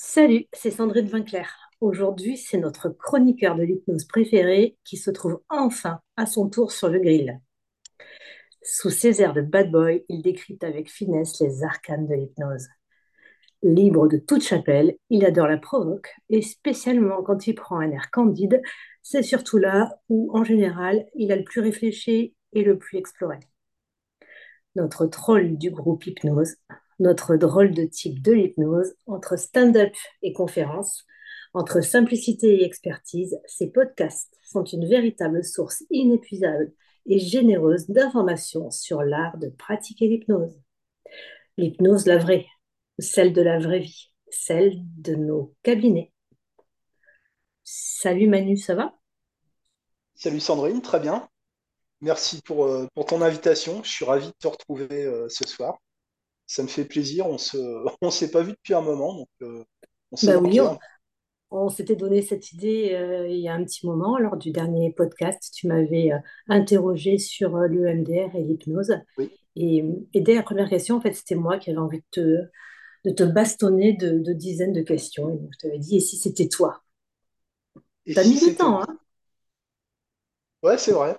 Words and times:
Salut, 0.00 0.46
c'est 0.52 0.70
Sandrine 0.70 1.08
Vinclair. 1.08 1.52
Aujourd'hui, 1.80 2.36
c'est 2.36 2.58
notre 2.58 2.88
chroniqueur 2.88 3.56
de 3.56 3.64
l'hypnose 3.64 4.04
préféré 4.04 4.76
qui 4.84 4.96
se 4.96 5.10
trouve 5.10 5.40
enfin 5.48 5.98
à 6.16 6.24
son 6.24 6.48
tour 6.48 6.70
sur 6.70 6.88
le 6.88 7.00
grill. 7.00 7.40
Sous 8.62 8.90
ses 8.90 9.20
airs 9.20 9.32
de 9.32 9.40
bad 9.40 9.72
boy, 9.72 10.04
il 10.08 10.22
décrypte 10.22 10.62
avec 10.62 10.88
finesse 10.88 11.40
les 11.40 11.64
arcanes 11.64 12.06
de 12.06 12.14
l'hypnose. 12.14 12.68
Libre 13.64 14.06
de 14.06 14.18
toute 14.18 14.44
chapelle, 14.44 14.96
il 15.10 15.26
adore 15.26 15.48
la 15.48 15.58
provoque 15.58 16.14
et 16.28 16.42
spécialement 16.42 17.24
quand 17.24 17.48
il 17.48 17.56
prend 17.56 17.80
un 17.80 17.90
air 17.90 18.12
candide, 18.12 18.62
c'est 19.02 19.24
surtout 19.24 19.58
là 19.58 19.98
où, 20.08 20.30
en 20.32 20.44
général, 20.44 21.06
il 21.16 21.32
a 21.32 21.36
le 21.36 21.42
plus 21.42 21.60
réfléchi 21.60 22.36
et 22.52 22.62
le 22.62 22.78
plus 22.78 22.98
exploré. 22.98 23.40
Notre 24.76 25.06
troll 25.06 25.58
du 25.58 25.72
groupe 25.72 26.06
Hypnose, 26.06 26.54
notre 26.98 27.36
drôle 27.36 27.72
de 27.72 27.84
type 27.84 28.22
de 28.22 28.32
l'hypnose, 28.32 28.94
entre 29.06 29.36
stand-up 29.36 29.92
et 30.22 30.32
conférence, 30.32 31.04
entre 31.54 31.80
simplicité 31.80 32.60
et 32.60 32.64
expertise, 32.64 33.38
ces 33.46 33.70
podcasts 33.70 34.38
sont 34.42 34.64
une 34.64 34.86
véritable 34.88 35.44
source 35.44 35.82
inépuisable 35.90 36.72
et 37.06 37.18
généreuse 37.18 37.88
d'informations 37.88 38.70
sur 38.70 39.02
l'art 39.02 39.38
de 39.38 39.48
pratiquer 39.48 40.08
l'hypnose. 40.08 40.60
L'hypnose, 41.56 42.06
la 42.06 42.18
vraie, 42.18 42.46
celle 42.98 43.32
de 43.32 43.42
la 43.42 43.58
vraie 43.58 43.80
vie, 43.80 44.12
celle 44.30 44.76
de 44.98 45.14
nos 45.14 45.54
cabinets. 45.62 46.12
Salut 47.64 48.28
Manu, 48.28 48.56
ça 48.56 48.74
va? 48.74 48.94
Salut 50.14 50.40
Sandrine, 50.40 50.82
très 50.82 51.00
bien. 51.00 51.28
Merci 52.00 52.40
pour, 52.42 52.66
euh, 52.66 52.86
pour 52.94 53.06
ton 53.06 53.22
invitation. 53.22 53.82
Je 53.82 53.90
suis 53.90 54.04
ravi 54.04 54.26
de 54.26 54.34
te 54.38 54.48
retrouver 54.48 55.04
euh, 55.04 55.28
ce 55.28 55.46
soir. 55.46 55.78
Ça 56.48 56.64
me 56.64 56.68
fait 56.68 56.84
plaisir. 56.84 57.26
On 57.28 57.38
se, 57.38 57.58
on 58.02 58.10
s'est 58.10 58.32
pas 58.32 58.42
vu 58.42 58.52
depuis 58.52 58.74
un 58.74 58.82
moment, 58.82 59.14
donc 59.16 59.30
euh, 59.42 59.64
on 60.12 60.16
s'est 60.16 60.32
Bah 60.32 60.38
oui, 60.38 60.60
on, 60.60 60.78
on 61.50 61.68
s'était 61.70 61.96
donné 61.96 62.22
cette 62.22 62.52
idée 62.52 62.92
euh, 62.94 63.28
il 63.28 63.38
y 63.40 63.48
a 63.48 63.54
un 63.54 63.64
petit 63.64 63.86
moment, 63.86 64.18
lors 64.18 64.36
du 64.36 64.52
dernier 64.52 64.92
podcast. 64.92 65.52
Tu 65.56 65.66
m'avais 65.68 66.12
euh, 66.12 66.18
interrogé 66.48 67.18
sur 67.18 67.56
euh, 67.56 67.68
le 67.68 67.88
MDR 67.88 68.36
et 68.36 68.44
l'hypnose. 68.44 68.94
Oui. 69.16 69.38
Et, 69.56 69.84
et 70.14 70.20
dès 70.22 70.34
la 70.34 70.42
première 70.44 70.70
question, 70.70 70.96
en 70.96 71.00
fait, 71.02 71.14
c'était 71.14 71.36
moi 71.36 71.58
qui 71.58 71.70
avais 71.70 71.78
envie 71.80 71.98
de 72.00 72.04
te, 72.12 72.20
de 73.06 73.10
te 73.12 73.24
bastonner 73.24 73.94
de, 73.94 74.18
de 74.20 74.32
dizaines 74.34 74.72
de 74.74 74.82
questions. 74.82 75.30
Et 75.30 75.38
donc, 75.38 75.50
je 75.54 75.58
t'avais 75.68 75.78
dit, 75.80 75.96
et 75.98 76.00
si 76.00 76.16
c'était 76.18 76.48
toi? 76.48 76.82
T'as 78.12 78.24
si 78.24 78.24
mis 78.24 78.38
du 78.38 78.54
temps, 78.54 78.82
hein? 78.82 78.98
Ouais, 80.62 80.78
c'est 80.78 80.92
vrai. 80.92 81.18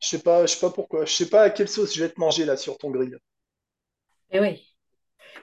Je 0.00 0.08
sais 0.08 0.20
pas, 0.20 0.46
je 0.46 0.54
sais 0.54 0.60
pas 0.60 0.70
pourquoi. 0.70 1.04
Je 1.06 1.12
sais 1.14 1.28
pas 1.30 1.42
à 1.42 1.50
quelle 1.50 1.68
sauce 1.68 1.94
je 1.94 2.04
vais 2.04 2.10
te 2.10 2.20
manger 2.20 2.44
là 2.46 2.56
sur 2.56 2.78
ton 2.78 2.90
grill. 2.90 3.18
Eh 4.30 4.40
oui, 4.40 4.67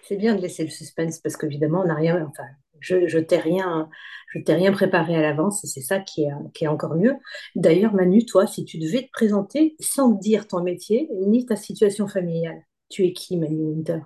c'est 0.04 0.18
bien 0.18 0.36
de 0.36 0.42
laisser 0.42 0.64
le 0.64 0.70
suspense 0.70 1.20
parce 1.20 1.38
qu'évidemment, 1.38 1.82
on 1.82 1.88
n'a 1.88 1.96
rien, 1.96 2.26
enfin, 2.30 2.44
je, 2.80 3.08
je 3.08 3.20
t'ai 3.20 3.38
rien, 3.38 3.90
je 4.34 4.40
t'ai 4.40 4.54
rien 4.54 4.72
préparé 4.72 5.16
à 5.16 5.22
l'avance 5.22 5.64
et 5.64 5.68
c'est 5.68 5.82
ça 5.82 6.00
qui 6.00 6.24
est, 6.24 6.32
qui 6.54 6.66
est 6.66 6.68
encore 6.68 6.96
mieux. 6.96 7.16
D'ailleurs, 7.56 7.94
Manu, 7.94 8.26
toi, 8.26 8.48
si 8.48 8.66
tu 8.66 8.78
devais 8.78 9.04
te 9.04 9.12
présenter 9.12 9.76
sans 9.80 10.10
dire 10.10 10.48
ton 10.48 10.62
métier 10.62 11.10
ni 11.28 11.46
ta 11.46 11.56
situation 11.56 12.08
familiale, 12.08 12.62
tu 12.90 13.06
es 13.06 13.14
qui, 13.14 13.38
Manu 13.38 13.64
Winter? 13.64 14.00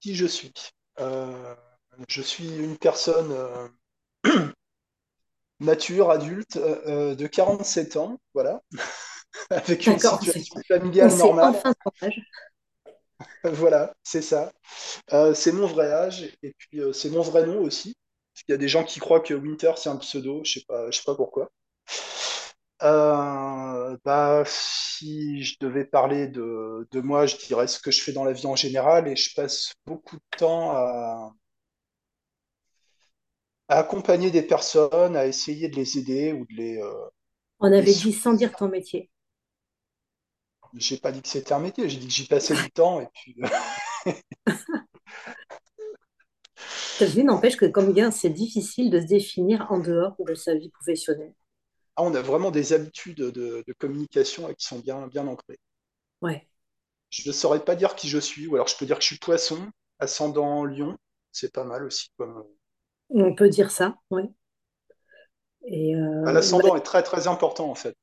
Qui 0.00 0.14
je 0.14 0.26
suis? 0.26 0.52
Euh, 1.00 1.54
je 2.08 2.22
suis 2.22 2.48
une 2.58 2.76
personne 2.78 3.32
euh, 3.32 3.68
mature, 5.60 6.10
adulte, 6.10 6.56
euh, 6.56 6.80
euh, 6.86 7.14
de 7.14 7.26
47 7.26 7.96
ans, 7.96 8.18
voilà, 8.34 8.62
avec 9.50 9.86
une 9.86 9.98
situation 9.98 10.42
on 10.56 10.62
familiale 10.62 11.14
normale. 11.16 11.54
enfin 11.56 11.74
ton 11.84 12.06
âge. 12.06 12.20
Voilà, 13.44 13.94
c'est 14.02 14.22
ça. 14.22 14.52
Euh, 15.12 15.34
c'est 15.34 15.52
mon 15.52 15.66
vrai 15.66 15.90
âge 15.92 16.36
et 16.42 16.54
puis 16.58 16.80
euh, 16.80 16.92
c'est 16.92 17.10
mon 17.10 17.22
vrai 17.22 17.46
nom 17.46 17.60
aussi. 17.60 17.94
Parce 18.32 18.44
qu'il 18.44 18.52
y 18.52 18.56
a 18.56 18.58
des 18.58 18.68
gens 18.68 18.84
qui 18.84 19.00
croient 19.00 19.20
que 19.20 19.34
Winter 19.34 19.72
c'est 19.76 19.88
un 19.88 19.96
pseudo, 19.96 20.42
je 20.44 20.54
sais 20.54 20.64
pas, 20.66 20.90
je 20.90 20.98
sais 20.98 21.04
pas 21.04 21.14
pourquoi. 21.14 21.50
Euh, 22.82 23.96
bah, 24.04 24.42
si 24.46 25.42
je 25.42 25.56
devais 25.60 25.84
parler 25.84 26.26
de, 26.28 26.86
de 26.90 27.00
moi, 27.00 27.26
je 27.26 27.36
dirais 27.36 27.66
ce 27.66 27.78
que 27.78 27.90
je 27.90 28.02
fais 28.02 28.12
dans 28.12 28.24
la 28.24 28.32
vie 28.32 28.46
en 28.46 28.56
général 28.56 29.08
et 29.08 29.16
je 29.16 29.34
passe 29.34 29.72
beaucoup 29.86 30.16
de 30.16 30.36
temps 30.36 30.72
à, 30.72 31.32
à 33.68 33.78
accompagner 33.78 34.30
des 34.30 34.42
personnes, 34.42 35.16
à 35.16 35.26
essayer 35.26 35.68
de 35.68 35.76
les 35.76 35.98
aider 35.98 36.32
ou 36.32 36.46
de 36.46 36.54
les, 36.54 36.82
On 37.60 37.68
les 37.68 37.78
avait 37.78 37.94
dit 37.94 38.12
sans 38.12 38.34
dire 38.34 38.54
ton 38.54 38.68
métier. 38.68 39.10
J'ai 40.76 40.96
pas 40.98 41.12
dit 41.12 41.22
que 41.22 41.28
c'était 41.28 41.52
un 41.52 41.60
métier, 41.60 41.88
j'ai 41.88 41.98
dit 41.98 42.06
que 42.08 42.12
j'y 42.12 42.26
passais 42.26 42.54
du 42.54 42.70
temps 42.70 43.00
et 43.00 43.06
puis 43.14 43.36
dit, 47.00 47.24
n'empêche 47.24 47.56
que 47.56 47.66
comme 47.66 47.92
bien, 47.92 48.10
c'est 48.10 48.30
difficile 48.30 48.90
de 48.90 49.00
se 49.00 49.06
définir 49.06 49.66
en 49.70 49.78
dehors 49.78 50.16
de 50.26 50.34
sa 50.34 50.54
vie 50.54 50.70
professionnelle. 50.70 51.34
ah, 51.96 52.02
on 52.04 52.14
a 52.14 52.22
vraiment 52.22 52.50
des 52.52 52.72
habitudes 52.72 53.16
de, 53.18 53.64
de 53.66 53.72
communication 53.78 54.52
qui 54.54 54.64
sont 54.66 54.78
bien, 54.78 55.06
bien 55.08 55.26
ancrées. 55.26 55.58
Ouais, 56.20 56.48
Je 57.08 57.26
ne 57.26 57.32
saurais 57.32 57.64
pas 57.64 57.76
dire 57.76 57.94
qui 57.94 58.10
je 58.10 58.18
suis, 58.18 58.46
ou 58.46 58.56
alors 58.56 58.68
je 58.68 58.76
peux 58.76 58.84
dire 58.84 58.96
que 58.96 59.02
je 59.02 59.06
suis 59.06 59.16
poisson, 59.18 59.70
ascendant 60.00 60.66
lion, 60.66 60.98
c'est 61.32 61.50
pas 61.50 61.64
mal 61.64 61.84
aussi. 61.84 62.10
Comme... 62.18 62.44
on 63.08 63.34
peut 63.34 63.48
dire 63.48 63.70
ça, 63.70 63.96
ouais. 64.10 64.28
Et 65.66 65.94
Ah, 66.24 66.28
euh, 66.30 66.30
bah, 66.32 66.32
L'ascendant 66.32 66.74
est 66.76 66.82
très 66.82 67.02
très 67.04 67.28
important 67.28 67.70
en 67.70 67.74
fait. 67.76 67.96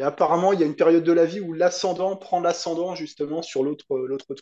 Et 0.00 0.02
apparemment, 0.02 0.54
il 0.54 0.60
y 0.60 0.62
a 0.62 0.66
une 0.66 0.76
période 0.76 1.04
de 1.04 1.12
la 1.12 1.26
vie 1.26 1.40
où 1.40 1.52
l'ascendant 1.52 2.16
prend 2.16 2.40
l'ascendant 2.40 2.94
justement 2.94 3.42
sur 3.42 3.62
l'autre 3.62 3.98
l'autre 3.98 4.24
truc. 4.24 4.38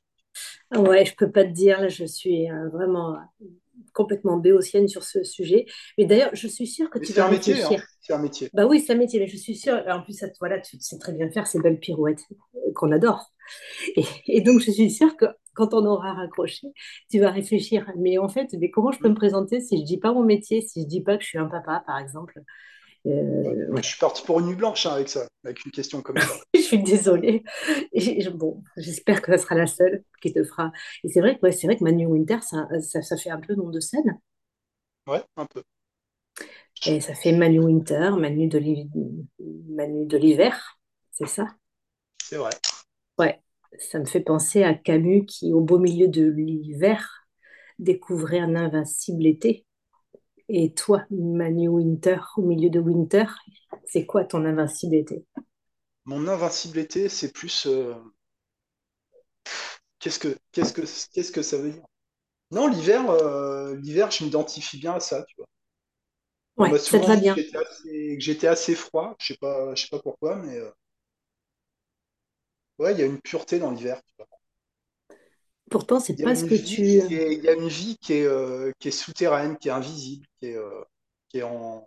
ouais, 0.77 1.05
je 1.05 1.17
peux 1.17 1.33
pas 1.33 1.43
te 1.43 1.51
dire, 1.51 1.81
là, 1.81 1.89
je 1.89 2.05
suis 2.05 2.49
euh, 2.49 2.69
vraiment 2.69 3.17
complètement 3.93 4.37
béotienne 4.37 4.87
sur 4.87 5.03
ce 5.03 5.25
sujet. 5.25 5.67
Mais 5.99 6.05
d'ailleurs, 6.05 6.31
je 6.33 6.47
suis 6.47 6.69
sûre 6.69 6.91
que 6.91 7.01
Mais 7.01 7.07
tu 7.07 7.13
vas 7.13 7.27
un 7.27 7.31
métier, 7.33 7.61
hein. 7.61 7.71
C'est 8.01 8.13
un 8.13 8.19
métier. 8.19 8.49
Bah 8.55 8.67
oui, 8.67 8.79
c'est 8.79 8.93
un 8.93 8.97
métier, 8.97 9.19
mais 9.19 9.27
je 9.27 9.37
suis 9.37 9.57
sûre. 9.57 9.83
En 9.89 10.01
plus, 10.01 10.13
ça, 10.17 10.29
voilà, 10.39 10.61
tu 10.61 10.79
sais 10.79 10.97
très 10.99 11.13
bien 11.13 11.29
faire 11.33 11.49
ces 11.49 11.61
belles 11.61 11.81
pirouettes 11.81 12.23
euh, 12.55 12.73
qu'on 12.77 12.93
adore. 12.93 13.33
Et, 13.97 14.05
et 14.29 14.41
donc, 14.43 14.61
je 14.61 14.71
suis 14.71 14.93
sûre 14.93 15.17
que 15.17 15.27
quand 15.55 15.75
on 15.75 15.85
aura 15.87 16.13
raccroché, 16.15 16.69
tu 17.11 17.19
vas 17.19 17.33
réfléchir. 17.33 17.91
Mais 17.97 18.19
en 18.19 18.29
fait, 18.29 18.49
mais 18.61 18.71
comment 18.71 18.93
je 18.93 19.01
peux 19.01 19.09
me 19.09 19.15
présenter 19.17 19.61
si 19.61 19.79
je 19.79 19.85
dis 19.85 19.99
pas 19.99 20.13
mon 20.13 20.23
métier, 20.23 20.61
si 20.61 20.83
je 20.83 20.87
dis 20.87 21.03
pas 21.03 21.17
que 21.17 21.25
je 21.25 21.29
suis 21.31 21.39
un 21.39 21.47
papa, 21.49 21.83
par 21.85 21.99
exemple? 21.99 22.41
Euh, 23.07 23.71
ouais. 23.71 23.83
je 23.83 23.89
suis 23.89 23.99
parti 23.99 24.23
pour 24.23 24.41
une 24.41 24.47
nuit 24.47 24.57
blanche 24.57 24.87
hein, 24.87 24.93
avec 24.93 25.09
ça, 25.09 25.27
avec 25.45 25.65
une 25.65 25.73
question 25.73 26.03
comme 26.03 26.19
ça. 26.19 26.35
Je 26.55 26.61
suis 26.61 26.83
désolée. 26.83 27.45
Et 27.93 28.21
je- 28.21 28.31
bon, 28.31 28.63
j'espère 28.77 29.23
que 29.23 29.33
ça 29.33 29.39
sera 29.39 29.55
la 29.55 29.67
seule 29.67 30.05
qui 30.21 30.33
te 30.33 30.43
fera. 30.45 30.73
Et 31.05 31.09
c'est 31.09 31.21
vrai 31.21 31.37
que 31.39 31.43
ouais, 31.43 31.53
c'est 31.53 31.67
vrai 31.67 31.77
que 31.77 31.85
Manu 31.85 32.07
Winter, 32.07 32.39
ça, 32.43 32.67
ça, 32.81 33.01
ça 33.03 33.17
fait 33.17 33.31
un 33.31 33.41
peu 33.41 33.55
nom 33.55 33.71
de 33.71 33.81
scène. 33.81 34.19
Ouais, 35.09 35.25
un 35.37 35.47
peu. 35.47 35.63
Et 36.87 37.01
ça 37.01 37.15
fait 37.15 37.33
Manu 37.33 37.61
Winter, 37.61 38.11
Manu 38.19 38.49
de 38.49 38.59
l'hi- 38.59 38.91
Manu 39.69 40.07
de 40.07 40.17
l'hiver, 40.17 40.79
c'est 41.13 41.27
ça? 41.29 41.47
C'est 42.23 42.37
vrai. 42.37 42.51
Ouais, 43.19 43.41
ça 43.79 43.99
me 43.99 44.05
fait 44.07 44.21
penser 44.21 44.63
à 44.63 44.75
Camus 44.75 45.27
qui, 45.27 45.53
au 45.53 45.61
beau 45.61 45.79
milieu 45.79 46.09
de 46.09 46.25
l'hiver, 46.31 47.27
découvrait 47.81 48.41
un 48.41 48.57
invincible 48.57 49.27
été. 49.27 49.67
Et 50.51 50.73
toi, 50.75 51.05
Manu 51.11 51.69
Winter, 51.69 52.19
au 52.37 52.43
milieu 52.43 52.69
de 52.69 52.81
Winter, 52.81 53.25
c'est 53.87 54.05
quoi 54.05 54.25
ton 54.25 54.45
invincible 54.45 54.95
été? 54.97 55.25
Mon 56.07 56.27
invincibilité, 56.27 57.09
c'est 57.09 57.33
plus 57.33 57.67
euh, 57.67 57.95
qu'est-ce 59.99 60.19
que 60.19 60.37
qu'est-ce 60.53 60.73
que 60.73 60.83
qu'est-ce 61.13 61.33
que 61.33 61.43
ça 61.43 61.57
veut 61.59 61.71
dire? 61.73 61.85
Non, 62.53 62.69
l'hiver, 62.69 63.11
euh, 63.11 63.77
l'hiver, 63.77 64.11
je 64.11 64.25
m'identifie 64.25 64.79
bien 64.79 64.95
à 64.95 65.01
ça, 65.01 65.25
tu 65.29 65.37
vois. 65.39 65.47
On 66.59 66.67
m'a 66.67 66.77
Ouais, 66.77 66.83
ça 66.85 67.01
te 67.01 67.07
souvent 67.07 67.07
va 67.07 67.17
bien. 67.17 67.43
j'étais 67.47 67.57
assez, 67.57 68.17
j'étais 68.21 68.47
assez 68.49 68.75
froid. 68.75 69.17
Je 69.19 69.29
sais 69.33 69.39
pas, 69.41 69.75
je 69.75 69.83
sais 69.83 69.89
pas 69.91 70.01
pourquoi, 70.01 70.37
mais 70.37 70.59
euh, 70.59 70.71
ouais, 72.79 72.93
il 72.95 72.99
y 72.99 73.03
a 73.03 73.07
une 73.07 73.21
pureté 73.21 73.59
dans 73.59 73.71
l'hiver. 73.71 74.01
tu 74.07 74.15
vois. 74.19 74.28
Pourtant, 75.71 76.01
c'est 76.01 76.17
pas 76.17 76.35
ce 76.35 76.45
que 76.45 76.55
tu... 76.55 76.83
est, 76.83 77.35
il 77.35 77.45
y 77.45 77.49
a 77.49 77.53
une 77.55 77.69
vie 77.69 77.97
qui 78.01 78.15
est, 78.15 78.27
euh, 78.27 78.73
qui 78.79 78.89
est 78.89 78.91
souterraine, 78.91 79.57
qui 79.59 79.69
est 79.69 79.73
invisible, 79.73 80.27
qui 80.39 80.47
est, 80.47 80.57
euh, 80.57 80.83
qui 81.29 81.39
est 81.39 81.43
en, 81.43 81.87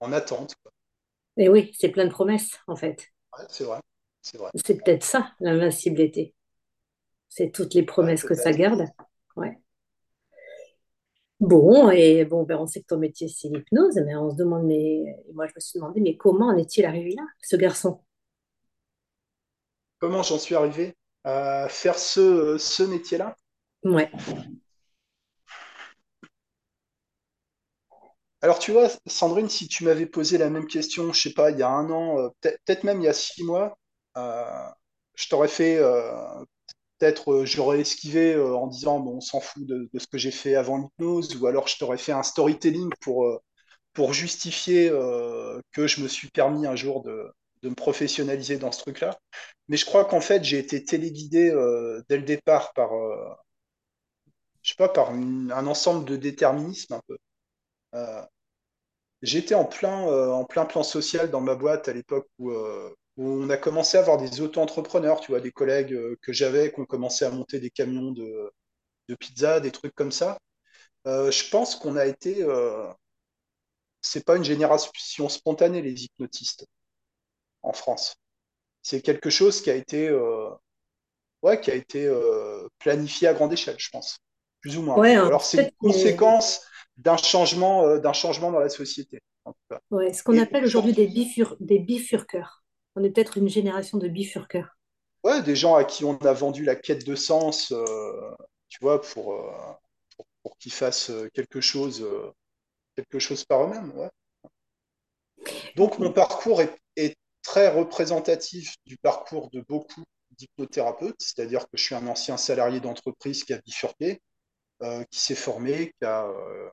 en 0.00 0.12
attente. 0.12 0.54
Et 1.36 1.48
oui, 1.48 1.72
c'est 1.78 1.88
plein 1.90 2.04
de 2.06 2.10
promesses, 2.10 2.58
en 2.66 2.76
fait. 2.76 3.08
Ouais, 3.38 3.44
c'est 3.48 3.64
vrai, 3.64 3.80
c'est 4.22 4.38
vrai. 4.38 4.50
C'est 4.64 4.82
peut-être 4.82 5.04
ça, 5.04 5.32
l'invincible 5.40 6.00
été. 6.00 6.34
C'est 7.28 7.50
toutes 7.52 7.74
les 7.74 7.82
Ouais, 7.82 7.86
promesses 7.86 8.24
que 8.24 8.34
ça 8.34 8.52
garde. 8.52 8.86
Ouais. 9.36 9.58
Bon, 11.40 11.90
et 11.90 12.24
bon, 12.24 12.44
ben, 12.44 12.56
on 12.58 12.66
sait 12.66 12.80
que 12.82 12.86
ton 12.86 12.98
métier, 12.98 13.28
c'est 13.28 13.48
l'hypnose, 13.48 13.96
mais 14.06 14.14
on 14.16 14.30
se 14.30 14.36
demande, 14.36 14.64
mais 14.64 15.02
moi, 15.34 15.46
je 15.46 15.52
me 15.56 15.60
suis 15.60 15.78
demandé, 15.78 16.00
mais 16.00 16.16
comment 16.16 16.46
en 16.48 16.56
est-il 16.56 16.84
arrivé 16.84 17.14
là, 17.16 17.22
ce 17.42 17.56
garçon? 17.56 18.00
Comment 20.00 20.22
j'en 20.22 20.38
suis 20.38 20.54
arrivé? 20.54 20.94
À 21.24 21.68
faire 21.68 21.98
ce, 21.98 22.58
ce 22.58 22.82
métier-là? 22.82 23.36
Ouais, 23.84 24.10
Alors, 28.40 28.58
tu 28.58 28.72
vois, 28.72 28.88
Sandrine, 29.06 29.48
si 29.48 29.68
tu 29.68 29.84
m'avais 29.84 30.06
posé 30.06 30.36
la 30.38 30.50
même 30.50 30.66
question, 30.66 31.12
je 31.12 31.20
sais 31.20 31.32
pas, 31.32 31.50
il 31.50 31.58
y 31.58 31.62
a 31.62 31.68
un 31.70 31.90
an, 31.90 32.18
euh, 32.18 32.28
peut-être 32.40 32.58
peut-être 32.64 32.84
même 32.84 33.00
il 33.00 33.04
y 33.04 33.08
a 33.08 33.12
six 33.12 33.44
mois, 33.44 33.78
euh, 34.16 34.44
je 35.14 35.28
t'aurais 35.28 35.48
fait, 35.48 35.76
euh, 35.78 36.12
peut-être 36.98 37.32
euh, 37.32 37.46
j'aurais 37.46 37.80
esquivé 37.80 38.34
euh, 38.34 38.54
en 38.56 38.66
disant 38.68 39.00
bon, 39.00 39.16
on 39.18 39.20
s'en 39.20 39.40
fout 39.40 39.66
de, 39.66 39.90
de 39.92 39.98
ce 40.00 40.06
que 40.08 40.18
j'ai 40.18 40.30
fait 40.32 40.56
avant 40.56 40.78
l'hypnose, 40.78 41.36
ou 41.40 41.46
alors 41.46 41.68
je 41.68 41.78
t'aurais 41.78 41.98
fait 41.98 42.12
un 42.12 42.22
storytelling 42.24 42.90
pour, 43.02 43.26
euh, 43.26 43.38
pour 43.94 44.12
justifier 44.14 44.90
euh, 44.90 45.60
que 45.72 45.86
je 45.88 46.02
me 46.02 46.08
suis 46.08 46.30
permis 46.30 46.66
un 46.66 46.76
jour 46.76 47.02
de, 47.04 47.30
de 47.62 47.68
me 47.68 47.74
professionnaliser 47.74 48.58
dans 48.58 48.72
ce 48.72 48.80
truc-là. 48.80 49.18
Mais 49.68 49.76
je 49.76 49.86
crois 49.86 50.04
qu'en 50.04 50.20
fait, 50.20 50.44
j'ai 50.44 50.58
été 50.58 50.84
téléguidé 50.84 51.50
euh, 51.50 52.02
dès 52.08 52.16
le 52.18 52.24
départ 52.24 52.72
par, 52.74 52.94
euh, 52.94 53.34
je 54.62 54.70
sais 54.70 54.76
pas, 54.76 54.88
par 54.88 55.10
un 55.10 55.66
ensemble 55.66 56.04
de 56.04 56.16
déterminisme 56.16 56.94
un 56.94 57.00
peu. 57.06 57.18
Euh, 57.94 58.22
j'étais 59.22 59.54
en 59.54 59.64
plein, 59.64 60.02
en 60.32 60.44
plein 60.44 60.64
plan 60.66 60.82
social 60.82 61.30
dans 61.30 61.40
ma 61.40 61.54
boîte 61.54 61.88
à 61.88 61.92
l'époque 61.92 62.28
où, 62.38 62.52
on 63.18 63.50
a 63.50 63.58
commencé 63.58 63.98
à 63.98 64.00
avoir 64.00 64.16
des 64.18 64.40
auto-entrepreneurs, 64.40 65.20
tu 65.20 65.32
vois, 65.32 65.40
des 65.40 65.52
collègues 65.52 65.94
que 66.22 66.32
j'avais 66.32 66.72
qui 66.72 66.80
ont 66.80 66.86
commencé 66.86 67.24
à 67.26 67.30
monter 67.30 67.60
des 67.60 67.70
camions 67.70 68.10
de, 68.12 68.50
de 69.08 69.14
pizza, 69.14 69.60
des 69.60 69.70
trucs 69.70 69.94
comme 69.94 70.12
ça. 70.12 70.38
Je 71.06 71.50
pense 71.50 71.76
qu'on 71.76 71.96
a 71.96 72.06
été, 72.06 72.46
c'est 74.00 74.24
pas 74.24 74.36
une 74.36 74.44
génération 74.44 75.28
spontanée, 75.28 75.82
les 75.82 76.04
hypnotistes 76.04 76.66
en 77.62 77.72
France. 77.72 78.16
C'est 78.82 79.02
quelque 79.02 79.30
chose 79.30 79.62
qui 79.62 79.70
a 79.70 79.74
été, 79.74 80.08
euh, 80.08 80.50
ouais, 81.42 81.60
qui 81.60 81.70
a 81.70 81.74
été 81.74 82.06
euh, 82.06 82.68
planifié 82.78 83.28
à 83.28 83.34
grande 83.34 83.52
échelle, 83.52 83.76
je 83.78 83.90
pense, 83.90 84.18
plus 84.60 84.76
ou 84.76 84.82
moins. 84.82 84.98
Ouais, 84.98 85.16
alors 85.16 85.44
c'est 85.44 85.64
une 85.64 85.70
conséquence 85.78 86.64
d'un 86.96 87.16
changement, 87.16 87.84
euh, 87.86 87.98
d'un 87.98 88.12
changement 88.12 88.52
dans 88.52 88.60
la 88.60 88.68
société, 88.68 89.20
ouais, 89.90 90.12
ce 90.12 90.22
qu'on 90.22 90.38
appelle 90.38 90.64
aujourd'hui 90.64 90.92
des 90.92 91.06
bifur- 91.06 91.56
des 91.60 91.78
bifurqueurs. 91.78 92.62
On 92.96 93.04
est 93.04 93.10
peut-être 93.10 93.38
une 93.38 93.48
génération 93.48 93.98
de 93.98 94.08
bifurqueurs. 94.08 94.76
ouais, 95.24 95.42
des 95.42 95.56
gens 95.56 95.74
à 95.74 95.84
qui 95.84 96.04
on 96.04 96.16
a 96.18 96.32
vendu 96.32 96.64
la 96.64 96.76
quête 96.76 97.06
de 97.06 97.14
sens, 97.14 97.72
tu 98.68 98.78
vois, 98.80 99.00
pour, 99.00 99.34
pour, 100.16 100.26
pour 100.42 100.58
qu'ils 100.58 100.72
fassent 100.72 101.12
quelque 101.34 101.60
chose, 101.60 102.06
quelque 102.96 103.18
chose 103.18 103.44
par 103.44 103.64
eux-mêmes. 103.64 103.92
Ouais. 103.96 104.10
Donc 105.76 105.98
mon 105.98 106.12
parcours 106.12 106.60
est 106.62 106.74
très 107.42 107.68
représentatif 107.68 108.74
du 108.86 108.96
parcours 108.96 109.50
de 109.50 109.60
beaucoup 109.68 110.04
d'hypnothérapeutes, 110.30 111.20
c'est-à-dire 111.20 111.62
que 111.62 111.76
je 111.76 111.84
suis 111.84 111.94
un 111.94 112.06
ancien 112.06 112.36
salarié 112.36 112.80
d'entreprise 112.80 113.44
qui 113.44 113.52
a 113.52 113.58
bifurqué, 113.58 114.20
euh, 114.82 115.04
qui 115.10 115.20
s'est 115.20 115.34
formé, 115.34 115.92
qui 115.98 116.04
a, 116.04 116.26
euh, 116.26 116.70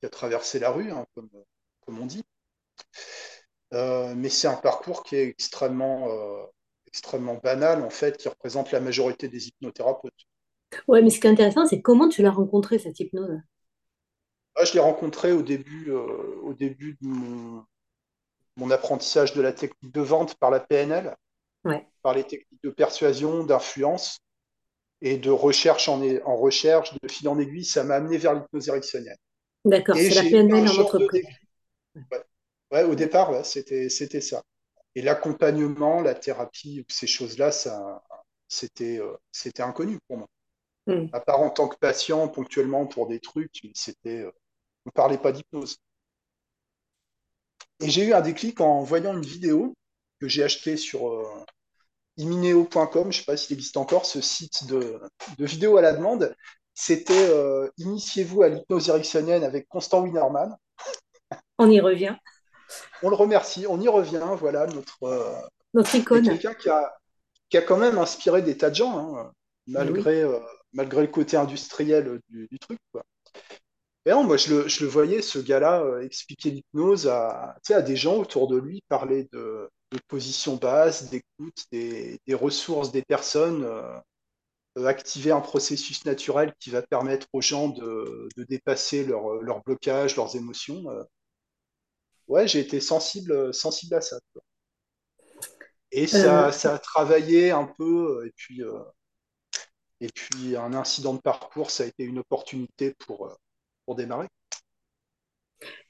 qui 0.00 0.06
a 0.06 0.08
traversé 0.08 0.58
la 0.58 0.70
rue, 0.70 0.90
hein, 0.90 1.04
comme, 1.14 1.30
comme 1.80 2.00
on 2.00 2.06
dit. 2.06 2.24
Euh, 3.74 4.14
mais 4.14 4.28
c'est 4.28 4.48
un 4.48 4.56
parcours 4.56 5.02
qui 5.02 5.16
est 5.16 5.28
extrêmement, 5.28 6.08
extrêmement 6.86 7.34
banal, 7.34 7.82
en 7.82 7.90
fait, 7.90 8.16
qui 8.16 8.28
représente 8.28 8.70
la 8.72 8.80
majorité 8.80 9.28
des 9.28 9.48
hypnothérapeutes. 9.48 10.26
Ouais, 10.88 11.02
mais 11.02 11.10
ce 11.10 11.20
qui 11.20 11.26
est 11.26 11.30
intéressant, 11.30 11.66
c'est 11.66 11.82
comment 11.82 12.08
tu 12.08 12.22
l'as 12.22 12.30
rencontré, 12.30 12.78
cette 12.78 12.98
hypnose? 12.98 13.40
Moi, 14.56 14.64
je 14.64 14.74
l'ai 14.74 14.80
rencontré 14.80 15.32
au 15.32 15.42
début, 15.42 15.90
au 15.90 16.52
début 16.52 16.98
de 17.00 17.06
mon, 17.06 17.64
mon 18.56 18.70
apprentissage 18.70 19.34
de 19.34 19.42
la 19.42 19.52
technique 19.52 19.92
de 19.92 20.00
vente 20.00 20.34
par 20.36 20.50
la 20.50 20.60
PNL, 20.60 21.16
Ouais, 21.64 21.86
par 22.02 22.14
les 22.14 22.24
techniques 22.24 22.62
de 22.64 22.70
persuasion, 22.70 23.44
d'influence 23.44 24.18
et 25.02 25.18
de 25.18 25.30
recherche 25.30 25.88
en, 25.88 26.02
en 26.26 26.36
recherche, 26.36 26.94
de 27.00 27.08
fil 27.08 27.28
en 27.28 27.38
aiguille, 27.38 27.64
ça 27.64 27.84
m'a 27.84 27.96
amené 27.96 28.18
vers 28.18 28.34
l'hypnose 28.34 28.68
ericksonienne. 28.68 29.16
d'accord, 29.64 29.96
c'est 29.96 30.14
la 30.14 30.22
PNL 30.22 30.68
en 30.68 30.74
de 30.74 30.80
entreprise. 30.82 31.22
déclic. 31.22 31.38
Ouais. 32.12 32.24
Ouais, 32.72 32.84
au 32.84 32.94
départ, 32.94 33.30
ouais, 33.32 33.44
c'était, 33.44 33.88
c'était 33.88 34.20
ça. 34.20 34.42
Et 34.94 35.02
l'accompagnement, 35.02 36.00
la 36.02 36.14
thérapie, 36.14 36.84
ces 36.88 37.06
choses-là, 37.06 37.52
ça, 37.52 38.02
c'était, 38.48 38.98
euh, 39.00 39.14
c'était 39.32 39.62
inconnu 39.62 39.98
pour 40.08 40.18
moi. 40.18 40.28
Hmm. 40.86 41.06
À 41.12 41.20
part 41.20 41.40
en 41.40 41.50
tant 41.50 41.68
que 41.68 41.76
patient, 41.78 42.28
ponctuellement 42.28 42.86
pour 42.86 43.08
des 43.08 43.20
trucs, 43.20 43.62
c'était, 43.74 44.20
euh, 44.22 44.32
on 44.86 44.90
ne 44.90 44.92
parlait 44.92 45.18
pas 45.18 45.32
d'hypnose. 45.32 45.78
Et 47.80 47.90
j'ai 47.90 48.04
eu 48.04 48.12
un 48.12 48.20
déclic 48.20 48.60
en 48.60 48.82
voyant 48.82 49.12
une 49.12 49.24
vidéo 49.24 49.74
que 50.20 50.28
j'ai 50.28 50.44
achetée 50.44 50.76
sur 50.76 51.08
euh, 51.10 51.26
imineo.com, 52.16 53.04
je 53.04 53.06
ne 53.08 53.12
sais 53.12 53.24
pas 53.24 53.36
s'il 53.36 53.56
existe 53.56 53.76
encore, 53.76 54.06
ce 54.06 54.20
site 54.20 54.66
de, 54.66 55.00
de 55.38 55.44
vidéos 55.44 55.76
à 55.76 55.82
la 55.82 55.92
demande. 55.92 56.34
C'était 56.74 57.28
euh, 57.30 57.68
Initiez-vous 57.78 58.42
à 58.42 58.48
l'hypnose 58.48 58.88
ericksonienne 58.88 59.44
avec 59.44 59.68
Constant 59.68 60.02
Winerman. 60.02 60.56
On 61.58 61.70
y 61.70 61.80
revient. 61.80 62.16
On 63.02 63.10
le 63.10 63.16
remercie, 63.16 63.66
on 63.68 63.80
y 63.80 63.88
revient, 63.88 64.24
voilà, 64.38 64.66
notre, 64.66 65.02
euh, 65.02 65.34
Notre 65.74 65.94
icône. 65.94 66.24
quelqu'un 66.24 66.54
qui 66.54 66.70
a, 66.70 66.94
qui 67.50 67.58
a 67.58 67.62
quand 67.62 67.76
même 67.76 67.98
inspiré 67.98 68.42
des 68.42 68.56
tas 68.56 68.70
de 68.70 68.76
gens, 68.76 69.16
hein, 69.16 69.32
oui. 69.66 69.74
malgré, 69.74 70.24
malgré 70.72 71.02
le 71.02 71.08
côté 71.08 71.36
industriel 71.36 72.20
du, 72.30 72.48
du 72.50 72.58
truc. 72.58 72.78
Quoi. 72.92 73.02
Et 74.06 74.10
non, 74.10 74.24
moi, 74.24 74.36
je 74.36 74.54
le, 74.54 74.68
je 74.68 74.84
le 74.84 74.90
voyais, 74.90 75.22
ce 75.22 75.38
gars-là, 75.38 75.80
euh, 75.82 76.00
expliquer 76.02 76.50
l'hypnose 76.50 77.06
à, 77.08 77.54
tu 77.64 77.68
sais, 77.68 77.74
à 77.74 77.82
des 77.82 77.96
gens 77.96 78.16
autour 78.18 78.48
de 78.48 78.56
lui, 78.58 78.82
parler 78.88 79.28
de, 79.32 79.70
de 79.92 79.98
position 80.08 80.56
basse, 80.56 81.08
d'écoute, 81.10 81.64
des, 81.70 82.18
des 82.26 82.34
ressources 82.34 82.90
des 82.92 83.02
personnes, 83.02 83.64
euh, 83.64 83.96
euh, 84.78 84.86
activer 84.86 85.32
un 85.32 85.40
processus 85.40 86.04
naturel 86.06 86.54
qui 86.60 86.70
va 86.70 86.82
permettre 86.82 87.26
aux 87.32 87.42
gens 87.42 87.68
de, 87.70 88.28
de 88.36 88.44
dépasser 88.44 89.04
leurs 89.04 89.34
leur 89.42 89.62
blocages, 89.64 90.16
leurs 90.16 90.36
émotions. 90.36 90.90
euh. 90.90 91.04
Ouais, 92.26 92.48
j'ai 92.48 92.58
été 92.58 92.80
sensible, 92.80 93.54
sensible 93.54 93.94
à 93.94 94.00
ça. 94.00 94.18
quoi. 94.32 94.42
Et 95.92 96.06
ça, 96.08 96.50
ça 96.52 96.74
a 96.74 96.78
travaillé 96.78 97.50
un 97.52 97.66
peu, 97.66 98.26
et 98.26 98.32
puis, 98.36 98.62
et 100.00 100.08
puis 100.08 100.54
un 100.56 100.74
incident 100.74 101.14
de 101.14 101.20
parcours, 101.20 101.70
ça 101.70 101.84
a 101.84 101.86
été 101.86 102.04
une 102.04 102.18
opportunité 102.18 102.94
pour, 102.98 103.34
pour 103.86 103.94
démarrer. 103.96 104.28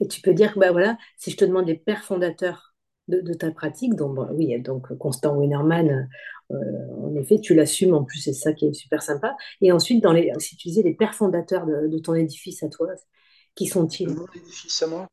et 0.00 0.08
tu 0.08 0.20
peux 0.20 0.34
dire 0.34 0.54
que 0.54 0.58
bah, 0.60 0.72
voilà, 0.72 0.96
si 1.18 1.30
je 1.30 1.36
te 1.36 1.44
demande 1.44 1.66
les 1.66 1.76
pères 1.76 2.04
fondateurs 2.04 2.74
de, 3.08 3.20
de 3.20 3.34
ta 3.34 3.50
pratique, 3.50 3.94
donc 3.94 4.16
bah, 4.16 4.28
oui, 4.32 4.60
donc 4.60 4.96
Constant 4.98 5.36
Winerman, 5.36 6.08
euh, 6.50 6.56
en 7.02 7.14
effet, 7.16 7.40
tu 7.40 7.54
l'assumes 7.54 7.94
en 7.94 8.04
plus, 8.04 8.20
c'est 8.20 8.32
ça 8.32 8.52
qui 8.52 8.66
est 8.66 8.72
super 8.74 9.02
sympa. 9.02 9.36
Et 9.60 9.72
ensuite, 9.72 10.02
dans 10.02 10.12
les, 10.12 10.32
si 10.38 10.56
tu 10.56 10.68
disais 10.68 10.82
les 10.82 10.94
pères 10.94 11.14
fondateurs 11.14 11.66
de, 11.66 11.88
de 11.88 11.98
ton 11.98 12.14
édifice 12.14 12.62
à 12.62 12.68
toi, 12.68 12.88
qui 13.54 13.66
sont-ils? 13.66 14.16
mon 14.16 14.26
édifice 14.34 14.80
à 14.82 14.86
moi, 14.86 15.08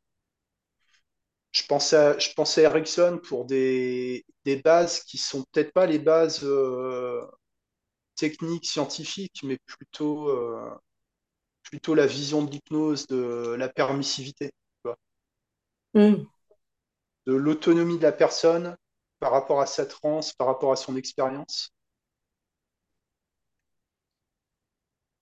je 1.52 1.62
pensais 1.66 1.96
à, 1.96 2.18
je 2.18 2.32
pensais 2.34 2.64
à 2.66 2.70
Ericsson 2.70 3.20
pour 3.22 3.44
des, 3.44 4.24
des 4.44 4.56
bases 4.56 5.00
qui 5.04 5.18
sont 5.18 5.44
peut-être 5.52 5.72
pas 5.72 5.86
les 5.86 5.98
bases 5.98 6.40
euh, 6.44 7.20
techniques, 8.16 8.66
scientifiques, 8.66 9.42
mais 9.44 9.58
plutôt, 9.66 10.28
euh, 10.30 10.70
plutôt 11.70 11.94
la 11.94 12.06
vision 12.06 12.42
de 12.44 12.50
l'hypnose, 12.50 13.06
de 13.08 13.54
la 13.58 13.68
permissivité, 13.68 14.46
tu 14.48 14.80
vois, 14.84 14.96
Hmm. 15.94 16.30
de 17.26 17.32
l'autonomie 17.32 17.96
de 17.96 18.02
la 18.02 18.12
personne 18.12 18.76
par 19.20 19.32
rapport 19.32 19.62
à 19.62 19.66
sa 19.66 19.86
transe, 19.86 20.34
par 20.34 20.46
rapport 20.48 20.70
à 20.72 20.76
son 20.76 20.96
expérience. 20.96 21.72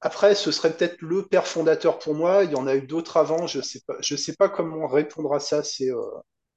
Après, 0.01 0.35
ce 0.35 0.51
serait 0.53 0.77
peut-être 0.77 1.01
le 1.03 1.25
père 1.27 1.47
fondateur 1.47 1.99
pour 2.01 2.15
moi. 2.15 2.43
Il 2.45 2.51
y 2.53 2.57
en 2.57 2.67
a 2.67 2.75
eu 2.77 2.83
d'autres 2.83 3.17
avant. 3.17 3.47
Je 3.47 3.61
sais 3.61 3.81
pas, 3.87 3.95
je 4.01 4.17
sais 4.17 4.35
pas 4.37 4.49
comment 4.49 4.87
répondre 4.89 5.33
à 5.35 5.41
ça. 5.41 5.63
C'est, 5.63 5.91
euh, 5.91 6.03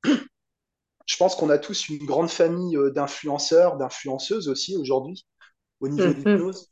je 1.05 1.17
pense 1.17 1.35
qu'on 1.35 1.49
a 1.49 1.57
tous 1.59 1.89
une 1.89 2.05
grande 2.05 2.29
famille 2.29 2.77
euh, 2.77 2.91
d'influenceurs, 2.91 3.77
d'influenceuses 3.77 4.47
aussi 4.49 4.75
aujourd'hui 4.77 5.25
au 5.81 5.89
niveau 5.89 6.13
de 6.13 6.17
Hmm, 6.17 6.23
hmm, 6.25 6.41
l'hypnose. 6.41 6.71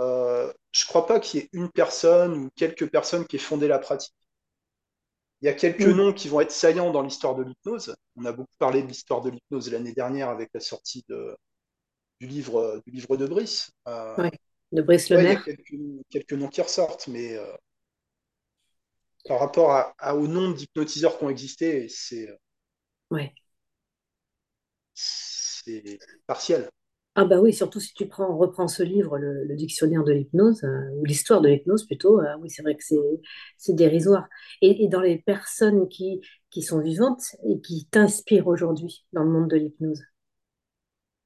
Euh, 0.00 0.52
je 0.72 0.86
crois 0.86 1.06
pas 1.06 1.20
qu'il 1.20 1.40
y 1.40 1.44
ait 1.44 1.50
une 1.52 1.70
personne 1.70 2.34
ou 2.34 2.50
quelques 2.56 2.90
personnes 2.90 3.26
qui 3.26 3.36
aient 3.36 3.38
fondé 3.40 3.68
la 3.68 3.78
pratique. 3.78 4.14
Il 5.42 5.46
y 5.46 5.48
a 5.48 5.54
quelques 5.54 5.80
noms 5.86 6.12
qui 6.12 6.28
vont 6.28 6.40
être 6.40 6.50
saillants 6.50 6.90
dans 6.92 7.02
l'histoire 7.02 7.34
de 7.34 7.42
l'hypnose. 7.42 7.94
On 8.16 8.24
a 8.26 8.32
beaucoup 8.32 8.54
parlé 8.58 8.82
de 8.82 8.88
l'histoire 8.88 9.22
de 9.22 9.30
l'hypnose 9.30 9.70
l'année 9.70 9.92
dernière 9.92 10.28
avec 10.28 10.50
la 10.52 10.60
sortie 10.60 11.04
de, 11.08 11.34
du, 12.20 12.26
livre, 12.28 12.82
du 12.86 12.92
livre 12.92 13.16
de 13.16 13.26
Brice. 13.26 13.72
Euh, 13.88 14.16
Ouais, 14.16 14.30
de 14.72 14.82
Brice 14.82 15.10
ouais, 15.10 15.24
il 15.24 15.30
y 15.30 15.32
a 15.32 15.36
quelques, 15.36 15.74
quelques 16.10 16.32
noms 16.34 16.48
qui 16.48 16.62
ressortent, 16.62 17.08
mais 17.08 17.36
euh, 17.36 17.46
par 19.24 19.40
rapport 19.40 19.72
à, 19.72 19.94
à, 19.98 20.14
au 20.14 20.26
nombre 20.26 20.54
d'hypnotiseurs 20.56 21.16
qui 21.18 21.24
ont 21.24 21.30
existé, 21.30 21.88
c'est 21.88 22.28
Ouais. 23.10 23.34
c'est 24.94 25.98
partiel. 26.26 26.70
Ah 27.16 27.24
bah 27.24 27.40
oui, 27.40 27.52
surtout 27.52 27.80
si 27.80 27.92
tu 27.92 28.06
prends, 28.08 28.36
reprends 28.36 28.68
ce 28.68 28.82
livre, 28.84 29.18
le, 29.18 29.44
le 29.44 29.56
dictionnaire 29.56 30.04
de 30.04 30.12
l'hypnose, 30.12 30.62
euh, 30.64 30.90
ou 30.96 31.04
l'histoire 31.04 31.40
de 31.40 31.48
l'hypnose 31.48 31.84
plutôt, 31.86 32.20
euh, 32.20 32.36
oui, 32.40 32.48
c'est 32.50 32.62
vrai 32.62 32.76
que 32.76 32.84
c'est 32.84 32.96
c'est 33.58 33.74
dérisoire. 33.74 34.28
Et, 34.62 34.84
et 34.84 34.88
dans 34.88 35.00
les 35.00 35.18
personnes 35.18 35.88
qui, 35.88 36.20
qui 36.50 36.62
sont 36.62 36.80
vivantes 36.80 37.22
et 37.44 37.60
qui 37.60 37.86
t'inspirent 37.90 38.46
aujourd'hui 38.46 39.04
dans 39.12 39.24
le 39.24 39.30
monde 39.30 39.50
de 39.50 39.56
l'hypnose? 39.56 40.00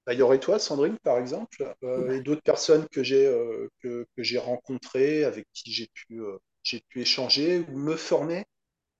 Bah, 0.06 0.12
il 0.12 0.18
y 0.18 0.22
aurait 0.22 0.40
toi, 0.40 0.58
Sandrine, 0.58 0.98
par 1.02 1.18
exemple, 1.18 1.74
euh, 1.82 2.16
et 2.16 2.20
d'autres 2.20 2.42
personnes 2.42 2.86
que 2.88 3.02
j'ai 3.02 3.26
euh, 3.26 3.68
que, 3.82 4.06
que 4.16 4.22
j'ai 4.22 4.38
rencontrées, 4.38 5.24
avec 5.24 5.46
qui 5.54 5.72
j'ai 5.72 5.88
pu, 5.94 6.20
j'ai 6.62 6.80
pu 6.88 7.00
échanger 7.00 7.60
ou 7.70 7.78
me 7.78 7.96
former. 7.96 8.44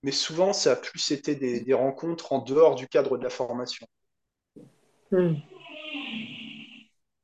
Mais 0.03 0.11
souvent, 0.13 0.53
ça 0.53 0.73
a 0.73 0.77
plus 0.77 1.11
été 1.11 1.35
des, 1.35 1.61
des 1.61 1.73
rencontres 1.75 2.33
en 2.33 2.39
dehors 2.39 2.75
du 2.75 2.87
cadre 2.87 3.17
de 3.17 3.23
la 3.23 3.29
formation. 3.31 3.87
Hmm. 5.11 5.35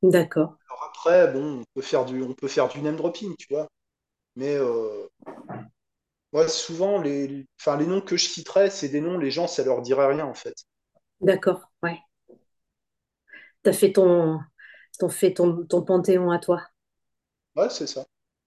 D'accord. 0.02 0.58
Après, 0.86 1.32
bon, 1.32 1.60
on 1.60 1.64
peut 1.74 1.82
faire 1.82 2.04
du, 2.04 2.22
on 2.22 2.34
peut 2.34 2.48
faire 2.48 2.68
du 2.68 2.80
name 2.82 2.96
dropping, 2.96 3.34
tu 3.38 3.46
vois. 3.50 3.68
Mais 4.36 4.56
euh, 4.56 5.08
moi, 6.34 6.46
souvent, 6.48 7.00
les, 7.00 7.46
enfin, 7.60 7.76
les 7.78 7.86
noms 7.86 8.00
que 8.02 8.16
je 8.18 8.26
citerais, 8.28 8.68
c'est 8.70 8.88
des 8.90 9.00
noms, 9.00 9.16
les 9.18 9.30
gens, 9.30 9.46
ça 9.48 9.64
leur 9.64 9.80
dirait 9.82 10.06
rien, 10.06 10.26
en 10.26 10.34
fait. 10.34 10.54
D'accord, 11.22 11.70
ouais. 11.82 11.98
T'as 13.62 13.72
fait 13.72 13.92
ton, 13.92 14.38
t'as 14.98 15.08
fait 15.08 15.34
ton, 15.34 15.64
ton 15.66 15.82
panthéon 15.82 16.30
à 16.30 16.38
toi. 16.38 16.62
Ouais, 17.56 17.70
c'est 17.70 17.86
ça. 17.86 18.04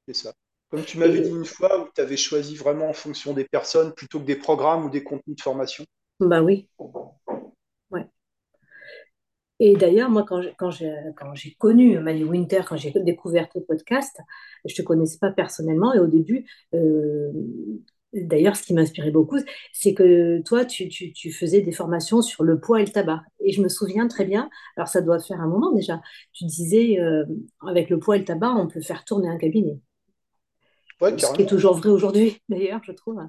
C'est 0.07 0.13
ça. 0.13 0.33
Comme 0.69 0.85
tu 0.85 0.97
m'avais 0.99 1.21
dit 1.21 1.29
Et 1.29 1.35
une 1.35 1.45
fois, 1.45 1.79
où 1.83 1.89
tu 1.95 2.01
avais 2.01 2.17
choisi 2.17 2.55
vraiment 2.55 2.89
en 2.89 2.93
fonction 2.93 3.33
des 3.33 3.45
personnes 3.45 3.93
plutôt 3.93 4.19
que 4.19 4.25
des 4.25 4.35
programmes 4.35 4.85
ou 4.85 4.89
des 4.89 5.03
contenus 5.03 5.37
de 5.37 5.41
formation. 5.41 5.85
bah 6.19 6.41
oui. 6.41 6.67
Et 9.59 9.75
d'ailleurs, 9.75 10.09
moi, 10.09 10.23
quand 10.27 10.41
j'ai, 10.41 10.53
quand 10.57 10.69
j'ai, 10.71 10.93
quand 11.15 11.33
j'ai 11.33 11.53
connu 11.55 11.97
Mali 11.99 12.23
Winter, 12.25 12.61
quand 12.67 12.75
j'ai 12.77 12.91
découvert 12.91 13.47
tes 13.49 13.61
podcasts, 13.61 14.19
je 14.65 14.73
ne 14.73 14.77
te 14.77 14.81
connaissais 14.81 15.17
pas 15.19 15.31
personnellement. 15.31 15.93
Et 15.93 15.99
au 15.99 16.07
début, 16.07 16.45
euh, 16.73 17.31
d'ailleurs, 18.13 18.55
ce 18.57 18.63
qui 18.63 18.73
m'inspirait 18.73 19.11
beaucoup, 19.11 19.37
c'est 19.73 19.93
que 19.93 20.41
toi, 20.43 20.65
tu, 20.65 20.89
tu, 20.89 21.13
tu 21.13 21.31
faisais 21.31 21.61
des 21.61 21.71
formations 21.71 22.21
sur 22.21 22.43
le 22.43 22.59
poids 22.59 22.81
et 22.81 22.85
le 22.85 22.91
tabac. 22.91 23.23
Et 23.39 23.51
je 23.53 23.61
me 23.61 23.69
souviens 23.69 24.07
très 24.07 24.25
bien, 24.25 24.49
alors 24.77 24.87
ça 24.89 25.01
doit 25.01 25.19
faire 25.19 25.39
un 25.41 25.47
moment 25.47 25.71
déjà, 25.71 26.01
tu 26.33 26.45
disais, 26.45 26.99
euh, 26.99 27.25
avec 27.65 27.89
le 27.89 27.99
poids 27.99 28.15
et 28.17 28.19
le 28.19 28.25
tabac, 28.25 28.53
on 28.55 28.67
peut 28.67 28.81
faire 28.81 29.05
tourner 29.05 29.29
un 29.29 29.37
cabinet. 29.37 29.79
Ouais, 31.01 31.15
Ce 31.17 31.33
qui 31.33 31.41
est 31.41 31.45
toujours 31.45 31.75
vrai 31.77 31.89
aujourd'hui, 31.89 32.37
d'ailleurs, 32.49 32.81
je 32.85 32.91
trouve. 32.93 33.19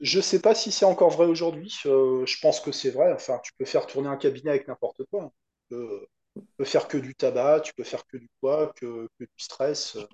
Je 0.00 0.22
sais 0.22 0.40
pas 0.40 0.54
si 0.54 0.72
c'est 0.72 0.86
encore 0.86 1.10
vrai 1.10 1.26
aujourd'hui. 1.26 1.80
euh, 1.84 2.24
je 2.24 2.40
pense 2.40 2.60
que 2.60 2.72
c'est 2.72 2.88
vrai. 2.90 3.12
Enfin, 3.12 3.38
tu 3.44 3.52
peux 3.58 3.66
faire 3.66 3.86
tourner 3.86 4.08
un 4.08 4.16
cabinet 4.16 4.48
avec 4.50 4.68
n'importe 4.68 5.02
quoi. 5.10 5.32
Tu 5.70 5.76
peux, 5.76 6.06
tu 6.48 6.56
peux 6.58 6.64
faire 6.64 6.88
que 6.88 6.98
du 6.98 7.14
tabac, 7.14 7.60
tu 7.62 7.74
peux 7.74 7.84
faire 7.84 8.06
que 8.06 8.16
du 8.18 8.28
poids, 8.40 8.72
que, 8.76 9.08
que 9.18 9.24
du 9.24 9.30
stress, 9.38 9.96
euh, 9.96 10.06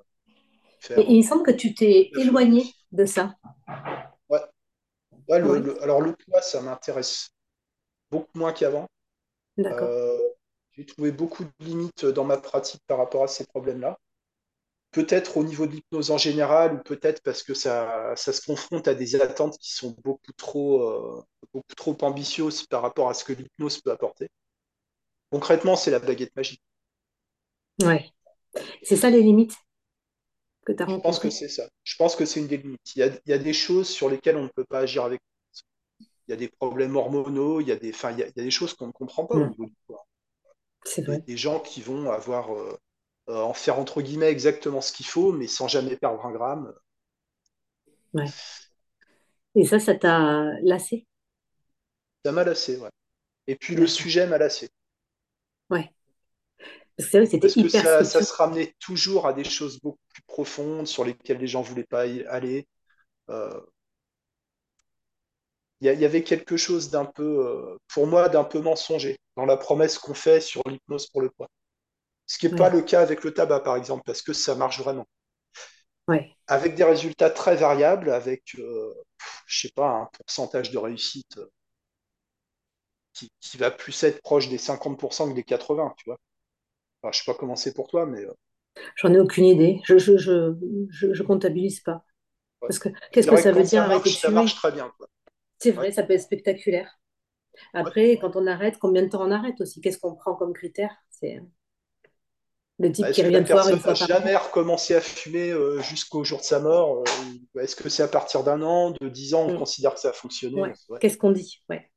Et 0.97 1.03
faire 1.03 1.09
il 1.13 1.17
euh, 1.17 1.19
me 1.19 1.23
semble 1.23 1.43
que 1.43 1.51
tu 1.51 1.75
t'es 1.75 2.11
éloigné 2.15 2.65
de 2.93 3.05
ça. 3.05 3.35
Ouais, 4.29 4.41
ouais, 5.29 5.41
le, 5.41 5.59
Oui, 5.59 5.61
le- 5.61 5.83
alors 5.83 6.01
le 6.01 6.15
poids, 6.17 6.43
ça 6.43 6.61
m'intéresse 6.63 7.31
beaucoup 8.11 8.39
moins 8.39 8.53
qu'avant. 8.53 8.89
d'accord. 9.57 9.93
Euh, 9.93 10.19
j'ai 10.73 10.87
trouvé 10.87 11.13
beaucoup 11.13 11.45
de 11.45 11.51
limites 11.61 12.07
dans 12.07 12.25
ma 12.25 12.39
pratique 12.39 12.83
par 12.89 12.99
rapport 12.99 13.25
à 13.25 13.29
ces 13.29 13.47
problèmes-là. 13.47 13.99
Peut-être 14.93 15.39
au 15.39 15.45
niveau 15.45 15.67
de 15.67 15.73
l'hypnose 15.73 16.11
en 16.13 16.19
général, 16.19 16.75
ou 16.75 16.79
peut-être 16.83 17.23
parce 17.23 17.43
que 17.43 17.55
ça, 17.55 18.15
ça 18.17 18.33
se 18.33 18.43
confronte 18.43 18.89
à 18.89 18.95
des 18.95 19.17
attentes 19.21 19.59
qui 19.59 19.73
sont 19.75 19.97
beaucoup 20.05 20.33
trop, 20.37 20.83
euh, 21.21 21.23
beaucoup 21.55 21.75
trop 21.77 21.97
ambitieuses 22.03 22.67
par 22.67 22.83
rapport 22.83 23.09
à 23.11 23.15
ce 23.15 23.25
que 23.25 23.33
l'hypnose 23.35 23.81
peut 23.83 23.93
apporter. 23.93 24.31
Concrètement, 25.33 25.75
c'est 25.75 25.91
la 25.91 25.99
baguette 25.99 26.37
magique. 26.37 26.63
Ouais. 27.83 28.11
C'est 28.83 28.97
ça 28.97 29.11
les 29.11 29.23
limites 29.23 29.57
que 30.65 30.73
tu 30.73 30.83
as 30.83 30.87
Je 30.87 30.95
pense 31.03 31.19
que 31.19 31.29
c'est 31.29 31.49
ça. 31.49 31.69
Je 31.83 31.97
pense 31.97 32.15
que 32.15 32.25
c'est 32.25 32.39
une 32.39 32.47
des 32.47 32.57
limites. 32.59 32.95
Il 32.95 33.01
y 33.01 33.03
a, 33.03 33.07
il 33.09 33.31
y 33.31 33.33
a 33.33 33.39
des 33.39 33.53
choses 33.53 33.89
sur 33.89 34.09
lesquelles 34.09 34.37
on 34.37 34.45
ne 34.45 34.49
peut 34.49 34.65
pas 34.65 34.79
agir 34.81 35.03
avec. 35.05 35.21
Il 36.27 36.31
y 36.33 36.35
a 36.35 36.37
des 36.37 36.49
problèmes 36.49 36.97
hormonaux, 36.97 37.61
il 37.61 37.69
y 37.69 37.73
a 37.73 37.77
des, 37.77 37.91
enfin, 37.91 38.11
il 38.13 38.19
y 38.19 38.23
a, 38.23 38.27
il 38.27 38.33
y 38.37 38.41
a 38.41 38.45
des 38.45 38.51
choses 38.51 38.75
qu'on 38.75 38.87
ne 38.89 38.93
comprend 38.93 39.25
pas 39.27 39.37
au 39.37 39.47
niveau 39.47 39.67
du 39.67 39.75
corps. 39.87 40.07
c'est 40.85 41.03
Des, 41.11 41.19
vrai. 41.19 41.25
des 41.27 41.37
gens 41.39 41.61
qui 41.61 41.83
vont 41.83 42.11
avoir, 42.13 42.55
euh, 42.55 42.77
euh, 43.31 43.41
en 43.43 43.55
faire 43.55 43.79
entre 43.79 44.03
guillemets 44.03 44.31
exactement 44.31 44.81
ce 44.81 44.93
qu'il 44.93 45.07
faut, 45.07 45.33
mais 45.33 45.47
sans 45.49 45.69
jamais 45.69 45.97
perdre 45.97 46.25
un 46.27 46.33
gramme. 46.33 46.75
Ouais. 48.15 48.33
Et 49.55 49.65
ça, 49.65 49.79
ça 49.79 49.95
t'a 49.95 50.53
lassé? 50.63 51.07
Ça 52.25 52.33
m'a 52.33 52.43
lassé, 52.43 52.79
ouais. 52.79 52.91
Et 53.49 53.57
puis 53.57 53.77
le 53.77 53.87
sujet 53.87 54.27
m'a 54.27 54.39
lassé. 54.39 54.71
Ouais. 55.73 55.91
Parce 56.97 57.09
que 57.09 57.25
c'est 57.25 57.39
vrai 57.39 57.39
que 57.41 57.49
c'était 57.49 58.05
ça, 58.05 58.05
se 58.05 58.33
ramenait 58.35 58.75
toujours 58.79 59.27
à 59.27 59.33
des 59.33 59.45
choses 59.45 59.81
beaucoup 59.81 59.99
plus 60.13 60.23
profondes 60.23 60.87
sur 60.87 61.05
lesquelles 61.05 61.39
les 61.39 61.47
gens 61.47 61.63
ne 61.63 61.67
voulaient 61.67 61.85
pas 61.85 62.07
y 62.07 62.25
aller. 62.27 62.69
Euh, 63.31 63.59
Il 65.81 65.99
y, 65.99 66.05
avait 66.05 66.23
quelque 66.23 66.57
chose 66.57 66.91
d'un 66.91 67.07
peu, 67.07 67.45
euh, 67.45 67.77
pour 67.89 68.07
moi, 68.07 68.29
d'un 68.29 68.45
peu 68.45 68.61
mensonger 68.61 69.19
dans 69.37 69.47
la 69.47 69.57
promesse 69.57 69.99
qu'on 69.99 70.15
fait 70.15 70.41
sur 70.41 70.63
l'hypnose 70.67 71.09
pour 71.09 71.23
le 71.23 71.31
poids. 71.31 71.49
Ce 72.27 72.39
qui 72.39 72.49
n'est 72.49 72.57
pas 72.57 72.69
le 72.69 72.83
cas 72.83 73.01
avec 73.01 73.25
le 73.25 73.35
tabac, 73.35 73.61
par 73.61 73.77
exemple, 73.77 74.03
parce 74.07 74.23
que 74.23 74.33
ça 74.33 74.55
marche 74.55 74.79
vraiment. 74.79 75.07
Ouais. 76.07 76.31
Avec 76.47 76.77
des 76.77 76.85
résultats 76.85 77.31
très 77.31 77.57
variables, 77.57 78.11
avec, 78.11 78.55
euh, 78.59 78.95
je 79.47 79.67
sais 79.67 79.73
pas, 79.75 79.89
un 79.89 80.09
pourcentage 80.13 80.71
de 80.71 80.79
réussite 80.79 81.41
qui, 83.15 83.31
qui 83.41 83.57
va 83.59 83.71
plus 83.71 84.03
être 84.05 84.21
proche 84.23 84.49
des 84.49 84.59
50% 84.59 85.29
que 85.31 85.35
des 85.35 85.45
80, 85.45 85.95
tu 85.99 86.05
vois. 86.07 86.19
Enfin, 87.03 87.13
je 87.13 87.19
sais 87.25 87.33
pas 87.33 87.39
comment 87.39 87.57
c'est 87.57 87.75
pour 87.75 87.89
toi, 87.89 88.07
mais 88.07 88.21
euh, 88.25 88.33
J'en 88.97 89.13
ai 89.13 89.21
aucune 89.21 89.45
idée. 89.45 89.81
Je, 89.85 89.99
je, 89.99 90.17
je, 90.17 90.55
je, 90.91 91.13
je 91.13 91.23
comptabilise 91.23 91.81
pas. 91.81 92.05
ouais. 92.63 92.69
Parce 92.69 92.79
que 92.81 92.91
qu'est-ce 93.13 93.29
que 93.29 93.37
ça 93.37 93.53
veut 93.53 93.65
dire 93.65 93.83
arrêter 93.83 94.11
de 94.11 94.17
marche, 94.17 94.21
ça 94.21 94.31
marche 94.31 94.55
fumer? 94.55 94.57
très 94.57 94.73
bien. 94.73 94.93
C'est 95.59 95.71
Ouais, 95.77 95.87
vrai, 95.87 95.93
ça 95.93 96.03
peut 96.03 96.13
être 96.13 96.21
spectaculaire. 96.23 97.01
ouais. 97.81 97.93
Après, 97.93 98.19
quand 98.21 98.37
on 98.37 98.47
arrête, 98.49 98.79
combien 98.79 99.03
de 99.05 99.09
temps 99.11 99.27
on 99.27 99.31
arrête 99.33 99.61
aussi? 99.63 99.81
Qu'est-ce 99.83 99.99
qu'on 99.99 100.15
prend 100.17 100.35
comme 100.37 100.53
critère? 100.55 100.95
C'est 101.11 101.41
le 102.79 102.93
type 102.93 103.11
qui 103.11 103.23
que 103.23 103.27
la 103.33 103.41
revient 103.41 103.45
voir 103.49 103.69
une 103.71 103.81
fois 103.81 103.95
par 103.97 104.09
jamais 104.09 104.37
recommencé 104.37 104.95
à 104.95 105.01
fumer 105.01 105.51
euh, 105.51 105.81
jusqu'au 105.83 106.25
jour 106.25 106.41
de 106.41 106.45
sa 106.45 106.61
mort 106.61 107.03
euh, 107.55 107.61
Est-ce 107.61 107.77
que 107.77 107.89
c'est 107.89 108.03
à 108.03 108.09
partir 108.09 108.45
d'un 108.45 108.63
an, 108.63 108.91
de 109.01 109.09
dix 109.09 109.35
ans, 109.35 109.47
on 109.47 109.51
Mm. 109.51 109.59
considère 109.59 109.95
que 109.95 110.01
ça 110.01 110.11
a 110.11 110.13
fonctionné. 110.13 110.75
Qu'est-ce 110.99 111.19
qu'on 111.19 111.33
dit? 111.33 111.63
Ouais. 111.69 111.92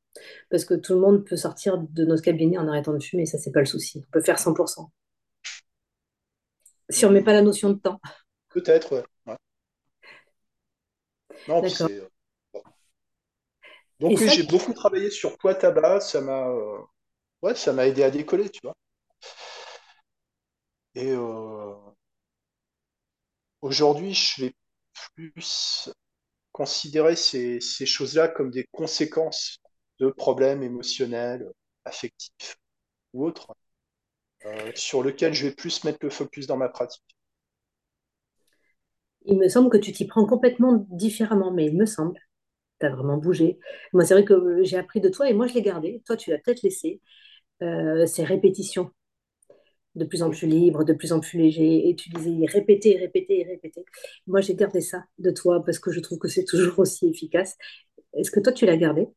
Parce 0.49 0.65
que 0.65 0.73
tout 0.73 0.93
le 0.93 0.99
monde 1.01 1.25
peut 1.25 1.35
sortir 1.37 1.77
de 1.77 2.05
notre 2.05 2.23
cabinet 2.23 2.57
en 2.57 2.67
arrêtant 2.67 2.93
de 2.93 3.03
fumer, 3.03 3.25
ça, 3.25 3.37
c'est 3.37 3.51
pas 3.51 3.59
le 3.61 3.65
souci. 3.65 4.03
On 4.07 4.11
peut 4.11 4.21
faire 4.21 4.39
100%. 4.39 4.91
Si 6.89 7.05
on 7.05 7.11
met 7.11 7.21
pas 7.23 7.33
la 7.33 7.43
notion 7.43 7.69
de 7.69 7.75
temps. 7.77 7.99
Peut-être, 8.49 8.91
ouais. 8.95 9.03
Ouais. 9.27 9.37
Non, 11.47 11.63
puis 11.63 11.71
D'accord. 11.71 11.89
euh, 11.89 12.07
bon. 12.53 12.61
Et 14.07 14.15
Donc 14.15 14.19
oui, 14.19 14.29
ça, 14.29 14.31
j'ai 14.31 14.43
beaucoup 14.43 14.73
travaillé 14.73 15.09
sur 15.09 15.37
poids 15.37 15.53
tabac, 15.55 15.99
ça 16.01 16.21
m'a 16.21 16.47
euh, 16.47 16.79
ouais, 17.43 17.55
ça 17.55 17.73
m'a 17.73 17.87
aidé 17.87 18.03
à 18.03 18.11
décoller, 18.11 18.49
tu 18.49 18.61
vois. 18.63 18.75
Et 20.95 21.11
euh, 21.11 21.75
aujourd'hui, 23.61 24.13
je 24.13 24.45
vais 24.45 24.53
plus 25.15 25.89
considérer 26.51 27.15
ces, 27.15 27.61
ces 27.61 27.85
choses-là 27.85 28.29
comme 28.29 28.51
des 28.51 28.65
conséquences 28.71 29.59
de 29.99 30.09
problèmes 30.09 30.63
émotionnels, 30.63 31.51
affectifs 31.85 32.57
ou 33.13 33.25
autres, 33.25 33.55
euh, 34.45 34.71
sur 34.75 35.03
lesquels 35.03 35.33
je 35.33 35.47
vais 35.47 35.55
plus 35.55 35.83
mettre 35.83 35.99
le 36.03 36.09
focus 36.09 36.47
dans 36.47 36.57
ma 36.57 36.69
pratique. 36.69 37.03
il 39.25 39.37
me 39.37 39.47
semble 39.49 39.69
que 39.69 39.77
tu 39.77 39.91
t'y 39.91 40.05
prends 40.05 40.25
complètement 40.25 40.85
différemment, 40.89 41.51
mais 41.51 41.65
il 41.67 41.77
me 41.77 41.85
semble. 41.85 42.19
Tu 42.79 42.87
as 42.87 42.89
vraiment 42.91 43.17
bougé. 43.17 43.59
Moi, 43.93 44.05
c'est 44.05 44.13
vrai 44.15 44.25
que 44.25 44.63
j'ai 44.63 44.77
appris 44.77 45.01
de 45.01 45.09
toi 45.09 45.29
et 45.29 45.33
moi, 45.33 45.47
je 45.47 45.53
l'ai 45.55 45.61
gardé. 45.61 46.03
Toi, 46.05 46.17
tu 46.17 46.31
l'as 46.31 46.39
peut-être 46.39 46.63
laissé. 46.63 47.01
Euh, 47.63 48.05
ces 48.07 48.23
répétitions, 48.23 48.91
de 49.95 50.05
plus 50.05 50.23
en 50.23 50.29
plus 50.29 50.47
libre, 50.47 50.83
de 50.83 50.93
plus 50.93 51.13
en 51.13 51.19
plus 51.19 51.37
léger. 51.37 51.89
Et 51.89 51.95
tu 51.95 52.09
disais 52.09 52.45
répéter, 52.47 52.97
répéter, 52.97 53.43
répéter. 53.43 53.85
Moi, 54.27 54.41
j'ai 54.41 54.55
gardé 54.55 54.81
ça 54.81 55.05
de 55.19 55.31
toi 55.31 55.63
parce 55.63 55.79
que 55.79 55.91
je 55.91 55.99
trouve 56.01 56.19
que 56.19 56.27
c'est 56.27 56.43
toujours 56.49 56.79
aussi 56.79 57.07
efficace. 57.07 57.57
Est-ce 58.13 58.31
que 58.31 58.39
toi, 58.39 58.53
tu 58.53 58.65
l'as 58.65 58.77
gardé? 58.77 59.07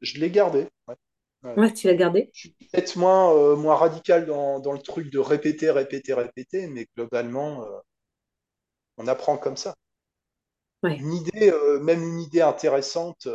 Je 0.00 0.18
l'ai 0.20 0.30
gardé. 0.30 0.68
ouais. 0.88 0.96
Ouais. 1.44 1.58
Ouais, 1.58 1.72
tu 1.72 1.86
l'as 1.86 1.94
gardé? 1.94 2.32
Je 2.32 2.40
suis 2.40 2.50
peut-être 2.72 2.96
moins, 2.96 3.34
euh, 3.34 3.56
moins 3.56 3.76
radical 3.76 4.26
dans, 4.26 4.60
dans 4.60 4.72
le 4.72 4.80
truc 4.82 5.10
de 5.10 5.18
répéter, 5.20 5.70
répéter, 5.70 6.14
répéter, 6.14 6.68
mais 6.68 6.86
globalement, 6.96 7.64
euh, 7.66 7.78
on 8.98 9.06
apprend 9.08 9.38
comme 9.38 9.56
ça. 9.56 9.74
Ouais. 10.82 10.98
Une 10.98 11.14
idée, 11.14 11.50
euh, 11.52 11.78
même 11.80 12.02
une 12.02 12.20
idée 12.20 12.42
intéressante, 12.42 13.28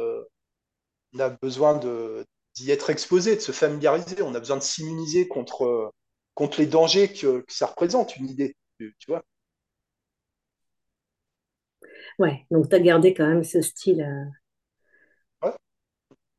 on 1.14 1.20
a 1.20 1.30
besoin 1.30 1.78
de, 1.78 2.26
d'y 2.56 2.72
être 2.72 2.90
exposé, 2.90 3.36
de 3.36 3.42
se 3.42 3.52
familiariser, 3.52 4.22
on 4.22 4.36
a 4.36 4.40
besoin 4.40 4.58
de 4.58 4.62
s'immuniser 4.64 5.28
contre, 5.28 5.94
contre 6.36 6.60
les 6.60 6.68
dangers 6.68 7.12
que, 7.14 7.42
que 7.42 7.54
ça 7.54 7.68
représente, 7.68 8.16
une 8.18 8.30
idée. 8.30 8.56
Tu, 8.80 8.96
tu 9.00 9.12
vois? 9.12 9.24
Ouais. 12.20 12.46
Donc, 12.52 12.70
tu 12.70 12.76
as 12.76 12.80
gardé 12.80 13.14
quand 13.14 13.28
même 13.28 13.44
ce 13.44 13.62
style. 13.62 14.06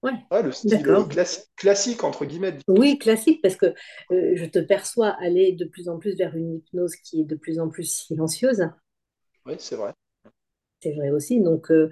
Ouais, 0.03 0.43
le 0.43 0.51
style 0.53 1.07
classi- 1.09 1.47
classique, 1.57 2.03
entre 2.03 2.25
guillemets. 2.25 2.59
Oui, 2.69 2.99
classique, 2.99 3.41
parce 3.43 3.57
que 3.57 3.67
euh, 4.13 4.33
je 4.37 4.45
te 4.47 4.59
perçois 4.59 5.09
aller 5.21 5.53
de 5.53 5.65
plus 5.65 5.89
en 5.89 5.99
plus 5.99 6.17
vers 6.17 6.35
une 6.37 6.57
hypnose 6.57 6.97
qui 6.97 7.21
est 7.21 7.25
de 7.25 7.37
plus 7.37 7.59
en 7.61 7.69
plus 7.69 7.85
silencieuse. 7.85 8.69
Oui, 9.47 9.55
c'est 9.59 9.77
vrai. 9.77 9.95
C'est 10.81 10.93
vrai 10.93 11.09
aussi. 11.11 11.41
Donc, 11.41 11.71
euh, 11.71 11.91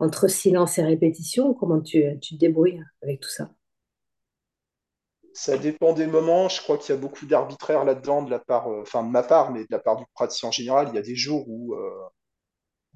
entre 0.00 0.28
silence 0.28 0.78
et 0.78 0.84
répétition, 0.84 1.54
comment 1.54 1.80
tu, 1.80 2.04
tu 2.20 2.34
te 2.34 2.40
débrouilles 2.40 2.82
avec 3.02 3.20
tout 3.20 3.30
ça? 3.30 3.54
Ça 5.34 5.56
dépend 5.56 5.92
des 5.92 6.08
moments. 6.08 6.48
Je 6.48 6.60
crois 6.60 6.78
qu'il 6.78 6.92
y 6.92 6.98
a 6.98 7.00
beaucoup 7.00 7.26
d'arbitraire 7.26 7.84
là-dedans, 7.84 8.22
de 8.22 8.30
la 8.30 8.40
part, 8.40 8.66
euh, 8.68 8.82
enfin 8.82 9.04
de 9.04 9.08
ma 9.10 9.22
part, 9.22 9.52
mais 9.52 9.60
de 9.60 9.66
la 9.70 9.78
part 9.78 9.96
du 9.96 10.04
praticien 10.14 10.48
en 10.48 10.52
général. 10.52 10.88
Il 10.90 10.96
y 10.96 10.98
a 10.98 11.02
des 11.02 11.14
jours 11.14 11.44
où 11.48 11.76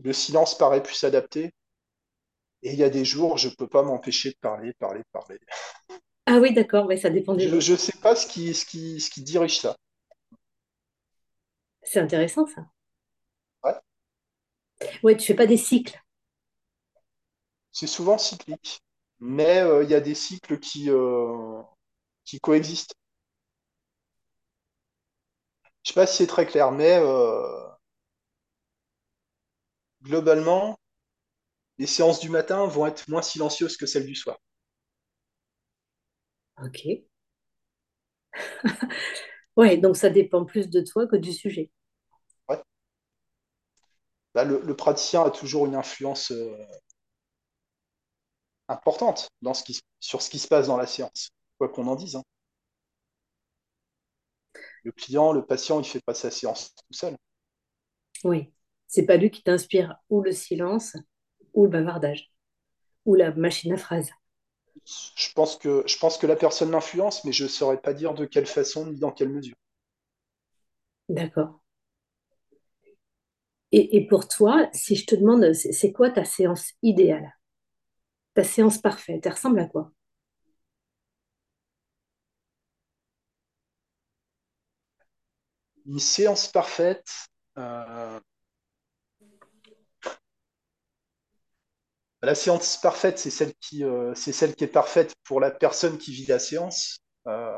le 0.02 0.12
silence 0.12 0.58
paraît 0.58 0.82
plus 0.82 1.04
adapté, 1.04 1.54
et 2.62 2.72
il 2.72 2.78
y 2.78 2.84
a 2.84 2.90
des 2.90 3.04
jours 3.04 3.34
où 3.34 3.38
je 3.38 3.48
peux 3.48 3.68
pas 3.68 3.82
m'empêcher 3.82 4.30
de 4.30 4.36
parler, 4.40 4.72
parler, 4.74 5.02
parler. 5.12 5.38
Ah 6.26 6.38
oui, 6.40 6.54
d'accord, 6.54 6.86
ouais, 6.86 6.96
ça 6.96 7.10
dépend 7.10 7.34
des 7.34 7.46
Je 7.48 7.72
ne 7.72 7.76
sais 7.76 7.98
pas 8.00 8.14
ce 8.14 8.24
qui, 8.28 8.54
ce 8.54 8.64
qui, 8.64 9.00
ce 9.00 9.10
qui 9.10 9.22
dirige 9.24 9.58
ça. 9.58 9.74
C'est 11.82 12.00
intéressant 12.00 12.46
ça. 12.46 12.64
Ouais, 13.64 13.80
Ouais, 15.02 15.14
tu 15.16 15.26
fais 15.26 15.34
pas 15.34 15.46
des 15.46 15.56
cycles. 15.58 16.00
c'est 17.72 17.86
souvent 17.88 18.18
cyclique, 18.18 18.80
mais 19.18 19.58
euh, 19.60 19.82
il 19.84 19.90
y 19.90 19.94
a 19.94 20.00
des 20.00 20.14
cycles 20.14 20.58
qui, 20.58 20.88
euh, 20.90 21.62
qui 22.24 22.40
coexistent. 22.40 22.94
Je 25.82 25.90
sais 25.90 25.94
pas 25.94 26.06
si 26.06 26.16
c'est 26.16 26.26
très 26.26 26.46
clair, 26.46 26.72
mais 26.72 26.96
euh, 27.02 27.68
globalement, 30.02 30.78
les 31.80 31.88
séances 31.88 32.20
du 32.20 32.28
matin 32.28 32.64
vont 32.66 32.86
être 32.86 33.08
moins 33.08 33.22
silencieuses 33.22 33.76
que 33.76 33.86
celles 33.86 34.06
du 34.06 34.14
soir. 34.14 34.38
Ok. 36.56 37.02
Ouais, 39.56 39.76
donc 39.78 39.96
ça 39.96 40.10
dépend 40.10 40.44
plus 40.44 40.70
de 40.70 40.80
toi 40.80 41.06
que 41.06 41.16
du 41.16 41.32
sujet. 41.32 41.70
Ouais. 42.48 42.62
Bah, 44.34 44.42
le, 44.44 44.60
le 44.64 44.74
praticien 44.76 45.22
a 45.22 45.30
toujours 45.30 45.66
une 45.66 45.74
influence 45.76 46.32
euh, 46.32 46.56
importante 48.68 49.28
dans 49.42 49.52
ce 49.54 49.62
qui, 49.62 49.72
s- 49.72 49.82
sur 50.00 50.22
ce 50.22 50.30
qui 50.30 50.38
se 50.38 50.48
passe 50.48 50.68
dans 50.68 50.76
la 50.78 50.86
séance, 50.86 51.30
quoi 51.58 51.68
qu'on 51.68 51.86
en 51.88 51.94
dise. 51.96 52.16
hein. 52.16 52.22
Le 54.84 54.92
client, 54.92 55.32
le 55.32 55.42
patient, 55.46 55.80
il 55.80 55.86
fait 55.86 56.02
pas 56.04 56.12
sa 56.14 56.30
séance 56.30 56.74
tout 56.74 56.92
seul. 56.92 57.16
Oui. 58.24 58.52
C'est 58.86 59.04
pas 59.06 59.16
lui 59.16 59.30
qui 59.30 59.42
t'inspire 59.42 59.96
ou 60.08 60.22
le 60.22 60.32
silence 60.32 60.96
ou 61.54 61.64
le 61.64 61.70
bavardage 61.70 62.32
ou 63.06 63.14
la 63.16 63.32
machine 63.34 63.72
à 63.74 63.78
phrases. 63.78 64.10
Je 65.16 65.32
pense 65.32 65.56
que, 65.56 65.84
je 65.86 65.96
pense 65.96 66.18
que 66.18 66.26
la 66.26 66.36
personne 66.36 66.70
l'influence, 66.70 67.24
mais 67.24 67.32
je 67.32 67.44
ne 67.44 67.48
saurais 67.48 67.80
pas 67.80 67.94
dire 67.94 68.12
de 68.12 68.26
quelle 68.26 68.44
façon 68.46 68.84
ni 68.84 68.98
dans 68.98 69.10
quelle 69.10 69.30
mesure. 69.30 69.56
D'accord. 71.10 71.60
Et, 73.72 73.96
et 73.96 74.06
pour 74.06 74.28
toi, 74.28 74.68
si 74.72 74.94
je 74.94 75.06
te 75.06 75.16
demande, 75.16 75.52
c'est 75.54 75.72
c'est 75.72 75.90
quoi 75.92 76.08
ta 76.10 76.24
séance 76.24 76.72
idéale? 76.84 77.34
Ta 78.34 78.42
séance 78.42 78.78
parfaite, 78.78 79.24
elle 79.24 79.32
ressemble 79.34 79.60
à 79.60 79.66
quoi? 79.66 79.92
Une 85.86 85.98
séance 85.98 86.48
parfaite, 86.48 87.06
euh, 87.58 88.18
la 92.22 92.34
séance 92.34 92.76
parfaite, 92.78 93.18
c'est 93.18 93.30
celle 93.30 93.54
qui, 93.60 93.84
euh, 93.84 94.14
c'est 94.14 94.32
celle 94.32 94.54
qui 94.54 94.64
est 94.64 94.66
parfaite 94.68 95.14
pour 95.24 95.40
la 95.40 95.50
personne 95.50 95.98
qui 95.98 96.12
vit 96.12 96.26
la 96.26 96.38
séance. 96.38 96.98
Euh, 97.26 97.52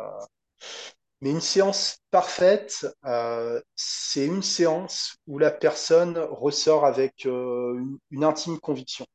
mais 1.23 1.31
une 1.31 1.41
séance 1.41 1.99
parfaite, 2.11 2.87
euh, 3.07 3.61
c'est 3.77 4.27
une 4.27 4.43
séance 4.43 5.17
où 5.27 5.39
la 5.39 5.51
personne 5.51 6.19
ressort 6.19 6.85
avec 6.85 7.25
une, 7.25 7.99
une 8.11 8.25
intime 8.25 8.59
conviction. 8.59 9.07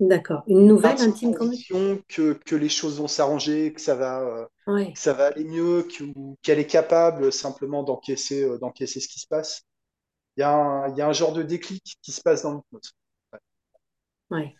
D'accord. 0.00 0.42
Une 0.48 0.66
nouvelle 0.66 1.00
Intime 1.00 1.02
intime 1.02 1.36
conviction? 1.36 1.76
conviction 1.76 2.02
que, 2.08 2.32
que 2.34 2.54
les 2.56 2.68
choses 2.68 2.98
vont 2.98 3.08
s'arranger, 3.08 3.72
que 3.72 3.80
ça 3.80 3.94
va, 3.94 4.48
que 4.92 4.98
Ouais, 4.98 4.98
ça 4.98 5.12
va 5.12 5.26
aller 5.26 5.44
mieux, 5.44 5.82
que- 5.84 6.04
qu'elle 6.42 6.58
est 6.60 6.66
capable 6.66 7.32
simplement 7.32 7.82
d'encaisser, 7.82 8.58
d'encaisser 8.60 9.00
ce 9.00 9.08
qui 9.08 9.18
se 9.20 9.26
passe. 9.26 9.62
Il 10.36 10.40
y 10.42 10.44
a 10.44 10.50
un, 10.52 10.88
il 10.90 10.98
y 10.98 11.02
a 11.02 11.08
un 11.08 11.12
genre 11.14 11.32
de 11.34 11.42
déclic 11.44 11.84
qui 12.02 12.12
se 12.12 12.22
passe 12.22 12.42
dans 12.44 12.54
l'hypnose. 12.54 12.92
Ouais. 14.30 14.54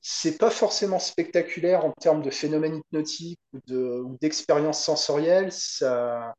C'est 0.00 0.36
pas 0.36 0.50
forcément 0.50 0.98
spectaculaire 0.98 1.84
en 1.84 1.92
termes 1.92 2.22
de 2.22 2.30
phénomène 2.30 2.76
hypnotique 2.76 3.38
ou 3.52 3.60
de, 3.66 4.00
ou 4.00 4.18
d'expérience 4.20 4.82
sensorielle. 4.82 5.52
Ça, 5.52 6.34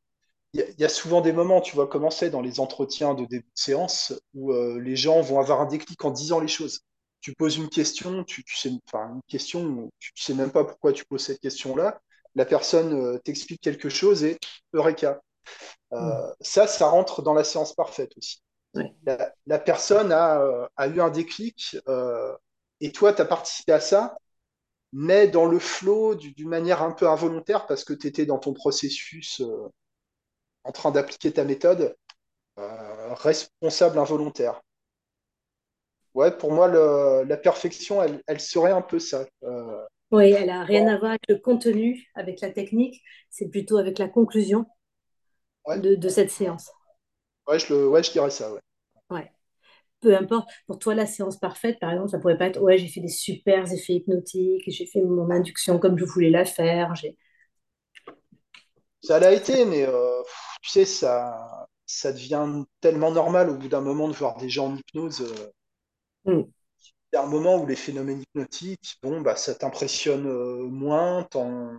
il 0.54 0.60
y, 0.60 0.64
a, 0.64 0.70
il 0.70 0.80
y 0.80 0.86
a 0.86 0.90
souvent 0.90 1.22
des 1.22 1.32
moments, 1.34 1.62
tu 1.62 1.74
vois, 1.76 1.88
comment 1.88 2.10
c'est 2.10 2.30
dans 2.30 2.42
les 2.42 2.60
entretiens 2.60 3.14
de 3.14 3.26
début 3.26 3.44
de 3.44 3.52
séance, 3.56 4.14
où 4.34 4.52
euh, 4.52 4.80
les 4.80 4.96
gens 4.96 5.22
vont 5.22 5.40
avoir 5.40 5.62
un 5.62 5.66
déclic 5.66 6.04
en 6.04 6.12
disant 6.12 6.40
les 6.40 6.48
choses. 6.48 6.82
Tu 7.22 7.34
poses 7.34 7.56
une 7.56 7.70
question, 7.70 8.26
tu, 8.26 8.44
tu 8.44 8.58
sais, 8.58 8.70
enfin, 8.86 9.14
une 9.16 9.22
question, 9.30 9.90
tu, 9.98 10.14
tu 10.14 10.24
sais 10.24 10.34
même 10.34 10.52
pas 10.52 10.66
pourquoi 10.66 10.92
tu 10.92 11.06
poses 11.06 11.24
cette 11.24 11.40
question-là. 11.40 12.02
La 12.36 12.46
personne 12.46 12.94
euh, 12.94 13.18
t'explique 13.20 13.62
quelque 13.62 13.90
chose 13.90 14.26
et 14.26 14.38
Eureka. 14.74 15.22
Euh, 15.94 16.34
ça, 16.42 16.68
ça 16.68 16.88
rentre 16.88 17.22
dans 17.22 17.34
la 17.34 17.44
séance 17.44 17.74
parfaite 17.74 18.12
aussi. 18.18 18.42
Ouais, 18.74 18.94
La, 19.06 19.34
la 19.48 19.60
personne 19.60 20.12
a, 20.12 20.40
euh, 20.42 20.68
a 20.78 20.88
eu 20.88 21.02
un 21.02 21.10
déclic 21.10 21.78
euh, 21.88 22.36
et 22.82 22.92
toi, 22.92 23.14
tu 23.14 23.22
as 23.22 23.26
participé 23.26 23.72
à 23.74 23.80
ça, 23.80 24.16
mais 24.94 25.28
dans 25.28 25.46
le 25.46 25.60
flow, 25.60 26.16
du- 26.16 26.34
d'une 26.34 26.50
manière 26.50 26.84
un 26.84 26.92
peu 26.94 27.10
involontaire, 27.10 27.68
parce 27.68 27.84
que 27.86 27.94
tu 27.94 28.08
étais 28.08 28.26
dans 28.26 28.40
ton 28.40 28.54
processus 28.54 29.42
euh, 29.42 29.70
en 30.66 30.72
train 30.74 30.92
d'appliquer 30.92 31.32
ta 31.34 31.46
méthode, 31.46 31.96
euh, 32.60 33.14
responsable 33.16 34.00
involontaire. 34.00 34.62
Ouais, 36.14 36.36
pour 36.36 36.52
moi, 36.52 36.68
le- 36.68 37.24
la 37.28 37.38
perfection, 37.38 38.02
elle, 38.04 38.22
elle 38.28 38.40
serait 38.40 38.72
un 38.72 38.82
peu 38.82 39.00
ça. 39.00 39.26
Euh, 39.44 39.84
Oui, 40.12 40.32
elle 40.32 40.50
a 40.50 40.64
rien 40.64 40.88
bon, 40.88 40.88
à 40.88 40.98
voir 40.98 41.10
avec 41.12 41.28
le 41.28 41.36
contenu, 41.38 42.08
avec 42.16 42.40
la 42.40 42.52
technique, 42.52 43.04
c'est 43.30 43.50
plutôt 43.50 43.76
avec 43.78 44.00
la 44.00 44.08
conclusion 44.08 44.66
ouais, 45.66 45.84
de, 45.84 45.96
de 45.96 46.10
cette 46.10 46.32
séance. 46.32 46.72
Ouais, 47.48 47.60
je 47.60 47.74
le, 47.74 47.88
ouais, 47.88 48.04
je 48.04 48.12
dirais 48.12 48.30
ça. 48.30 48.52
Ouais. 48.54 48.60
Ouais. 49.10 49.32
Peu 50.02 50.16
importe, 50.18 50.50
pour 50.68 50.80
toi, 50.80 50.96
la 50.96 51.06
séance 51.08 51.40
parfaite, 51.40 51.80
par 51.80 51.92
exemple, 51.92 52.10
ça 52.12 52.20
pourrait 52.20 52.38
pas 52.38 52.48
être, 52.48 52.62
ouais, 52.62 52.78
j'ai 52.80 52.88
fait 52.90 53.02
des 53.02 53.08
super 53.10 53.72
effets 53.72 53.96
hypnotiques, 53.96 54.64
j'ai 54.68 54.86
fait 54.88 55.02
mon 55.02 55.30
induction 55.32 55.80
comme 55.80 55.98
je 56.00 56.06
voulais 56.06 56.30
la 56.32 56.46
faire. 56.46 56.96
J'ai... 56.96 57.18
Ça 59.04 59.20
l'a 59.20 59.32
été, 59.34 59.66
mais 59.66 59.86
euh, 59.86 60.22
tu 60.64 60.70
sais, 60.72 60.86
ça, 60.86 61.68
ça 61.86 62.12
devient 62.12 62.64
tellement 62.82 63.12
normal 63.12 63.50
au 63.52 63.56
bout 63.58 63.68
d'un 63.68 63.82
moment 63.82 64.08
de 64.08 64.14
voir 64.14 64.38
des 64.38 64.50
gens 64.50 64.68
en 64.72 64.76
hypnose. 64.76 65.22
euh, 65.22 65.52
Hmm, 66.26 66.44
Il 67.14 67.16
y 67.16 67.18
a 67.18 67.24
un 67.24 67.28
moment 67.28 67.62
où 67.62 67.66
les 67.66 67.78
phénomènes 67.78 68.22
hypnotiques, 68.24 68.98
bon, 69.02 69.22
bah, 69.22 69.38
ça 69.38 69.56
t'impressionne 69.56 70.28
euh, 70.28 70.64
moins, 70.68 71.24
t'en, 71.24 71.78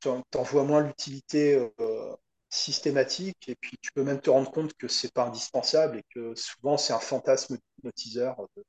t'en, 0.00 0.22
t'en 0.30 0.42
vois 0.42 0.64
moins 0.64 0.82
l'utilité 0.82 1.70
euh, 1.80 2.14
systématique, 2.52 3.48
et 3.48 3.56
puis 3.56 3.78
tu 3.82 3.92
peux 3.92 4.04
même 4.04 4.20
te 4.20 4.30
rendre 4.30 4.50
compte 4.52 4.74
que 4.74 4.88
c'est 4.88 5.12
pas 5.12 5.24
indispensable 5.26 5.98
et 5.98 6.04
que 6.14 6.34
souvent 6.36 6.76
c'est 6.78 6.92
un 6.94 7.00
fantasme 7.00 7.56
d'hypnotiseur 7.58 8.36
de 8.56 8.64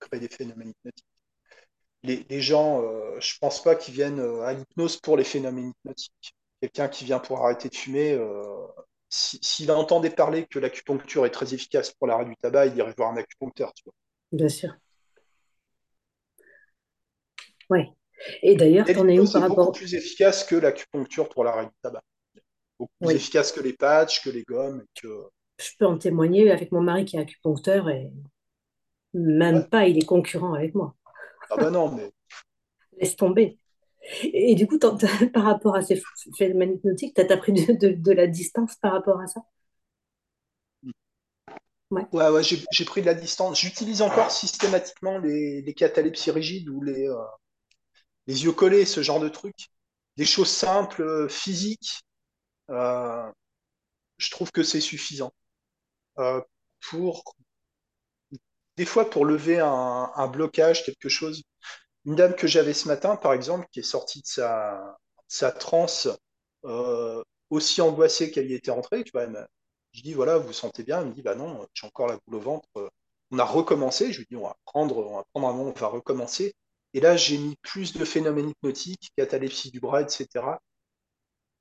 créer 0.00 0.20
des 0.20 0.28
phénomènes 0.28 0.70
hypnotiques. 0.70 1.06
Les, 2.02 2.24
les 2.28 2.40
gens, 2.40 2.82
euh, 2.82 3.18
je 3.20 3.38
pense 3.40 3.62
pas 3.62 3.74
qu'ils 3.74 3.94
viennent 3.94 4.20
euh, 4.20 4.42
à 4.42 4.52
l'hypnose 4.54 4.98
pour 4.98 5.16
les 5.16 5.24
phénomènes 5.24 5.70
hypnotiques. 5.70 6.34
Quelqu'un 6.60 6.88
qui 6.88 7.04
vient 7.04 7.18
pour 7.20 7.44
arrêter 7.44 7.68
de 7.68 7.74
fumer, 7.76 8.12
euh, 8.12 8.44
si- 9.10 9.38
s'il 9.42 9.70
entendait 9.72 10.10
parler 10.10 10.46
que 10.46 10.58
l'acupuncture 10.58 11.26
est 11.26 11.30
très 11.30 11.54
efficace 11.54 11.92
pour 11.92 12.06
l'arrêt 12.06 12.24
du 12.24 12.36
tabac, 12.36 12.66
il 12.66 12.76
irait 12.76 12.94
voir 12.96 13.12
un 13.12 13.16
acupuncteur, 13.16 13.72
tu 13.74 13.84
vois. 13.84 13.94
bien 14.32 14.48
sûr. 14.48 14.74
Ouais. 17.70 17.88
Et 18.42 18.56
d'ailleurs, 18.56 18.86
Et 18.88 18.94
t'en 18.94 19.08
es 19.08 19.18
où 19.20 19.24
par 19.30 19.42
est 19.42 19.46
beaucoup 19.46 19.68
rapport... 19.68 19.72
plus 19.72 19.94
efficace 19.94 20.42
que 20.42 20.56
l'acupuncture 20.56 21.28
pour 21.28 21.44
l'arrêt 21.44 21.66
du 21.66 21.72
tabac. 21.80 22.02
Beaucoup 22.78 22.92
plus 22.98 23.14
Oui, 23.14 23.14
efficace 23.14 23.52
que 23.52 23.60
les 23.60 23.72
patchs, 23.72 24.22
que 24.24 24.30
les 24.30 24.42
gommes. 24.42 24.84
Que... 25.00 25.08
je 25.60 25.70
peux 25.78 25.86
en 25.86 25.98
témoigner 25.98 26.50
avec 26.50 26.72
mon 26.72 26.80
mari 26.80 27.04
qui 27.04 27.16
est 27.16 27.20
acupuncteur 27.20 27.88
et 27.90 28.10
Ouais. 29.50 29.62
même 29.62 29.68
pas, 29.68 29.86
il 29.86 29.98
est 29.98 30.06
concurrent 30.06 30.54
avec 30.54 30.74
moi. 30.74 30.96
Ah 31.50 31.56
bah 31.58 31.70
non, 31.70 31.94
mais 31.94 32.10
Laisse 33.00 33.16
tomber. 33.16 33.58
Et, 34.22 34.52
et 34.52 34.54
du 34.54 34.66
coup, 34.66 34.78
par 35.34 35.44
rapport 35.44 35.76
à 35.76 35.82
ces 35.82 35.94
ph- 35.96 36.06
phénomènes 36.38 36.74
hypnotiques, 36.74 37.14
t'as 37.14 37.24
t'as 37.24 37.36
pris 37.38 37.52
de, 37.52 37.72
de- 37.74 37.94
de 37.94 38.12
la 38.12 38.26
distance 38.26 38.76
par 38.76 38.92
rapport 38.92 39.20
à 39.20 39.26
ça? 39.26 39.42
Ouais, 41.90 42.08
ouais, 42.12 42.28
ouais, 42.28 42.42
j'ai 42.42 42.62
j'ai 42.70 42.84
pris 42.84 43.00
de 43.00 43.06
la 43.06 43.14
distance. 43.14 43.60
J'utilise 43.60 44.02
encore 44.02 44.30
systématiquement 44.30 45.18
les, 45.18 45.62
les 45.62 45.74
catalepsies 45.74 46.30
rigides 46.30 46.68
ou 46.68 46.82
les, 46.82 47.08
euh, 47.08 47.16
les 48.26 48.44
yeux 48.44 48.52
collés, 48.52 48.84
ce 48.84 49.02
genre 49.02 49.20
de 49.20 49.28
trucs. 49.28 49.68
Des 50.16 50.24
choses 50.24 50.50
simples, 50.50 51.02
euh, 51.02 51.28
physiques. 51.28 52.00
Euh, 52.70 53.30
je 54.18 54.30
trouve 54.30 54.52
que 54.52 54.62
c'est 54.64 54.80
suffisant. 54.80 55.32
Euh, 56.18 56.42
pour, 56.90 57.24
des 58.76 58.84
fois, 58.84 59.10
pour 59.10 59.24
lever 59.24 59.58
un, 59.60 60.26
blocage, 60.28 60.84
quelque 60.84 61.08
chose. 61.08 61.42
Une 62.06 62.16
dame 62.16 62.36
que 62.36 62.46
j'avais 62.46 62.74
ce 62.74 62.88
matin, 62.88 63.16
par 63.16 63.32
exemple, 63.34 63.66
qui 63.72 63.80
est 63.80 63.82
sortie 63.82 64.22
de 64.22 64.26
sa, 64.26 65.52
transe 65.52 66.08
euh, 66.64 67.22
aussi 67.50 67.80
angoissée 67.82 68.30
qu'elle 68.30 68.50
y 68.50 68.54
était 68.54 68.70
rentrée, 68.72 69.04
tu 69.04 69.12
vois, 69.12 69.24
elle 69.24 69.30
m'a- 69.30 69.48
je 69.92 70.02
dis, 70.02 70.14
voilà, 70.14 70.38
vous 70.38 70.48
vous 70.48 70.52
sentez 70.54 70.84
bien? 70.84 71.00
Elle 71.00 71.08
me 71.08 71.12
dit, 71.14 71.22
bah 71.22 71.34
non, 71.36 71.66
j'ai 71.74 71.86
encore 71.86 72.08
la 72.08 72.18
boule 72.26 72.36
au 72.36 72.40
ventre. 72.40 72.68
On 73.30 73.38
a 73.38 73.44
recommencé, 73.44 74.12
je 74.12 74.20
lui 74.20 74.26
dis, 74.30 74.36
on 74.36 74.44
va 74.44 74.56
prendre, 74.66 74.98
on 74.98 75.16
va 75.16 75.24
prendre 75.32 75.48
un 75.48 75.52
moment, 75.54 75.72
on 75.76 75.80
va 75.80 75.88
recommencer. 75.88 76.54
Et 76.94 77.00
là, 77.00 77.16
j'ai 77.16 77.38
mis 77.38 77.56
plus 77.62 77.92
de 77.94 78.04
phénomènes 78.04 78.50
hypnotiques, 78.50 79.12
catalepsie 79.16 79.70
du 79.70 79.80
bras, 79.80 80.02
etc. 80.02 80.60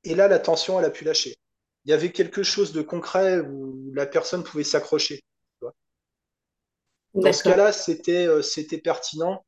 Et 0.07 0.15
là, 0.15 0.27
la 0.27 0.39
tension, 0.39 0.79
elle 0.79 0.85
a 0.85 0.89
pu 0.89 1.05
lâcher. 1.05 1.35
Il 1.85 1.91
y 1.91 1.93
avait 1.93 2.11
quelque 2.11 2.43
chose 2.43 2.73
de 2.73 2.81
concret 2.81 3.39
où 3.41 3.91
la 3.93 4.07
personne 4.07 4.43
pouvait 4.43 4.63
s'accrocher. 4.63 5.21
Dans 7.13 7.33
ce 7.33 7.43
cas-là, 7.43 7.73
c'était 7.73 8.27
euh, 8.27 8.41
c'était 8.41 8.77
pertinent, 8.77 9.45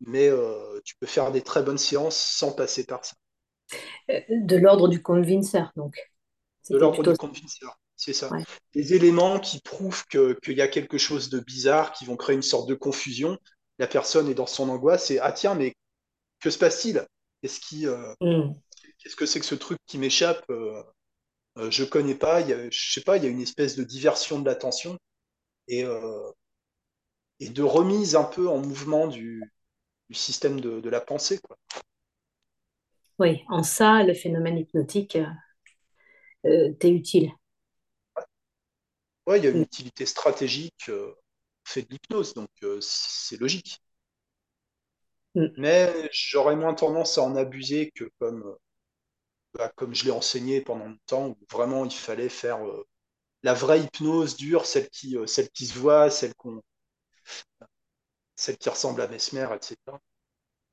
mais 0.00 0.28
euh, 0.28 0.80
tu 0.84 0.96
peux 1.00 1.06
faire 1.06 1.32
des 1.32 1.42
très 1.42 1.62
bonnes 1.62 1.78
séances 1.78 2.16
sans 2.16 2.52
passer 2.52 2.86
par 2.86 3.04
ça. 3.04 3.14
Euh, 4.10 4.20
De 4.30 4.56
l'ordre 4.56 4.88
du 4.88 5.02
convinceur, 5.02 5.72
donc. 5.76 5.96
de 6.70 6.76
l'ordre 6.78 6.96
plutôt 6.96 7.12
du 7.12 7.16
ça. 7.16 7.18
convinceur, 7.18 7.78
c'est 7.96 8.12
ça. 8.12 8.30
Ouais. 8.30 8.44
Des 8.74 8.94
éléments 8.94 9.38
qui 9.40 9.60
prouvent 9.60 10.04
que, 10.06 10.38
qu'il 10.42 10.56
y 10.56 10.62
a 10.62 10.68
quelque 10.68 10.98
chose 10.98 11.30
de 11.30 11.40
bizarre, 11.40 11.92
qui 11.92 12.04
vont 12.04 12.16
créer 12.16 12.36
une 12.36 12.42
sorte 12.42 12.68
de 12.68 12.74
confusion. 12.74 13.38
La 13.78 13.86
personne 13.86 14.28
est 14.28 14.34
dans 14.34 14.46
son 14.46 14.68
angoisse 14.68 15.10
et 15.10 15.18
ah 15.18 15.32
tiens, 15.32 15.54
mais 15.54 15.74
que 16.40 16.50
se 16.50 16.58
passe-t-il? 16.58 17.06
Qu'est-ce 17.42 17.60
qui, 17.60 17.86
euh, 17.86 18.14
Mm. 18.20 18.54
Qu'est-ce 19.04 19.16
que 19.16 19.26
c'est 19.26 19.40
que 19.40 19.46
ce 19.46 19.56
truc 19.56 19.80
qui 19.86 19.98
m'échappe 19.98 20.44
euh, 20.50 20.82
euh, 21.58 21.70
Je 21.70 21.84
connais 21.84 22.14
pas. 22.16 22.40
Y 22.42 22.52
a, 22.54 22.70
je 22.70 22.92
sais 22.92 23.02
pas. 23.02 23.16
Il 23.18 23.24
y 23.24 23.26
a 23.26 23.30
une 23.30 23.42
espèce 23.42 23.76
de 23.76 23.84
diversion 23.84 24.40
de 24.40 24.46
l'attention 24.46 24.98
et, 25.68 25.84
euh, 25.84 26.30
et 27.40 27.48
de 27.48 27.62
remise 27.62 28.16
un 28.16 28.24
peu 28.24 28.48
en 28.48 28.58
mouvement 28.58 29.06
du, 29.06 29.52
du 30.10 30.14
système 30.16 30.60
de, 30.60 30.80
de 30.80 30.90
la 30.90 31.00
pensée, 31.00 31.38
quoi. 31.40 31.56
Oui, 33.18 33.42
en 33.48 33.64
ça, 33.64 34.04
le 34.04 34.14
phénomène 34.14 34.56
hypnotique, 34.58 35.18
euh, 36.46 36.72
t'es 36.78 36.90
utile. 36.90 37.32
Ouais, 39.26 39.38
il 39.38 39.44
y 39.44 39.46
a 39.46 39.50
une 39.50 39.60
Mm. 39.60 39.62
utilité 39.62 40.06
stratégique. 40.06 40.88
Euh, 40.88 41.14
fait 41.66 41.82
de 41.82 41.88
l'hypnose, 41.90 42.34
donc 42.34 42.48
euh, 42.62 42.78
c'est 42.82 43.38
logique. 43.40 43.80
Mm. 45.36 45.54
Mais 45.56 46.08
j'aurais 46.12 46.54
moins 46.56 46.74
tendance 46.74 47.18
à 47.18 47.22
en 47.22 47.34
abuser 47.36 47.90
que 47.94 48.04
comme, 48.20 48.42
euh, 48.46 48.54
bah, 49.54 49.72
comme 49.76 49.94
je 49.94 50.04
l'ai 50.04 50.10
enseigné 50.10 50.60
pendant 50.60 50.86
longtemps, 50.86 51.28
où 51.30 51.36
vraiment 51.50 51.84
il 51.84 51.92
fallait 51.92 52.28
faire 52.28 52.66
euh, 52.66 52.86
la 53.44 53.54
vraie 53.54 53.82
hypnose 53.82 54.36
dure, 54.36 54.66
celle 54.66 54.90
qui, 54.90 55.16
euh, 55.18 55.26
celle 55.26 55.50
qui 55.50 55.66
se 55.66 55.78
voit, 55.78 56.10
celle 56.10 56.34
qu'on, 56.36 56.62
celle 58.36 58.58
qui 58.58 58.68
ressemble 58.68 59.00
à 59.02 59.08
Mesmer, 59.08 59.48
etc. 59.56 60.00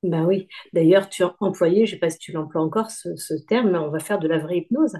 Ben 0.02 0.24
oui. 0.26 0.48
D'ailleurs, 0.72 1.08
tu 1.08 1.22
as 1.22 1.34
employé, 1.40 1.86
je 1.86 1.92
ne 1.92 1.96
sais 1.96 2.00
pas 2.00 2.10
si 2.10 2.18
tu 2.18 2.32
l'emploies 2.32 2.62
encore, 2.62 2.90
ce, 2.90 3.14
ce 3.16 3.34
terme, 3.46 3.70
mais 3.70 3.78
on 3.78 3.90
va 3.90 4.00
faire 4.00 4.18
de 4.18 4.26
la 4.28 4.38
vraie 4.38 4.58
hypnose. 4.58 4.94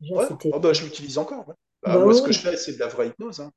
Déjà, 0.00 0.14
Ouais, 0.14 0.28
oh 0.50 0.60
bah, 0.60 0.72
je 0.72 0.84
l'utilise 0.84 1.18
encore. 1.18 1.48
ouais. 1.48 1.54
Bah, 1.82 1.98
Bah 1.98 2.00
moi, 2.00 2.14
ce 2.14 2.22
que 2.22 2.32
je 2.32 2.40
fais, 2.40 2.56
c'est 2.56 2.72
de 2.74 2.78
la 2.78 2.88
vraie 2.88 3.08
hypnose. 3.08 3.40
hein. 3.40 3.52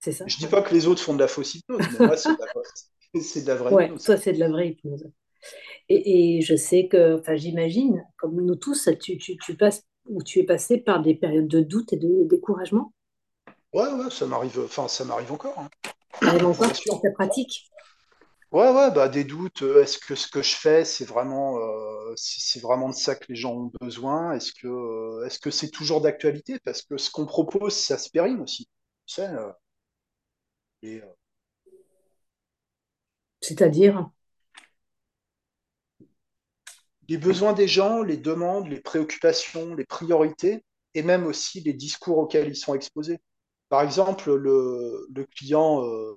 c'est 0.00 0.12
ça. 0.12 0.26
Je 0.26 0.36
dis 0.38 0.46
Ouais. 0.46 0.48
pas 0.48 0.62
que 0.62 0.74
les 0.74 0.86
autres 0.88 1.02
font 1.02 1.14
de 1.14 1.20
la 1.20 1.28
fausse 1.28 1.54
hypnose, 1.56 1.90
mais 1.90 2.00
moi, 2.00 2.16
c'est 2.18 2.34
de 2.34 2.40
la, 2.40 2.46
vraie- 2.54 2.70
c'est 3.22 3.42
de 3.42 3.48
la 3.48 3.56
vraie 3.56 3.74
Ouais, 3.74 3.92
hypnose. 3.92 4.04
toi, 4.04 4.16
c'est 4.16 4.32
de 4.32 4.38
la 4.40 4.48
vraie 4.48 4.70
hypnose. 4.70 5.08
Et, 5.88 6.36
et 6.38 6.40
je 6.42 6.56
sais 6.56 6.88
que, 6.88 7.18
enfin, 7.20 7.36
j'imagine, 7.36 8.04
comme 8.18 8.40
nous 8.44 8.56
tous, 8.56 8.88
tu, 9.00 9.18
tu, 9.18 9.36
tu 9.38 9.56
passes 9.56 9.84
ou 10.08 10.22
tu 10.22 10.40
es 10.40 10.44
passé 10.44 10.78
par 10.78 11.02
des 11.02 11.14
périodes 11.14 11.48
de 11.48 11.60
doute 11.60 11.92
et 11.92 11.96
de 11.96 12.24
découragement? 12.24 12.92
Ouais, 13.72 13.86
ouais, 13.92 14.10
ça 14.10 14.26
m'arrive, 14.26 14.58
enfin, 14.64 14.88
ça 14.88 15.04
m'arrive 15.04 15.30
encore, 15.32 15.56
hein, 15.58 15.68
Ça 16.20 16.28
arrive 16.28 16.44
bien 16.44 16.48
encore 16.48 16.72
dans 16.88 16.98
ta 16.98 17.10
pratique? 17.10 17.70
Ouais, 18.52 18.70
ouais, 18.72 18.90
bah, 18.92 19.08
des 19.08 19.24
doutes. 19.24 19.62
euh, 19.62 19.82
Est-ce 19.82 19.98
que 19.98 20.14
ce 20.14 20.28
que 20.28 20.42
je 20.42 20.54
fais, 20.54 20.84
c'est 20.84 21.04
vraiment, 21.04 21.58
euh, 21.58 22.12
c'est 22.16 22.60
vraiment 22.60 22.88
de 22.88 22.94
ça 22.94 23.14
que 23.16 23.26
les 23.28 23.34
gens 23.36 23.52
ont 23.54 23.72
besoin? 23.80 24.32
Est-ce 24.32 24.52
que, 24.52 24.66
euh, 24.68 25.26
est-ce 25.26 25.38
que 25.40 25.50
c'est 25.50 25.70
toujours 25.70 26.00
d'actualité? 26.00 26.58
Parce 26.64 26.82
que 26.82 26.96
ce 26.96 27.10
qu'on 27.10 27.26
propose, 27.26 27.74
ça 27.74 27.98
se 27.98 28.08
périme 28.10 28.40
aussi. 28.42 28.66
Tu 29.06 29.14
sais, 29.14 29.28
et, 30.82 31.02
C'est-à-dire, 33.40 34.10
les 37.08 37.18
besoins 37.18 37.52
des 37.52 37.68
gens, 37.68 38.02
les 38.02 38.16
demandes, 38.16 38.68
les 38.68 38.80
préoccupations, 38.80 39.74
les 39.74 39.84
priorités, 39.86 40.64
et 40.94 41.02
même 41.02 41.26
aussi 41.26 41.60
les 41.60 41.72
discours 41.74 42.18
auxquels 42.18 42.48
ils 42.48 42.56
sont 42.56 42.74
exposés. 42.74 43.18
Par 43.68 43.82
exemple, 43.82 44.34
le, 44.34 45.06
le 45.14 45.24
client 45.26 45.84
euh, 45.84 46.16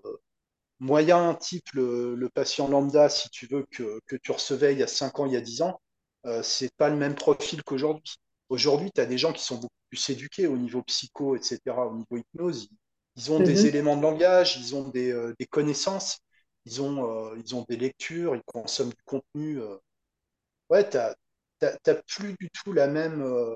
moyen, 0.80 1.36
type 1.36 1.72
le, 1.74 2.16
le 2.16 2.30
patient 2.30 2.68
lambda, 2.68 3.10
si 3.10 3.30
tu 3.30 3.48
veux, 3.48 3.66
que, 3.72 4.00
que 4.08 4.16
tu 4.16 4.32
recevais 4.32 4.74
il 4.74 4.80
y 4.80 4.84
a 4.84 4.88
5 4.88 5.20
ans, 5.20 5.26
il 5.26 5.34
y 5.34 5.38
a 5.38 5.42
10 5.42 5.62
ans, 5.62 5.82
euh, 6.26 6.42
c'est 6.44 6.74
pas 6.76 6.90
le 6.90 6.96
même 6.96 7.16
profil 7.16 7.64
qu'aujourd'hui. 7.64 8.16
Aujourd'hui, 8.50 8.92
tu 8.94 9.02
as 9.02 9.06
des 9.06 9.18
gens 9.18 9.34
qui 9.34 9.44
sont 9.44 9.56
beaucoup 9.56 9.70
plus 9.90 10.10
éduqués 10.10 10.48
au 10.48 10.58
niveau 10.58 10.82
psycho, 10.84 11.36
etc., 11.36 11.60
au 11.88 11.96
niveau 11.96 12.18
hypnose. 12.18 12.70
Ils, 13.16 13.32
ont 13.32 13.40
des 13.42 13.66
mhm, 13.66 13.68
éléments 13.68 13.98
de 13.98 14.02
langage, 14.02 14.58
ils 14.58 14.76
ont 14.76 14.88
des, 14.90 15.12
euh, 15.12 15.34
des 15.40 15.46
connaissances, 15.46 16.20
ils 16.66 16.82
ont, 16.82 17.32
euh, 17.32 17.36
ils 17.38 17.56
ont 17.56 17.66
des 17.70 17.78
lectures, 17.78 18.36
ils 18.36 18.44
consomment 18.46 18.92
du 18.92 19.04
contenu. 19.06 19.60
Ouais, 20.70 20.88
tu 20.90 20.98
n'as 20.98 21.96
plus 22.08 22.36
du 22.40 22.50
tout 22.52 22.74
la 22.74 22.88
même 22.88 23.22
euh, 23.22 23.56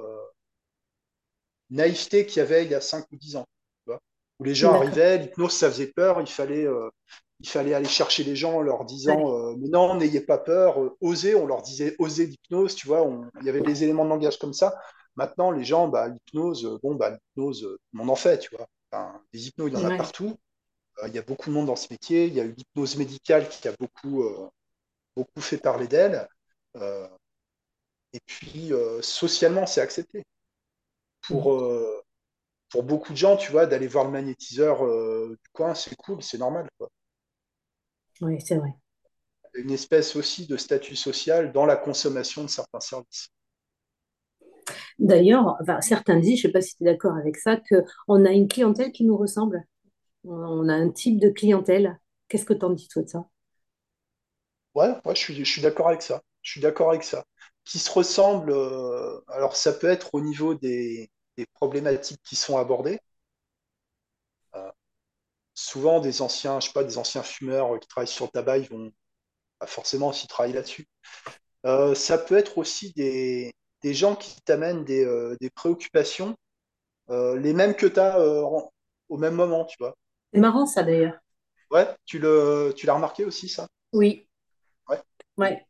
naïveté 1.69 2.25
qu'il 2.25 2.37
y 2.37 2.41
avait 2.41 2.65
il 2.65 2.71
y 2.71 2.75
a 2.75 2.81
5 2.81 3.05
ou 3.11 3.15
10 3.17 3.35
ans. 3.35 3.45
tu 3.85 3.91
vois, 3.91 3.99
où 4.39 4.43
les 4.43 4.55
gens 4.55 4.71
d'accord. 4.71 4.73
arrivaient, 4.73 5.17
l'hypnose, 5.17 5.53
ça 5.53 5.69
faisait 5.71 5.87
peur, 5.87 6.21
il 6.21 6.27
fallait, 6.27 6.65
euh, 6.65 6.89
il 7.39 7.49
fallait 7.49 7.73
aller 7.73 7.87
chercher 7.87 8.23
les 8.23 8.35
gens 8.35 8.55
en 8.57 8.61
leur 8.61 8.85
disant 8.85 9.33
euh, 9.51 9.55
Mais 9.57 9.69
non, 9.69 9.95
n'ayez 9.95 10.21
pas 10.21 10.37
peur, 10.37 10.77
osez, 11.01 11.35
on 11.35 11.47
leur 11.47 11.61
disait 11.61 11.95
osez 11.99 12.27
l'hypnose, 12.27 12.75
tu 12.75 12.87
vois, 12.87 13.03
on- 13.03 13.29
il 13.39 13.45
y 13.45 13.49
avait 13.49 13.61
des 13.61 13.83
éléments 13.83 14.05
de 14.05 14.09
langage 14.09 14.37
comme 14.39 14.53
ça. 14.53 14.75
Maintenant, 15.15 15.51
les 15.51 15.63
gens, 15.63 15.87
bah, 15.87 16.07
l'hypnose, 16.09 16.79
bon, 16.83 16.95
bah, 16.95 17.11
l'hypnose, 17.11 17.77
on 17.97 18.07
en 18.09 18.15
fait, 18.15 18.39
tu 18.39 18.55
vois. 18.55 18.67
Enfin, 18.91 19.21
des 19.33 19.47
hypnos, 19.47 19.67
il 19.69 19.73
y 19.73 19.77
en 19.77 19.83
a 19.85 19.91
partout. 19.91 20.35
Il 21.07 21.13
y 21.13 21.19
a 21.19 21.23
beaucoup 21.23 21.49
de 21.49 21.55
monde 21.55 21.67
dans 21.67 21.75
ce 21.77 21.87
métier. 21.91 22.25
Il 22.27 22.33
y 22.35 22.41
a 22.41 22.45
eu 22.45 22.53
l'hypnose 22.57 22.97
médicale 22.97 23.49
qui 23.49 23.67
a 23.67 23.73
beaucoup, 23.79 24.25
beaucoup 25.15 25.41
fait 25.41 25.57
parler 25.57 25.87
d'elle. 25.87 26.27
Euh, 26.75 27.07
et 28.13 28.19
puis, 28.25 28.71
euh, 28.73 29.01
socialement, 29.01 29.65
c'est 29.65 29.81
accepté. 29.81 30.23
Pour, 31.21 31.53
euh, 31.53 32.01
pour 32.69 32.83
beaucoup 32.83 33.13
de 33.13 33.17
gens, 33.17 33.37
tu 33.37 33.51
vois, 33.51 33.67
d'aller 33.67 33.87
voir 33.87 34.05
le 34.05 34.11
magnétiseur 34.11 34.81
du 34.85 35.49
coin, 35.53 35.75
c'est 35.75 35.95
cool, 35.97 36.23
c'est 36.23 36.39
normal, 36.39 36.69
quoi. 36.77 36.89
Oui, 38.21 38.39
c'est 38.41 38.55
vrai. 38.57 38.73
Une 39.55 39.71
espèce 39.71 40.15
aussi 40.15 40.45
de 40.45 40.57
statut 40.57 40.95
social 40.95 41.51
dans 41.53 41.65
la 41.65 41.75
consommation 41.75 42.43
de 42.43 42.49
certains 42.49 42.79
services. 42.81 43.29
D'ailleurs, 44.99 45.57
enfin, 45.61 45.81
certains 45.81 46.19
disent, 46.19 46.39
je 46.41 46.47
ne 46.47 46.51
sais 46.51 46.53
pas 46.53 46.61
si 46.61 46.75
tu 46.77 46.83
es 46.83 46.85
d'accord 46.85 47.15
avec 47.17 47.37
ça, 47.37 47.57
qu'on 48.07 48.25
a 48.25 48.31
une 48.31 48.47
clientèle 48.47 48.91
qui 48.91 49.05
nous 49.05 49.17
ressemble. 49.17 49.63
On 50.25 50.69
a 50.69 50.73
un 50.75 50.89
type 50.91 51.19
de 51.21 51.29
clientèle. 51.29 51.99
Qu'est-ce 52.29 52.45
que 52.45 52.53
tu 52.55 52.65
en 52.65 52.71
dis, 52.71 52.87
toi, 52.89 53.03
de 53.03 53.09
ça? 53.09 53.25
Ouais, 54.75 54.89
ouais, 55.05 55.15
je 55.15 55.19
suis, 55.19 55.33
je 55.45 55.51
suis 55.51 55.61
d'accord 55.63 55.87
avec 55.87 56.01
ça. 56.03 56.21
Je 56.43 56.51
suis 56.53 56.61
d'accord 56.61 56.89
avec 56.91 57.03
ça. 57.03 57.25
Qui 57.65 57.79
se 57.79 57.91
ressemblent, 57.91 58.51
euh, 58.53 59.21
alors 59.29 59.55
ça 59.57 59.73
peut 59.73 59.87
être 59.89 60.11
au 60.15 60.21
niveau 60.21 60.55
des, 60.55 61.11
des 61.37 61.47
problématiques 61.47 62.21
qui 62.23 62.35
sont 62.37 62.57
abordées. 62.59 62.99
Euh, 64.55 64.69
souvent, 65.55 65.99
des 66.01 66.21
anciens, 66.21 66.59
je 66.61 66.67
sais 66.67 66.73
pas, 66.73 66.83
des 66.85 66.97
anciens 66.99 67.23
fumeurs 67.23 67.75
euh, 67.75 67.79
qui 67.79 67.87
travaillent 67.89 68.07
sur 68.07 68.25
le 68.27 68.31
tabac, 68.31 68.59
ils 68.59 68.69
vont 68.69 68.91
forcément 69.67 70.09
aussi 70.09 70.27
travailler 70.27 70.55
là-dessus. 70.55 70.87
Euh, 71.65 71.95
ça 71.95 72.17
peut 72.17 72.37
être 72.37 72.57
aussi 72.59 72.93
des, 72.93 73.53
des 73.81 73.93
gens 73.95 74.15
qui 74.15 74.41
t'amènent 74.43 74.85
des, 74.85 75.05
des 75.41 75.49
préoccupations, 75.51 76.35
les 77.09 77.53
mêmes 77.53 77.75
que 77.75 77.87
tu 77.87 77.99
as 77.99 78.19
au 79.09 79.17
même 79.17 79.35
moment, 79.35 79.65
tu 79.65 79.77
vois. 79.79 79.95
C'est 80.33 80.39
marrant, 80.41 80.65
ça, 80.65 80.83
d'ailleurs. 80.83 81.17
Ouais, 81.71 81.87
tu 82.05 82.19
l'as 82.19 82.93
remarqué 82.93 83.25
aussi, 83.25 83.49
ça? 83.49 83.67
Oui, 83.93 84.27
Ouais. 84.89 85.03
ouais. 85.37 85.65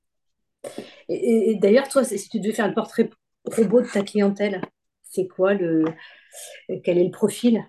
Et, 1.10 1.56
d'ailleurs, 1.56 1.88
toi, 1.90 2.04
si 2.04 2.30
tu 2.30 2.40
devais 2.40 2.54
faire 2.54 2.68
le 2.68 2.74
portrait 2.74 3.10
robot 3.46 3.82
de 3.82 3.88
ta 3.88 4.04
clientèle, 4.04 4.62
c'est 5.04 5.28
quoi 5.28 5.54
le, 5.54 5.86
quel 6.84 6.98
est 6.98 7.04
le 7.04 7.12
profil? 7.12 7.64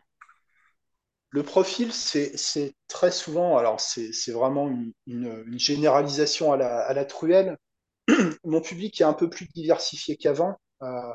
Le 1.30 1.42
profil, 1.42 1.92
c'est 1.92 2.74
très 2.86 3.10
souvent, 3.10 3.56
alors 3.56 3.80
c'est 3.80 4.30
vraiment 4.30 4.70
une, 5.06 5.58
généralisation 5.58 6.52
à 6.52 6.56
la, 6.56 7.04
truelle. 7.04 7.58
Mon 8.44 8.60
public 8.60 9.00
est 9.00 9.04
un 9.04 9.14
peu 9.14 9.28
plus 9.28 9.48
diversifié 9.48 10.16
qu'avant. 10.16 10.56
Euh, 10.82 11.12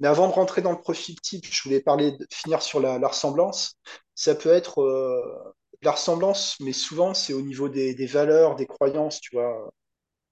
mais 0.00 0.08
avant 0.08 0.28
de 0.28 0.32
rentrer 0.32 0.60
dans 0.60 0.72
le 0.72 0.80
profil 0.80 1.20
type, 1.20 1.46
je 1.50 1.62
voulais 1.62 1.80
parler, 1.80 2.12
de, 2.12 2.26
finir 2.30 2.62
sur 2.62 2.80
la, 2.80 2.98
la 2.98 3.08
ressemblance. 3.08 3.76
Ça 4.14 4.34
peut 4.34 4.52
être 4.52 4.82
euh, 4.82 5.54
la 5.82 5.92
ressemblance, 5.92 6.56
mais 6.60 6.72
souvent 6.72 7.14
c'est 7.14 7.32
au 7.32 7.42
niveau 7.42 7.68
des, 7.68 7.94
des 7.94 8.06
valeurs, 8.06 8.56
des 8.56 8.66
croyances, 8.66 9.20
tu 9.20 9.36
vois. 9.36 9.70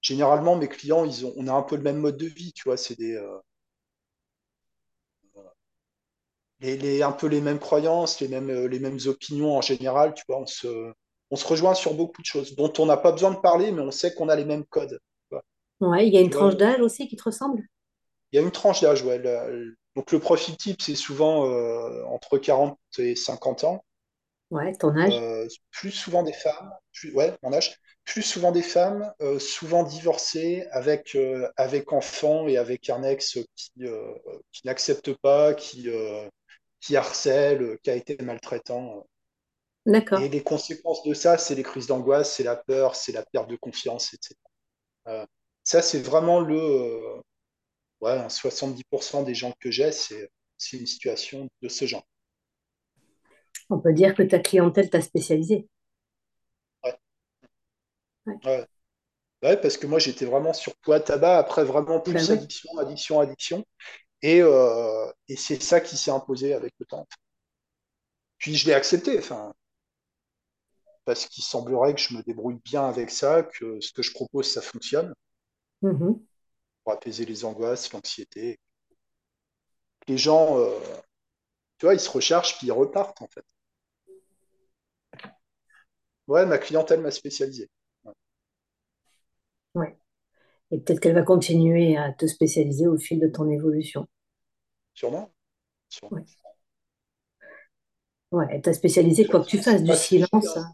Généralement, 0.03 0.55
mes 0.55 0.67
clients, 0.69 1.03
ils 1.05 1.25
ont, 1.25 1.33
on 1.37 1.47
a 1.47 1.53
un 1.53 1.63
peu 1.63 1.77
le 1.77 1.81
même 1.83 1.97
mode 1.97 2.17
de 2.17 2.27
vie, 2.27 2.53
tu 2.53 2.65
vois. 2.65 2.77
C'est 2.77 2.97
des, 2.99 3.15
euh, 3.15 3.39
les, 6.61 6.77
les- 6.77 7.03
un 7.03 7.11
peu 7.11 7.27
les 7.27 7.41
mêmes 7.41 7.59
croyances, 7.59 8.19
les 8.21 8.27
mêmes, 8.27 8.49
euh, 8.49 8.67
les 8.67 8.79
mêmes 8.79 8.99
opinions 9.05 9.57
en 9.57 9.61
général, 9.61 10.13
tu 10.13 10.23
vois, 10.27 10.39
on 10.39 10.45
se, 10.45 10.93
on 11.31 11.35
se 11.35 11.47
rejoint 11.47 11.73
sur 11.75 11.93
beaucoup 11.93 12.21
de 12.21 12.25
choses 12.27 12.55
dont 12.55 12.71
on 12.79 12.85
n'a 12.85 12.97
pas 12.97 13.11
besoin 13.11 13.31
de 13.31 13.37
parler, 13.39 13.71
mais 13.71 13.81
on 13.81 13.91
sait 13.91 14.13
qu'on 14.13 14.29
a 14.29 14.35
les 14.35 14.45
mêmes 14.45 14.65
codes. 14.65 14.99
Tu 15.29 15.35
vois, 15.35 15.43
Ouais, 15.81 16.07
il 16.07 16.13
y 16.15 16.17
a 16.17 16.21
une 16.21 16.31
Tu 16.31 16.31
tranche 16.31 16.55
d'âge 16.57 16.81
aussi 16.81 17.07
qui 17.07 17.15
te 17.15 17.21
ressemble? 17.23 17.67
il 18.31 18.35
y 18.37 18.39
a 18.39 18.41
une 18.41 18.51
tranche 18.51 18.81
d'âge, 18.81 19.01
ouais. 19.03 19.17
la- 19.19 19.47
donc 19.95 20.11
le 20.11 20.19
profil 20.19 20.57
type, 20.57 20.81
c'est 20.81 20.95
souvent 20.95 21.47
euh, 21.47 22.03
entre 22.05 22.37
40 22.37 22.77
et 22.97 23.15
50 23.15 23.63
ans. 23.63 23.83
Ouais, 24.51 24.73
ton 24.77 24.95
âge? 24.95 25.19
Euh, 25.19 25.47
plus 25.71 25.91
souvent 25.91 26.23
des 26.23 26.33
femmes, 26.33 26.71
plus, 26.93 27.13
ouais, 27.13 27.35
mon 27.43 27.51
âge, 27.53 27.77
plus 28.05 28.21
souvent 28.23 28.51
des 28.51 28.61
femmes, 28.63 29.13
euh, 29.21 29.39
souvent 29.39 29.83
divorcées, 29.83 30.65
avec, 30.71 31.15
euh, 31.15 31.49
avec 31.57 31.93
enfants 31.93 32.47
et 32.47 32.57
avec 32.57 32.89
un 32.89 33.03
ex 33.03 33.39
qui, 33.55 33.71
euh, 33.81 34.13
qui 34.51 34.65
n'accepte 34.67 35.13
pas, 35.15 35.53
qui, 35.53 35.87
qui 36.81 36.95
harcèle, 36.95 37.79
qui 37.83 37.89
a 37.89 37.95
été 37.95 38.17
maltraitant. 38.21 39.05
Et 40.13 40.27
D'accord. 40.27 40.29
les 40.29 40.41
conséquences 40.41 41.03
de 41.03 41.13
ça, 41.13 41.37
c'est 41.37 41.55
les 41.55 41.63
crises 41.63 41.87
d'angoisse, 41.87 42.33
c'est 42.35 42.43
la 42.43 42.55
peur, 42.55 42.95
c'est 42.95 43.11
la 43.11 43.23
perte 43.25 43.49
de 43.49 43.57
confiance, 43.57 44.13
etc. 44.13 44.39
Ça, 45.63 45.81
c'est 45.81 45.99
vraiment 46.01 46.39
le. 46.39 46.55
euh, 46.57 47.21
ouais, 48.01 48.29
70% 48.29 49.23
des 49.23 49.35
gens 49.35 49.53
que 49.59 49.71
j'ai, 49.71 49.91
c'est 49.93 50.29
c'est 50.57 50.77
une 50.79 50.87
situation 50.87 51.49
de 51.61 51.69
ce 51.69 51.85
genre. 51.85 52.05
On 53.69 53.77
peut 53.77 53.91
dire 53.91 54.15
que 54.15 54.23
ta 54.23 54.39
clientèle 54.39 54.89
t'a 54.89 55.01
spécialisé. 55.01 55.67
Ouais. 58.25 58.67
Ouais. 59.43 59.57
Parce 59.57 59.77
que 59.77 59.87
moi, 59.87 59.99
j'étais 59.99 60.25
vraiment 60.25 60.53
sur 60.53 60.75
poids 60.77 60.99
tabac, 60.99 61.37
après 61.39 61.63
vraiment 61.65 61.99
Ben 62.05 62.11
plus 62.11 62.29
oui. 62.29 62.31
addiction, 62.31 62.77
addiction, 62.79 63.19
addiction. 63.19 63.65
Et, 64.23 64.41
euh, 64.41 65.11
et 65.29 65.37
c'est 65.37 65.61
ça 65.63 65.81
qui 65.81 65.97
s'est 65.97 66.11
imposé 66.11 66.53
avec 66.55 66.73
le 66.79 66.85
temps. 66.87 67.07
Puis 68.37 68.55
je 68.55 68.67
l'ai 68.67 68.75
accepté, 68.75 69.17
enfin, 69.17 69.55
parce 71.05 71.27
qu'il 71.27 71.45
semblerait 71.45 71.93
que 71.95 72.01
je 72.01 72.13
me 72.13 72.21
débrouille 72.23 72.59
bien 72.65 72.85
avec 72.89 73.09
ça, 73.09 73.43
que 73.43 73.79
ce 73.79 73.93
que 73.93 74.01
je 74.01 74.11
propose, 74.11 74.51
ça 74.51 74.61
fonctionne 74.61 75.13
Mhm. 75.81 76.25
pour 76.85 76.93
apaiser 76.93 77.25
les 77.25 77.43
angoisses, 77.43 77.91
l'anxiété. 77.91 78.57
Les 80.07 80.17
gens, 80.17 80.57
euh, 80.59 80.79
tu 81.77 81.85
vois, 81.85 81.93
ils 81.93 81.99
se 81.99 82.09
rechargent 82.09 82.57
puis 82.57 82.65
ils 82.67 82.71
repartent, 82.71 83.21
en 83.21 83.27
fait. 83.27 83.45
Ouais, 86.27 86.45
ma 86.45 86.57
clientèle 86.57 86.99
m'a 86.99 87.11
spécialisé. 87.11 87.69
Ouais. 89.75 89.95
Et 90.71 90.79
peut-être 90.79 90.99
qu'elle 91.01 91.15
va 91.15 91.23
continuer 91.23 91.97
à 91.97 92.13
te 92.13 92.27
spécialiser 92.27 92.87
au 92.87 92.97
fil 92.97 93.19
de 93.19 93.27
ton 93.27 93.49
évolution. 93.49 94.07
sûrement, 94.93 95.31
sûrement. 95.89 96.11
Ouais. 96.17 96.25
Ouais, 98.31 98.45
elle 98.49 98.61
t'a 98.61 98.73
spécialisé 98.73 99.27
quoi 99.27 99.39
que 99.39 99.45
tu 99.45 99.59
fasses, 99.59 99.81
du 99.83 99.93
silence. 99.95 100.57
hein. 100.57 100.73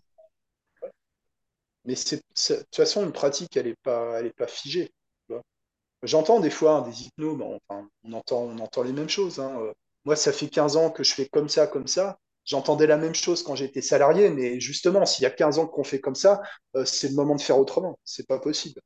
Mais 1.83 1.95
c'est, 1.95 2.21
c'est- 2.33 2.55
de 2.59 2.63
toute 2.63 2.75
façon, 2.77 3.03
une 3.03 3.11
pratique, 3.11 3.57
elle 3.57 3.67
est 3.67 3.75
pas, 3.83 4.17
elle 4.19 4.27
est 4.27 4.33
pas 4.33 4.47
figée. 4.47 4.93
J'entends 6.03 6.39
des 6.39 6.49
fois 6.49 6.77
hein, 6.77 6.81
des 6.89 7.03
hypnos, 7.03 7.35
mais 7.37 7.45
enfin, 7.69 7.87
on 8.03 8.13
entend, 8.13 8.43
on 8.43 8.59
entend 8.59 8.83
les 8.83 8.93
mêmes 8.93 9.09
choses. 9.09 9.39
hein. 9.39 9.59
Euh, 9.61 9.73
Moi, 10.05 10.15
ça 10.15 10.31
fait 10.31 10.47
15 10.49 10.77
ans 10.77 10.91
que 10.91 11.03
je 11.03 11.13
fais 11.13 11.27
comme 11.27 11.49
ça, 11.49 11.67
comme 11.67 11.87
ça. 11.87 12.17
J'entendais 12.45 12.87
la 12.87 12.97
même 12.97 13.13
chose 13.15 13.43
quand 13.43 13.55
j'étais 13.55 13.81
salarié, 13.81 14.29
mais 14.29 14.59
justement, 14.59 15.05
s'il 15.05 15.23
y 15.23 15.25
a 15.25 15.29
15 15.31 15.59
ans 15.59 15.67
qu'on 15.67 15.83
fait 15.83 15.99
comme 15.99 16.15
ça, 16.15 16.41
euh, 16.75 16.85
c'est 16.85 17.09
le 17.09 17.15
moment 17.15 17.35
de 17.35 17.41
faire 17.41 17.59
autrement. 17.59 17.99
C'est 18.05 18.27
pas 18.27 18.39
possible. 18.39 18.81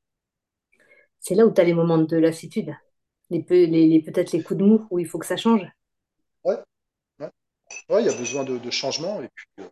C'est 1.24 1.36
là 1.36 1.48
où 1.48 1.52
tu 1.54 1.60
as 1.62 1.66
les 1.66 1.74
moments 1.74 1.98
de 1.98 2.18
lassitude, 2.18 2.76
les, 3.32 3.44
peu- 3.44 3.66
les, 3.66 3.88
les- 3.88 4.04
peut-être 4.04 4.32
les 4.34 4.44
coups 4.44 4.60
de 4.60 4.66
mou 4.66 4.88
où 4.92 5.00
il 5.00 5.08
faut 5.08 5.20
que 5.20 5.26
ça 5.28 5.38
change. 5.38 5.68
Ouais, 6.46 6.58
ouais, 7.20 7.32
ouais, 7.90 8.04
il 8.04 8.08
y 8.08 8.10
a 8.14 8.18
besoin 8.18 8.44
de, 8.46 8.58
de 8.60 8.72
changement 8.72 9.22
et 9.24 9.30
puis 9.36 9.48
euh, 9.62 9.70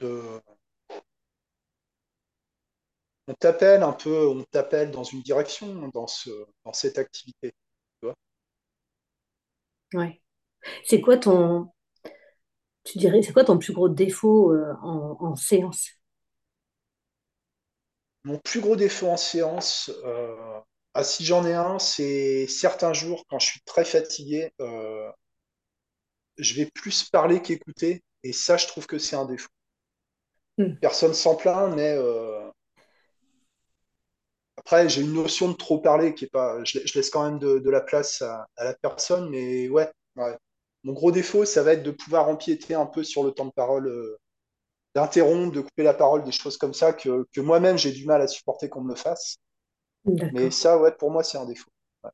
de- 0.00 0.42
on 3.28 3.34
t'appelle 3.34 3.82
un 3.82 3.92
peu, 3.92 4.28
on 4.28 4.42
t'appelle 4.44 4.90
dans 4.90 5.04
une 5.04 5.20
direction 5.22 5.88
dans 5.92 6.06
ce, 6.06 6.30
dans 6.64 6.72
cette 6.72 6.96
activité. 6.98 7.50
tu 8.00 8.06
vois. 8.06 8.14
Ouais. 9.94 10.20
C'est 10.84 11.00
quoi 11.02 11.18
ton, 11.18 11.70
tu 12.84 12.98
dirais, 12.98 13.22
c'est 13.22 13.32
quoi 13.32 13.44
ton 13.44 13.58
plus 13.58 13.72
gros 13.72 13.88
défaut 13.88 14.52
euh, 14.52 14.72
en, 14.82 15.16
en 15.20 15.36
séance? 15.36 15.90
Mon 18.24 18.38
plus 18.38 18.60
gros 18.60 18.76
défaut 18.76 19.08
en 19.08 19.16
séance, 19.16 19.90
euh, 20.04 20.60
ah, 20.94 21.04
si 21.04 21.24
j'en 21.24 21.44
ai 21.46 21.54
un, 21.54 21.78
c'est 21.78 22.46
certains 22.48 22.92
jours 22.92 23.24
quand 23.28 23.38
je 23.38 23.46
suis 23.46 23.60
très 23.62 23.84
fatigué, 23.84 24.52
euh, 24.60 25.10
je 26.38 26.54
vais 26.54 26.66
plus 26.72 27.10
parler 27.10 27.42
qu'écouter, 27.42 28.04
et 28.22 28.32
ça, 28.32 28.56
je 28.56 28.68
trouve 28.68 28.86
que 28.86 28.98
c'est 29.00 29.16
un 29.16 29.24
défaut. 29.24 29.48
Hmm, 30.58 30.74
Personne 30.80 31.14
s'en 31.14 31.36
plaint, 31.36 31.74
mais 31.74 31.94
euh, 31.96 32.50
après, 34.56 34.88
j'ai 34.88 35.02
une 35.02 35.12
notion 35.12 35.48
de 35.50 35.54
trop 35.56 35.78
parler 35.78 36.14
qui 36.14 36.24
est 36.26 36.28
pas. 36.28 36.62
Je, 36.64 36.78
je 36.84 36.94
laisse 36.94 37.10
quand 37.10 37.24
même 37.24 37.38
de, 37.38 37.58
de 37.58 37.70
la 37.70 37.80
place 37.80 38.22
à, 38.22 38.46
à 38.56 38.64
la 38.64 38.74
personne, 38.74 39.28
mais 39.30 39.68
ouais, 39.68 39.90
ouais. 40.16 40.36
Mon 40.84 40.92
gros 40.92 41.12
défaut, 41.12 41.44
ça 41.44 41.62
va 41.62 41.72
être 41.72 41.82
de 41.82 41.90
pouvoir 41.90 42.28
empiéter 42.28 42.74
un 42.74 42.86
peu 42.86 43.02
sur 43.04 43.24
le 43.24 43.32
temps 43.32 43.46
de 43.46 43.52
parole, 43.52 43.88
d'interrompre, 44.94 45.52
de 45.52 45.60
couper 45.60 45.82
la 45.82 45.94
parole, 45.94 46.24
des 46.24 46.32
choses 46.32 46.56
comme 46.56 46.74
ça 46.74 46.92
que, 46.92 47.26
que 47.32 47.40
moi-même 47.40 47.76
j'ai 47.78 47.92
du 47.92 48.06
mal 48.06 48.20
à 48.22 48.26
supporter 48.26 48.68
qu'on 48.68 48.82
me 48.82 48.90
le 48.90 48.96
fasse. 48.96 49.38
Mais 50.04 50.50
ça, 50.50 50.78
ouais, 50.78 50.92
pour 50.92 51.10
moi, 51.10 51.24
c'est 51.24 51.38
un 51.38 51.46
défaut. 51.46 51.70
Ouais. 52.04 52.10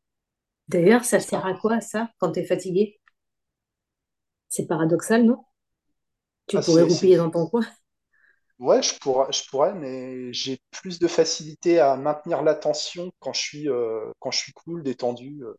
D'ailleurs, 0.69 1.05
ça 1.05 1.21
sert 1.21 1.45
à 1.45 1.55
quoi 1.55 1.81
ça 1.81 2.09
quand 2.19 2.33
tu 2.33 2.41
es 2.41 2.45
fatigué? 2.45 3.01
C'est 4.49 4.67
paradoxal, 4.67 5.25
non? 5.25 5.45
Tu 6.47 6.57
ah, 6.57 6.63
pourrais 6.63 6.83
roupiller 6.83 7.17
dans 7.17 7.31
ton 7.31 7.47
coin? 7.47 7.67
Ouais, 8.59 8.83
je 8.83 8.99
pourrais, 8.99 9.33
je 9.33 9.49
pourrais, 9.49 9.75
mais 9.75 10.33
j'ai 10.33 10.61
plus 10.71 10.99
de 10.99 11.09
facilité 11.09 11.81
à 11.81 11.97
maintenir 11.97 12.43
l'attention 12.43 13.11
quand 13.19 13.33
je 13.33 13.41
suis, 13.41 13.69
euh, 13.71 14.13
quand 14.19 14.31
je 14.31 14.39
suis 14.39 14.53
cool, 14.53 14.83
détendu, 14.83 15.43
euh, 15.43 15.55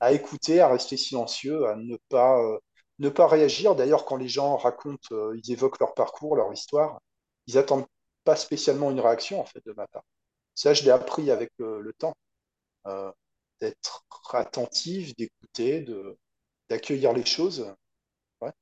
à 0.00 0.12
écouter, 0.12 0.60
à 0.60 0.68
rester 0.68 0.96
silencieux, 0.96 1.66
à 1.66 1.76
ne 1.76 1.96
pas, 2.08 2.38
euh, 2.40 2.58
ne 2.98 3.08
pas 3.08 3.26
réagir. 3.28 3.74
D'ailleurs, 3.76 4.04
quand 4.04 4.16
les 4.16 4.28
gens 4.28 4.56
racontent, 4.56 5.08
euh, 5.14 5.38
ils 5.42 5.52
évoquent 5.52 5.78
leur 5.80 5.94
parcours, 5.94 6.36
leur 6.36 6.52
histoire, 6.52 7.00
ils 7.46 7.58
attendent 7.58 7.86
pas 8.24 8.36
spécialement 8.36 8.90
une 8.90 9.00
réaction, 9.00 9.40
en 9.40 9.44
fait, 9.44 9.64
de 9.66 9.72
ma 9.72 9.86
part. 9.88 10.04
Ça, 10.54 10.74
je 10.74 10.84
l'ai 10.84 10.90
appris 10.90 11.30
avec 11.30 11.50
le, 11.58 11.80
le 11.82 11.92
temps, 11.94 12.14
euh, 12.86 13.12
d'être 13.60 14.04
attentif, 14.32 15.16
d'écouter, 15.16 15.86
d'accueillir 16.70 17.12
les 17.12 17.24
choses. 17.26 17.74
Ouais. 18.42 18.52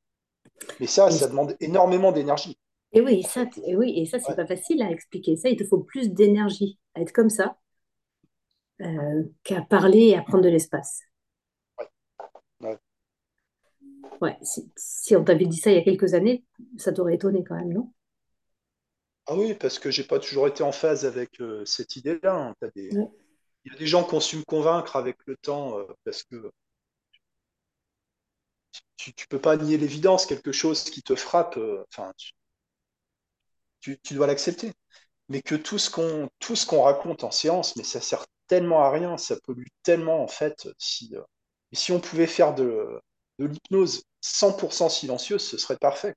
Mais 0.81 0.87
ça, 0.89 1.11
ça 1.11 1.29
demande 1.29 1.57
énormément 1.61 2.13
d'énergie, 2.13 2.59
et 2.93 3.01
oui, 3.01 3.23
ça, 3.23 3.45
et 3.65 3.77
oui, 3.77 3.95
et 3.97 4.07
ça, 4.07 4.19
c'est 4.19 4.33
Ouais, 4.33 4.35
pas 4.35 4.45
facile 4.47 4.83
à 4.83 4.91
expliquer. 4.91 5.37
Ça, 5.37 5.49
il 5.49 5.57
te 5.57 5.65
faut 5.65 5.79
plus 5.85 6.11
d'énergie 6.11 6.79
à 6.95 7.01
être 7.03 7.13
comme 7.13 7.31
ça 7.31 7.59
euh, 8.83 9.25
qu'à 9.45 9.63
parler 9.63 10.09
et 10.09 10.17
à 10.17 10.23
prendre 10.23 10.45
de 10.45 10.49
l'espace. 10.49 11.01
Ouais, 14.21 14.37
si, 14.43 14.71
si 14.77 15.17
on 15.17 15.25
t'avait 15.25 15.47
dit 15.47 15.57
ça 15.59 15.71
il 15.71 15.77
y 15.77 15.79
a 15.79 15.83
quelques 15.85 16.15
années, 16.15 16.45
ça 16.79 16.93
t'aurait 16.93 17.15
étonné 17.15 17.45
quand 17.45 17.57
même, 17.57 17.73
non? 17.73 17.93
Ah 19.27 19.35
oui, 19.37 19.55
parce 19.55 19.79
que 19.79 19.91
j'ai 19.91 20.05
pas 20.05 20.19
toujours 20.19 20.47
été 20.49 20.63
en 20.63 20.73
phase 20.73 21.05
avec 21.05 21.41
euh, 21.41 21.65
cette 21.65 21.97
idée-là. 21.97 22.35
hein. 22.35 22.55
T'as 22.61 22.71
des... 22.75 22.97
Ouais. 22.97 23.09
Il 23.65 23.73
y 23.73 23.77
a 23.77 23.79
des 23.79 23.87
gens 23.87 24.05
qui 24.05 24.15
ont 24.15 24.21
su 24.21 24.37
me 24.39 24.45
convaincre 24.45 24.97
avec 24.97 25.17
le 25.27 25.37
temps, 25.39 25.79
euh, 25.79 25.85
parce 26.05 26.23
que 26.25 26.51
tu, 28.97 29.13
tu 29.15 29.27
peux 29.29 29.41
pas 29.41 29.57
nier 29.57 29.79
l'évidence, 29.79 30.27
quelque 30.27 30.53
chose 30.53 30.85
qui 30.85 31.03
te 31.03 31.15
frappe, 31.15 31.57
euh, 31.57 31.85
enfin, 31.93 32.13
tu, 32.17 32.33
tu- 33.81 33.99
tu 34.03 34.15
dois 34.15 34.27
l'accepter. 34.27 34.73
Mais 35.31 35.43
que 35.43 35.55
tout 35.57 35.79
ce 35.79 35.91
qu'on 35.91 36.29
tout 36.41 36.57
ce 36.57 36.67
qu'on 36.67 36.83
raconte 36.83 37.25
en 37.25 37.31
séance, 37.33 37.77
mais 37.77 37.85
ça 37.85 38.01
sert 38.03 38.27
tellement 38.49 38.83
à 38.85 38.91
rien, 38.91 39.19
ça 39.19 39.37
pollue 39.45 39.67
tellement 39.85 40.23
en 40.25 40.29
fait. 40.29 40.69
Si, 40.79 41.15
euh, 41.17 41.23
si 41.73 41.93
on 41.93 42.01
pouvait 42.01 42.27
faire 42.29 42.55
de, 42.55 43.01
de 43.39 43.47
l'hypnose 43.47 44.03
100% 44.21 44.89
silencieuse, 44.89 45.43
ce 45.47 45.59
serait 45.59 45.77
parfait. 45.77 46.15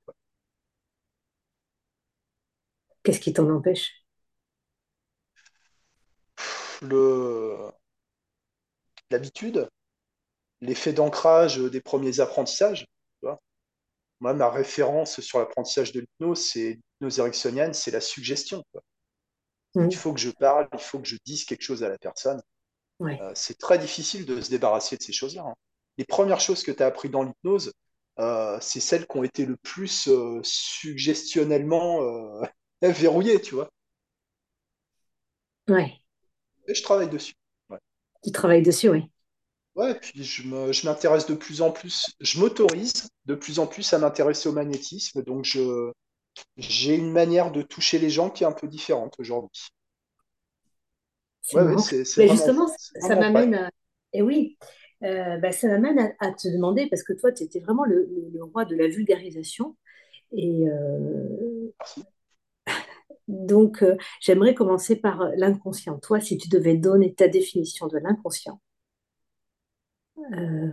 Qu'est-ce 3.02 3.20
qui 3.20 3.32
t'en 3.34 3.48
empêche? 3.50 4.04
Le, 6.82 7.70
l'habitude, 9.10 9.68
l'effet 10.60 10.92
d'ancrage 10.92 11.58
des 11.58 11.80
premiers 11.80 12.20
apprentissages. 12.20 12.82
tu 13.20 13.26
vois. 13.26 13.40
Moi, 14.20 14.34
ma 14.34 14.50
référence 14.50 15.20
sur 15.20 15.38
l'apprentissage 15.38 15.92
de 15.92 16.00
l'hypnose, 16.00 16.50
c'est 16.50 16.78
l'hypnose 17.00 17.18
ericksonienne, 17.18 17.74
c'est 17.74 17.90
la 17.90 18.00
suggestion. 18.00 18.64
quoi. 18.72 18.82
Il 19.76 19.94
faut 19.96 20.12
que 20.12 20.20
je 20.20 20.30
parle, 20.30 20.68
il 20.72 20.80
faut 20.80 20.98
que 20.98 21.06
je 21.08 21.16
dise 21.24 21.44
quelque 21.44 21.62
chose 21.62 21.82
à 21.84 21.88
la 21.88 21.98
personne. 21.98 22.42
Ouais. 22.98 23.20
Euh, 23.20 23.32
c'est 23.34 23.58
très 23.58 23.78
difficile 23.78 24.26
de 24.26 24.40
se 24.40 24.50
débarrasser 24.50 24.96
de 24.96 25.02
ces 25.02 25.12
choses-là. 25.12 25.44
hein. 25.46 25.54
Les 26.00 26.06
premières 26.06 26.40
choses 26.40 26.64
que 26.64 26.72
tu 26.72 26.82
as 26.82 26.88
appris 26.88 27.10
dans 27.10 27.22
l'hypnose, 27.24 27.72
euh, 28.20 28.58
c'est 28.62 28.80
celles 28.80 29.06
qui 29.06 29.18
ont 29.18 29.24
été 29.24 29.46
le 29.46 29.56
plus 29.58 30.08
euh, 30.08 30.40
suggestionnellement 30.44 32.02
euh, 32.02 32.42
verrouillées, 32.82 33.40
tu 33.42 33.54
vois. 33.56 33.70
Ouais. 35.68 36.02
Et 36.66 36.74
je 36.74 36.82
travaille 36.82 37.10
dessus. 37.10 37.34
Ouais, 37.68 37.78
Tu 38.22 38.32
travailles 38.32 38.62
dessus, 38.62 38.88
oui. 38.88 39.10
ouais 39.74 39.94
puis 39.98 40.22
je 40.24 40.42
me- 40.46 40.72
je 40.72 40.86
m'intéresse 40.86 41.26
de 41.26 41.34
plus 41.34 41.60
en 41.62 41.70
plus, 41.72 42.14
je 42.20 42.38
m'autorise 42.40 43.08
de 43.26 43.34
plus 43.34 43.58
en 43.58 43.66
plus 43.66 43.92
à 43.92 43.98
m'intéresser 43.98 44.48
au 44.48 44.52
magnétisme, 44.52 45.22
donc 45.22 45.44
je, 45.44 45.92
j'ai 46.58 46.96
une 46.96 47.12
manière 47.12 47.52
de 47.52 47.62
toucher 47.62 47.98
les 48.00 48.10
gens 48.10 48.30
qui 48.30 48.44
est 48.44 48.48
un 48.48 48.52
peu 48.52 48.68
différente 48.68 49.14
aujourd'hui. 49.18 49.62
Ouais, 51.52 51.62
ouais, 51.62 51.82
Mais 52.16 52.28
justement, 52.28 52.66
ça 53.00 53.16
m'amène 53.16 53.54
à... 53.54 53.70
Et 54.12 54.22
oui, 54.22 54.56
euh, 55.04 55.38
bah, 55.38 55.52
ça 55.52 55.68
m'amène 55.68 55.98
à, 55.98 56.12
à 56.28 56.32
te 56.32 56.48
demander, 56.48 56.88
parce 56.88 57.02
que 57.02 57.12
toi, 57.14 57.32
tu 57.32 57.44
étais 57.44 57.60
vraiment 57.60 57.84
le, 57.84 58.06
le- 58.06 58.30
le 58.32 58.44
roi 58.44 58.64
de 58.64 58.76
la 58.76 58.88
vulgarisation. 58.88 59.76
Et 60.32 60.68
euh, 60.68 61.72
donc, 63.28 63.82
euh, 63.82 63.96
j'aimerais 64.20 64.54
commencer 64.54 64.96
par 64.96 65.24
l'inconscient. 65.36 65.98
Toi, 65.98 66.20
si 66.20 66.36
tu 66.36 66.48
devais 66.48 66.76
donner 66.76 67.14
ta 67.14 67.28
définition 67.28 67.86
de 67.86 67.98
l'inconscient, 67.98 68.60
euh, 70.36 70.72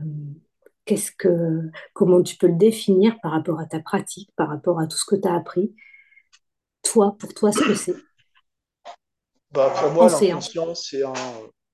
qu'est-ce 0.85 1.11
que, 1.11 1.69
comment 1.93 2.21
tu 2.23 2.37
peux 2.37 2.47
le 2.47 2.57
définir 2.57 3.17
par 3.21 3.31
rapport 3.31 3.59
à 3.59 3.65
ta 3.65 3.79
pratique, 3.79 4.31
par 4.35 4.49
rapport 4.49 4.79
à 4.79 4.87
tout 4.87 4.97
ce 4.97 5.05
que 5.05 5.15
tu 5.15 5.27
as 5.27 5.35
appris, 5.35 5.75
toi, 6.81 7.15
pour 7.19 7.33
toi, 7.35 7.51
ce 7.51 7.59
que 7.59 7.75
c'est? 7.75 7.95
Bah, 9.51 9.73
pour 9.79 9.91
moi, 9.91 10.09
séance? 10.09 10.49
l'inconscient, 10.49 10.73
c'est 10.75 11.03
un, 11.03 11.13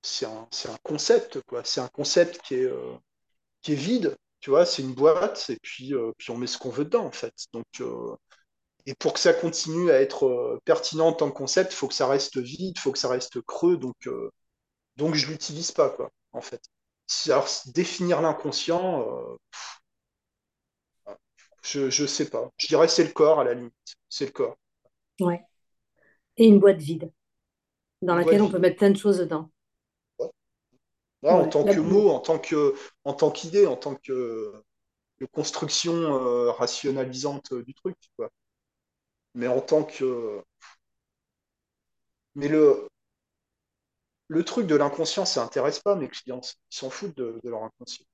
c'est 0.04 0.26
un, 0.26 0.46
c'est 0.50 0.68
un 0.70 0.76
concept, 0.82 1.40
quoi. 1.42 1.64
C'est 1.64 1.80
un 1.80 1.88
concept 1.88 2.40
qui 2.42 2.54
est, 2.56 2.64
euh, 2.64 2.94
qui 3.62 3.72
est 3.74 3.76
vide, 3.76 4.16
tu 4.40 4.50
vois, 4.50 4.66
c'est 4.66 4.82
une 4.82 4.94
boîte, 4.94 5.50
et 5.50 5.58
puis, 5.62 5.94
euh, 5.94 6.12
puis 6.18 6.30
on 6.32 6.38
met 6.38 6.46
ce 6.48 6.58
qu'on 6.58 6.70
veut 6.70 6.84
dedans, 6.86 7.06
en 7.06 7.12
fait. 7.12 7.34
Donc, 7.52 7.66
euh, 7.80 8.16
et 8.86 8.94
pour 8.94 9.14
que 9.14 9.20
ça 9.20 9.34
continue 9.34 9.90
à 9.90 10.00
être 10.00 10.60
pertinent 10.64 11.08
en 11.08 11.12
tant 11.14 11.30
que 11.30 11.36
concept, 11.36 11.72
il 11.72 11.76
faut 11.76 11.88
que 11.88 11.94
ça 11.94 12.08
reste 12.08 12.38
vide, 12.38 12.74
il 12.76 12.80
faut 12.80 12.92
que 12.92 12.98
ça 12.98 13.08
reste 13.08 13.40
creux, 13.42 13.76
donc, 13.78 13.96
donc 14.96 15.14
je 15.14 15.28
l'utilise 15.28 15.72
pas, 15.72 15.90
quoi, 15.90 16.10
en 16.32 16.40
fait. 16.42 16.62
Alors, 17.28 17.48
définir 17.74 18.20
l'inconscient, 18.22 19.06
je, 21.62 21.90
je 21.90 22.06
sais 22.06 22.30
pas. 22.30 22.50
Je 22.58 22.68
dirais 22.68 22.88
c'est 22.88 23.04
le 23.04 23.12
corps, 23.12 23.40
à 23.40 23.44
la 23.44 23.54
limite. 23.54 23.74
C'est 24.08 24.26
le 24.26 24.32
corps. 24.32 24.56
Ouais. 25.20 25.42
Et 26.36 26.46
une 26.46 26.60
boîte 26.60 26.78
vide 26.78 27.12
dans 28.02 28.14
Une 28.14 28.20
laquelle 28.20 28.42
on 28.42 28.50
peut 28.50 28.58
mettre 28.58 28.76
plein 28.76 28.90
de 28.90 28.96
choses 28.96 29.18
dedans. 29.18 29.50
Ouais. 31.28 31.30
Là, 31.30 31.36
en 31.36 31.46
tant 31.46 31.64
que 31.64 31.80
mot, 31.80 32.10
en 32.10 32.20
tant 32.20 32.38
que, 32.38 32.74
en 33.04 33.14
tant 33.14 33.30
qu'idée, 33.30 33.66
en 33.66 33.76
tant 33.76 33.94
que, 33.96 34.52
que 35.18 35.24
construction 35.26 35.94
euh, 35.94 36.52
rationalisante 36.52 37.52
euh, 37.52 37.64
du 37.64 37.74
truc, 37.74 37.96
quoi. 38.16 38.30
Mais 39.34 39.46
en 39.48 39.60
tant 39.60 39.84
que. 39.84 40.42
Mais 42.36 42.48
le, 42.48 42.86
le 44.28 44.44
truc 44.44 44.66
de 44.66 44.76
l'inconscient, 44.76 45.24
ça 45.24 45.42
intéresse 45.42 45.80
pas 45.80 45.94
mes 45.96 46.08
clients. 46.08 46.40
Ils 46.70 46.76
s'en 46.76 46.90
foutent 46.90 47.16
de, 47.16 47.40
de 47.42 47.50
leur 47.50 47.62
inconscient. 47.64 48.04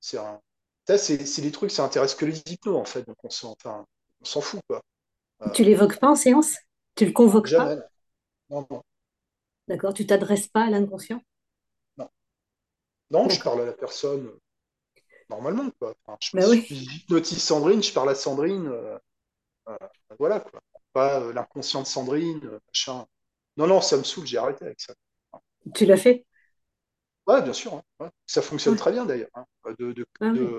C'est 0.00 0.18
un... 0.18 0.40
Ça, 0.88 0.98
c'est 0.98 1.18
trucs, 1.52 1.70
ça 1.72 1.84
intéresse 1.84 2.14
que 2.14 2.26
les 2.26 2.40
hypnos, 2.46 2.76
en 2.78 2.86
fait. 2.86 3.04
Donc, 3.06 3.16
on 3.24 3.30
s'en 3.30 3.52
enfin, 3.52 3.86
on 4.22 4.26
s'en 4.26 4.40
fout, 4.40 4.60
quoi. 4.68 4.82
Euh, 5.42 5.48
Tu 5.52 5.64
l'évoques 5.64 5.98
pas 5.98 6.08
en 6.08 6.14
séance? 6.14 6.54
Tu 6.94 7.04
le 7.04 7.10
convoques 7.12 7.52
pas? 7.56 7.68
jamais. 7.68 7.76
Non, 8.50 8.66
non, 8.70 8.82
D'accord? 9.68 9.94
Tu 9.94 10.06
t'adresses 10.06 10.48
pas 10.48 10.64
à 10.64 10.70
l'inconscient? 10.70 11.22
Non. 13.10 13.28
Je 13.28 13.42
parle 13.42 13.62
à 13.62 13.66
la 13.66 13.72
personne 13.72 14.26
euh, 14.26 14.40
normalement, 15.30 15.70
quoi. 15.80 15.94
Enfin, 16.06 16.18
je, 16.20 16.30
Ben 16.32 16.46
oui. 16.48 16.70
je 16.70 17.22
Sandrine, 17.38 17.82
je 17.82 17.92
parle 17.92 18.10
à 18.10 18.14
Sandrine, 18.14 18.68
euh, 18.68 18.98
euh, 19.70 19.78
voilà, 20.18 20.40
quoi. 20.40 20.60
Pas 20.92 21.20
euh, 21.20 21.32
l'inconscient 21.34 21.82
de 21.82 21.88
Sandrine, 21.88 22.40
machin. 22.68 23.06
Non, 23.58 23.66
non, 23.68 23.80
ça 23.82 23.96
me 23.98 24.04
saoule, 24.04 24.26
j'ai 24.26 24.38
arrêté 24.38 24.64
avec 24.66 24.80
ça. 24.80 24.94
Tu 25.74 25.84
l'as 25.86 25.96
fait? 25.96 26.24
Ouais, 27.26 27.42
bien 27.42 27.52
sûr, 27.52 27.74
hein, 27.74 27.82
ouais. 28.00 28.10
Ça 28.26 28.40
fonctionne 28.42 28.76
Ouais. 28.76 28.76
très 28.76 28.92
bien, 28.92 29.04
d'ailleurs. 29.04 29.30
hein, 29.34 29.44
de, 29.78 29.92
de, 29.92 30.06
Ah 30.20 30.32
oui. 30.34 30.58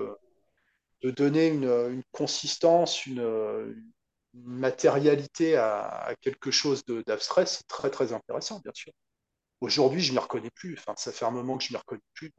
de, 1.02 1.10
donner 1.12 1.48
une, 1.48 1.64
une 1.64 2.02
consistance, 2.12 3.06
une, 3.06 3.20
une 3.20 3.92
matérialité 4.34 5.56
à, 5.56 5.82
à 5.86 6.14
quelque 6.16 6.50
chose 6.50 6.84
d'abstrait, 7.06 7.46
c'est 7.46 7.66
très 7.68 7.90
très 7.90 8.12
intéressant, 8.12 8.60
bien 8.60 8.72
sûr. 8.74 8.92
Aujourd'hui, 9.60 10.00
je 10.00 10.10
ne 10.12 10.18
m'y 10.18 10.22
reconnais 10.22 10.50
plus. 10.50 10.76
Enfin, 10.78 10.94
ça 10.96 11.12
fait 11.12 11.24
un 11.24 11.30
moment 11.30 11.58
que 11.58 11.64
je 11.64 11.72
ne 11.72 11.76
m'y 11.76 11.80
reconnais 11.80 12.02
plus. 12.14 12.32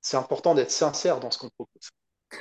c'est 0.00 0.16
important 0.16 0.54
d'être 0.54 0.70
sincère 0.70 1.20
dans 1.20 1.30
ce 1.30 1.38
qu'on 1.38 1.50
propose. 1.50 1.90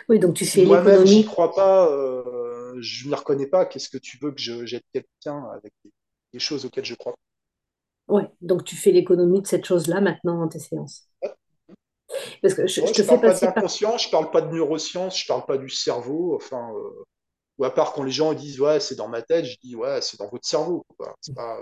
Oui, 0.10 0.18
donc 0.20 0.34
tu 0.36 0.46
Si 0.46 0.62
fais 0.62 0.66
moi-même 0.66 1.06
j'y 1.06 1.24
l'économie. 1.24 1.26
crois 1.26 1.56
pas, 1.56 1.90
euh, 1.92 2.76
je 2.82 3.08
m'y 3.08 3.16
reconnais 3.16 3.48
pas, 3.48 3.66
qu'est-ce 3.66 3.90
que 3.90 3.98
tu 3.98 4.18
veux 4.22 4.32
que 4.32 4.42
je 4.42 4.66
jette 4.66 4.86
quelqu'un 4.94 5.44
avec 5.54 5.74
des, 5.84 5.92
des 6.34 6.40
choses 6.40 6.66
auxquelles 6.66 6.86
je 6.86 6.96
crois? 6.96 7.16
Ouais, 8.08 8.28
donc 8.42 8.64
tu 8.64 8.76
fais 8.76 8.92
l'économie 8.92 9.42
de 9.44 9.48
cette 9.48 9.66
chose-là 9.66 10.02
maintenant 10.02 10.40
dans 10.40 10.48
tes 10.48 10.58
séances. 10.60 11.08
pas 11.22 11.36
Parce 12.42 12.54
que 12.54 12.68
je, 12.68 12.82
je 12.86 12.92
Ouais, 12.92 12.94
te 12.94 13.02
je 13.02 13.04
fais 13.04 13.18
parle 13.18 13.24
pas 13.24 13.36
passer 13.36 13.48
par. 13.54 13.64
d'inconscient, 13.64 13.98
je 13.98 14.10
parle 14.10 14.32
pas 14.32 14.42
de 14.42 14.54
neurosciences, 14.54 15.20
je 15.20 15.26
parle 15.28 15.46
pas 15.46 15.58
du 15.58 15.70
cerveau. 15.70 16.36
Enfin, 16.36 16.72
euh, 16.76 17.04
ou 17.60 17.66
à 17.66 17.74
part 17.74 17.94
quand 17.94 18.04
les 18.04 18.12
gens 18.12 18.34
disent 18.34 18.62
ouais 18.62 18.80
c'est 18.82 18.96
dans 18.96 19.10
ma 19.10 19.22
tête, 19.24 19.46
je 19.46 19.58
dis 19.64 19.76
ouais 19.76 20.02
c'est 20.02 20.20
dans 20.20 20.30
votre 20.30 20.48
cerveau. 20.48 20.86
quoi. 20.98 21.16
Pas, 21.36 21.60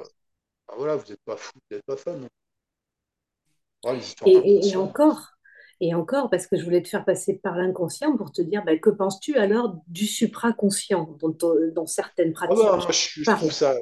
enfin, 0.74 0.78
voilà, 0.78 0.96
vous 0.98 1.08
n'êtes 1.10 1.24
pas 1.26 1.38
fou, 1.38 1.52
vous 1.56 1.76
n'êtes 1.76 1.86
pas 1.86 1.98
fan. 1.98 2.22
non. 2.22 2.30
Ouais, 3.86 3.96
les 3.96 4.06
histoires 4.08 4.30
Et, 4.30 4.32
et- 4.32 4.68
et 4.70 4.76
d'inconscient. 4.76 4.78
encore, 4.78 5.30
et 5.82 5.94
encore, 5.96 6.30
parce 6.30 6.48
que 6.48 6.58
je 6.58 6.64
voulais 6.64 6.82
te 6.82 6.88
faire 6.90 7.06
passer 7.06 7.40
par 7.40 7.56
l'inconscient 7.58 8.16
pour 8.18 8.32
te 8.32 8.42
dire, 8.42 8.64
ben, 8.66 8.80
que 8.80 8.90
penses-tu 8.90 9.36
alors 9.38 9.78
du 9.88 10.06
supraconscient 10.08 11.18
dont 11.22 11.86
certaines 11.88 12.34
Ah 12.48 12.56
bah, 12.56 12.78
pratiques 12.84 12.90
je, 12.90 13.22
je 13.24 13.30
trouve 13.34 13.52
ça, 13.52 13.76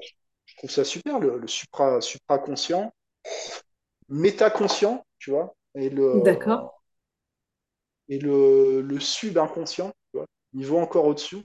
je 0.46 0.56
trouve 0.58 0.70
ça 0.72 0.84
super 0.84 1.20
le, 1.20 1.38
le 1.38 1.48
supra, 1.48 2.02
supraconscient, 2.02 2.92
métaconscient, 4.10 5.04
tu 5.18 5.32
vois, 5.32 5.56
et 5.76 5.90
le 5.90 6.04
D'accord, 6.14 6.72
et 8.10 8.20
le, 8.20 8.82
le 8.82 9.00
subinconscient, 9.00 9.88
tu 10.12 10.18
vois, 10.18 10.26
niveau 10.54 10.78
encore 10.80 11.06
au-dessous, 11.06 11.44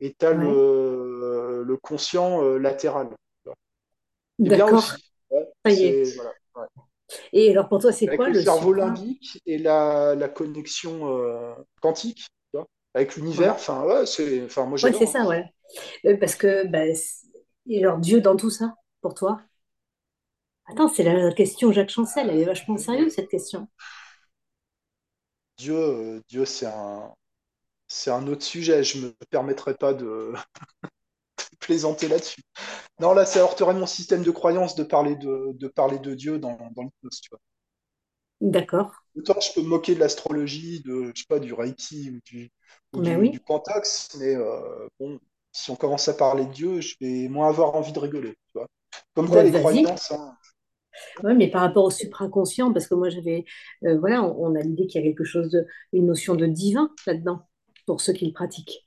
et 0.00 0.14
tu 0.18 0.26
as 0.26 0.32
ouais, 0.32 0.64
le, 1.12 1.64
le 1.66 1.78
conscient 1.78 2.42
euh, 2.44 2.58
latéral. 2.58 3.08
tu 3.10 3.16
vois. 3.50 3.54
C'est 3.54 4.22
bien 4.22 4.23
d'accord, 4.38 4.70
aussi. 4.72 5.12
Ouais, 5.30 5.48
ça 5.64 5.72
y 5.72 5.84
est. 5.84 5.98
c'est 5.98 6.12
voilà. 6.14 6.34
ouais. 6.56 6.66
Et 7.34 7.50
alors 7.50 7.68
pour 7.68 7.80
toi, 7.80 7.92
c'est 7.92 8.10
quoi 8.10 8.28
le 8.28 8.34
le 8.34 8.44
cerveau 8.44 8.72
supra? 8.72 8.74
limbique 8.74 9.40
et 9.46 9.58
la, 9.58 10.14
la 10.14 10.28
connexion 10.28 11.08
euh, 11.18 11.54
quantique, 11.80 12.18
tu 12.52 12.58
vois, 12.58 12.66
avec 12.94 13.16
l'univers. 13.16 13.54
Enfin, 13.54 13.84
ouais, 13.84 14.06
c'est, 14.06 14.44
enfin, 14.44 14.66
moi 14.66 14.78
c'est 14.92 14.92
j'adore. 14.94 15.10
hein. 15.10 15.16
ça, 15.22 15.26
ouais. 15.26 15.44
Euh, 16.06 16.16
Parce 16.18 16.36
que, 16.36 16.64
c'est- 16.94 17.28
et 17.68 17.80
alors 17.84 17.98
Dieu 17.98 18.20
dans 18.20 18.36
tout 18.36 18.50
ça, 18.50 18.74
pour 19.02 19.14
toi? 19.14 19.40
Attends, 20.66 20.88
c'est 20.88 21.04
la 21.04 21.32
question 21.32 21.72
Jacques 21.72 21.88
Chancel, 21.88 22.28
elle 22.28 22.38
est 22.40 22.44
vachement 22.44 22.76
sérieuse 22.76 23.14
cette 23.14 23.30
question. 23.30 23.66
Dieu, 25.58 25.74
euh, 25.74 26.20
Dieu, 26.28 26.44
c'est 26.44 26.66
un, 26.66 27.12
c'est 27.88 28.10
un 28.12 28.26
autre 28.28 28.44
sujet. 28.44 28.84
Je 28.84 28.98
me 29.06 29.12
permettrai 29.30 29.74
pas 29.76 29.94
de 29.94 30.34
plaisanter 31.64 32.08
là-dessus. 32.08 32.42
Non, 33.00 33.14
là, 33.14 33.26
ça 33.26 33.40
heurterait 33.40 33.74
mon 33.74 33.86
système 33.86 34.22
de 34.24 34.30
croyance 34.32 34.76
de 34.76 34.84
parler 34.84 35.16
de, 35.16 35.52
de 35.54 35.68
parler 35.68 35.98
de 36.00 36.14
Dieu 36.14 36.38
dans, 36.38 36.56
dans 36.76 36.82
l'hypnose, 36.84 37.20
tu 37.22 37.30
vois. 37.30 37.40
D'accord, 38.40 38.92
Autant 39.16 39.40
je 39.40 39.52
peux 39.52 39.62
me 39.62 39.68
moquer 39.68 39.94
de 39.94 40.00
l'astrologie, 40.00 40.80
de, 40.82 41.12
je 41.14 41.20
sais 41.22 41.26
pas, 41.28 41.38
du 41.38 41.52
Reiki 41.52 42.10
ou 42.10 42.20
du, 42.24 42.50
ou 42.92 42.98
mais 42.98 43.16
du, 43.16 43.28
du 43.28 43.40
oui. 43.40 43.40
Quantox, 43.40 44.16
mais 44.18 44.34
euh, 44.34 44.88
bon, 44.98 45.20
si 45.52 45.70
on 45.70 45.76
commence 45.76 46.08
à 46.08 46.14
parler 46.14 46.46
de 46.46 46.52
Dieu, 46.52 46.80
je 46.80 46.96
vais 47.00 47.28
moins 47.28 47.48
avoir 47.48 47.74
envie 47.76 47.92
de 47.92 47.98
rigoler, 47.98 48.32
tu 48.32 48.58
vois. 48.58 48.66
Comme 49.14 49.30
quoi, 49.30 49.42
Ben, 49.42 49.44
les 49.44 49.52
croyances, 49.52 50.10
hein, 50.10 50.36
Ouais, 51.22 51.34
mais 51.34 51.50
par 51.50 51.62
rapport 51.62 51.84
au 51.84 51.90
supraconscient, 51.90 52.72
parce 52.72 52.86
que 52.86 52.94
moi 52.94 53.08
j'avais, 53.08 53.44
euh, 53.84 53.98
voilà, 53.98 54.22
on, 54.24 54.52
on 54.52 54.54
a 54.56 54.60
l'idée 54.60 54.86
qu'il 54.86 55.00
y 55.00 55.04
a 55.04 55.06
quelque 55.08 55.24
chose 55.24 55.50
de, 55.50 55.66
une 55.92 56.06
notion 56.06 56.34
de 56.34 56.46
divin 56.46 56.90
là-dedans, 57.06 57.42
pour 57.86 58.00
ceux 58.00 58.12
qui 58.12 58.26
le 58.26 58.32
pratiquent. 58.32 58.83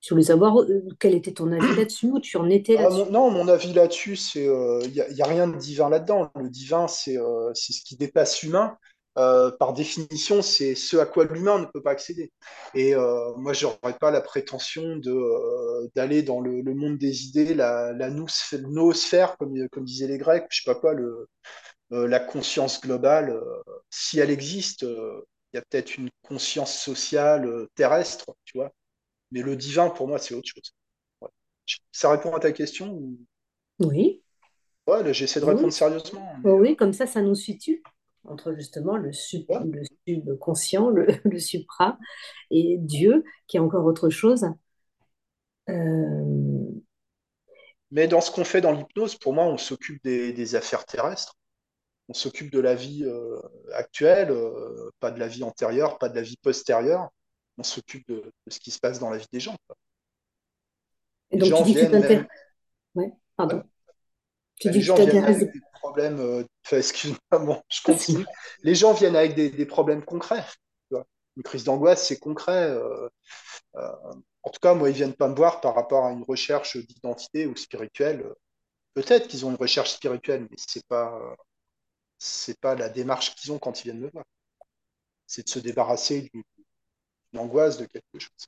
Je 0.00 0.10
voulais 0.14 0.24
savoir 0.24 0.58
euh, 0.60 0.82
quel 0.98 1.14
était 1.14 1.32
ton 1.32 1.52
avis 1.52 1.74
là-dessus, 1.76 2.06
où 2.10 2.20
tu 2.20 2.36
en 2.36 2.48
étais 2.48 2.76
Ah, 2.76 2.88
non, 3.10 3.30
mon 3.30 3.48
avis 3.48 3.72
là-dessus, 3.72 4.14
c'est 4.16 4.44
il 4.44 4.92
n'y 4.92 5.00
a, 5.00 5.10
y 5.10 5.22
a 5.22 5.26
rien 5.26 5.48
de 5.48 5.56
divin 5.56 5.88
là-dedans. 5.90 6.30
Le 6.36 6.48
divin, 6.48 6.86
c'est 6.86 7.18
euh, 7.18 7.50
ce 7.54 7.72
qui 7.84 7.96
dépasse 7.96 8.42
l'humain. 8.42 8.76
Euh, 9.18 9.50
par 9.50 9.72
définition, 9.72 10.42
c'est 10.42 10.76
ce 10.76 10.96
à 10.96 11.04
quoi 11.06 11.24
l'humain 11.24 11.58
ne 11.58 11.64
peut 11.66 11.82
pas 11.82 11.90
accéder. 11.90 12.30
Et 12.74 12.94
euh, 12.94 13.34
moi, 13.36 13.52
je 13.52 13.66
n'aurais 13.66 13.98
pas 13.98 14.12
la 14.12 14.20
prétention 14.20 15.00
euh, 15.06 15.88
d'aller 15.96 16.22
dans 16.22 16.40
le, 16.40 16.60
le 16.60 16.74
monde 16.74 16.98
des 16.98 17.24
idées, 17.26 17.52
la, 17.54 17.92
la 17.94 18.10
nous- 18.10 18.26
noosphère, 18.68 19.36
comme, 19.38 19.54
comme 19.70 19.84
disaient 19.84 20.06
les 20.06 20.18
Grecs, 20.18 20.46
je 20.50 20.62
sais 20.62 20.72
pas 20.72 20.78
quoi, 20.78 20.94
le, 20.94 21.26
euh, 21.92 22.08
la 22.08 22.20
conscience 22.20 22.80
globale. 22.80 23.30
euh, 23.30 23.62
si 23.90 24.20
elle 24.20 24.30
existe, 24.30 24.84
euh, 24.84 25.22
il 25.52 25.56
y 25.58 25.60
a 25.60 25.62
peut-être 25.62 25.96
une 25.98 26.10
conscience 26.22 26.74
sociale 26.78 27.46
euh, 27.46 27.68
terrestre, 27.76 28.26
tu 28.44 28.58
vois. 28.58 28.72
Mais 29.30 29.42
le 29.42 29.56
divin, 29.56 29.90
pour 29.90 30.08
moi, 30.08 30.18
c'est 30.18 30.34
autre 30.34 30.48
chose. 30.48 30.74
Ouais. 31.20 31.28
Ça 31.92 32.10
répond 32.10 32.34
à 32.34 32.40
ta 32.40 32.52
question 32.52 32.92
ou... 32.92 33.18
Oui, 33.80 34.22
Ouais, 34.88 35.14
j'essaie 35.14 35.38
de 35.38 35.44
oui, 35.44 35.52
répondre 35.52 35.72
oui. 35.72 35.72
sérieusement, 35.72 36.34
mais 36.42 36.44
Oh 36.44 36.58
euh, 36.58 36.60
oui, 36.60 36.76
comme 36.76 36.92
ça, 36.92 37.06
ça 37.06 37.22
nous 37.22 37.34
situe 37.34 37.82
entre 38.24 38.54
justement 38.54 38.96
le, 38.96 39.12
sub, 39.12 39.44
ouais. 39.48 39.60
le 39.62 39.82
subconscient, 40.06 40.90
le, 40.90 41.06
le 41.24 41.38
supra, 41.38 41.98
et 42.50 42.76
Dieu, 42.78 43.24
qui 43.46 43.56
est 43.56 43.60
encore 43.60 43.84
autre 43.86 44.10
chose. 44.10 44.46
Euh, 45.68 46.80
Mais 47.90 48.06
dans 48.08 48.20
ce 48.20 48.30
qu'on 48.30 48.44
fait 48.44 48.60
dans 48.60 48.72
l'hypnose, 48.72 49.16
pour 49.16 49.32
moi, 49.32 49.44
on 49.44 49.56
s'occupe 49.56 50.02
des, 50.04 50.32
des 50.32 50.54
affaires 50.54 50.84
terrestres, 50.84 51.36
on 52.08 52.14
s'occupe 52.14 52.52
de 52.52 52.60
la 52.60 52.74
vie 52.74 53.04
euh, 53.04 53.40
actuelle, 53.74 54.30
euh, 54.30 54.90
pas 55.00 55.10
de 55.12 55.20
la 55.20 55.28
vie 55.28 55.44
antérieure, 55.44 55.98
pas 55.98 56.08
de 56.08 56.16
la 56.16 56.22
vie 56.22 56.38
postérieure. 56.38 57.10
On 57.58 57.62
s'occupe 57.62 58.08
de, 58.08 58.16
de 58.46 58.50
ce 58.52 58.60
qui 58.60 58.70
se 58.70 58.78
passe 58.80 58.98
dans 59.00 59.10
la 59.10 59.18
vie 59.18 59.26
des 59.32 59.40
gens. 59.40 59.56
quoi. 59.66 59.76
et 61.30 61.36
Les 61.36 61.44
donc 61.44 61.54
tu 61.54 61.62
gens 61.62 61.64
dis 61.64 61.74
que 61.74 61.80
tu 61.80 61.86
viennent 61.86 61.98
même, 61.98 62.26
Ouais, 62.94 63.04
ouais, 63.04 63.12
pardon. 63.36 63.62
Tu 64.60 64.68
les 64.68 64.70
dis 64.70 64.84
que 64.86 64.92
tu 64.92 64.92
gens 64.92 64.96
viennent 65.04 65.24
avec 65.24 65.38
de... 65.40 65.52
des 65.52 65.60
problèmes. 65.72 66.20
euh, 66.20 66.44
enfin, 66.66 66.78
excuse-moi, 66.78 67.18
bon, 67.44 67.62
je 67.70 67.82
continue. 67.82 68.26
Les 68.62 68.74
gens 68.74 68.92
viennent 68.92 69.16
avec 69.16 69.34
des, 69.34 69.50
des 69.50 69.66
problèmes 69.66 70.04
concrets. 70.04 70.44
tu 70.88 70.96
vois. 70.96 71.06
Une 71.36 71.42
crise 71.42 71.64
d'angoisse, 71.64 72.06
c'est 72.06 72.18
concret. 72.18 72.70
euh, 72.70 73.08
euh, 73.76 73.92
en 74.44 74.50
tout 74.50 74.60
cas, 74.60 74.74
moi, 74.74 74.90
ils 74.90 74.96
viennent 74.96 75.14
pas 75.14 75.28
me 75.28 75.36
voir 75.36 75.60
par 75.60 75.74
rapport 75.76 76.06
à 76.06 76.12
une 76.12 76.24
recherche 76.24 76.76
d'identité 76.78 77.46
ou 77.46 77.56
spirituelle. 77.56 78.24
Peut-être 78.94 79.28
qu'ils 79.28 79.46
ont 79.46 79.50
une 79.50 79.56
recherche 79.56 79.92
spirituelle, 79.92 80.48
mais 80.50 80.56
c'est 80.58 80.86
pas, 80.88 81.36
c'est 82.18 82.60
pas 82.60 82.74
la 82.76 82.88
démarche 82.88 83.34
qu'ils 83.36 83.52
ont 83.52 83.58
quand 83.58 83.80
ils 83.80 83.84
viennent 83.84 84.00
me 84.00 84.10
voir. 84.10 84.24
C'est 85.28 85.44
de 85.44 85.48
se 85.48 85.60
débarrasser 85.60 86.22
d'une 86.22 86.42
d'une 87.32 87.40
angoisse, 87.40 87.78
de 87.78 87.86
quelque 87.86 88.18
chose. 88.18 88.46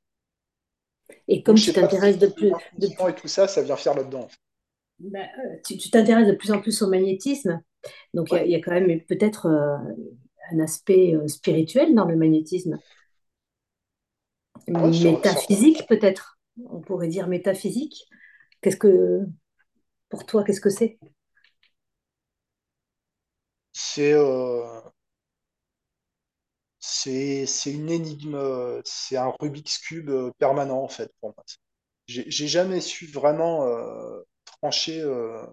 Et 1.29 1.43
comme 1.43 1.61
tu 1.61 1.73
t'intéresses 1.73 2.19
de 2.19 2.27
plus, 2.27 2.53
de 2.77 2.89
et 3.09 3.15
tout 3.15 3.29
ça, 3.29 3.49
ça 3.49 3.63
vient 3.63 3.77
faire 3.77 3.95
là-dedans. 3.95 4.25
en 4.25 4.29
fait. 4.29 4.39
bah, 4.99 5.21
euh, 5.39 5.57
tu 5.65 5.91
t'intéresses 5.91 6.29
de 6.29 6.35
plus 6.35 6.53
en 6.53 6.61
plus 6.61 6.83
au 6.83 6.89
magnétisme, 6.89 7.63
donc 8.15 8.33
il 8.33 8.37
y 8.37 8.39
Ouais. 8.39 8.41
a, 8.41 8.45
il 8.45 8.51
y 8.51 8.55
a 8.55 8.61
quand 8.61 8.73
même 8.73 9.01
peut-être 9.07 9.47
euh, 9.47 9.77
un 10.53 10.61
aspect 10.61 11.15
euh, 11.15 11.27
spirituel 11.29 11.95
dans 11.95 12.05
le 12.07 12.17
magnétisme, 12.17 12.81
Ouais, 14.75 14.91
métaphysique 14.91 15.87
peut-être. 15.89 16.39
On 16.69 16.81
pourrait 16.81 17.09
dire 17.09 17.29
métaphysique. 17.29 18.07
Qu'est-ce 18.61 18.77
que, 18.77 19.21
pour 20.11 20.27
toi, 20.27 20.45
qu'est-ce 20.45 20.61
que 20.63 20.71
c'est? 20.71 20.99
C'est 23.73 24.13
euh, 24.13 24.70
c'est 27.05 27.73
une 27.73 27.91
énigme, 27.91 28.37
c'est 28.85 29.17
un 29.17 29.33
Rubik's 29.41 29.79
Cube 29.79 30.11
euh, 30.11 30.31
permanent 30.39 30.83
en 30.83 30.89
fait 30.89 31.13
pour 31.21 31.31
moi. 31.37 31.45
J'ai 32.07 32.49
jamais 32.49 32.81
su 32.81 33.07
vraiment 33.07 33.67
euh, 33.67 34.21
trancher 34.45 35.01
euh, 35.01 35.47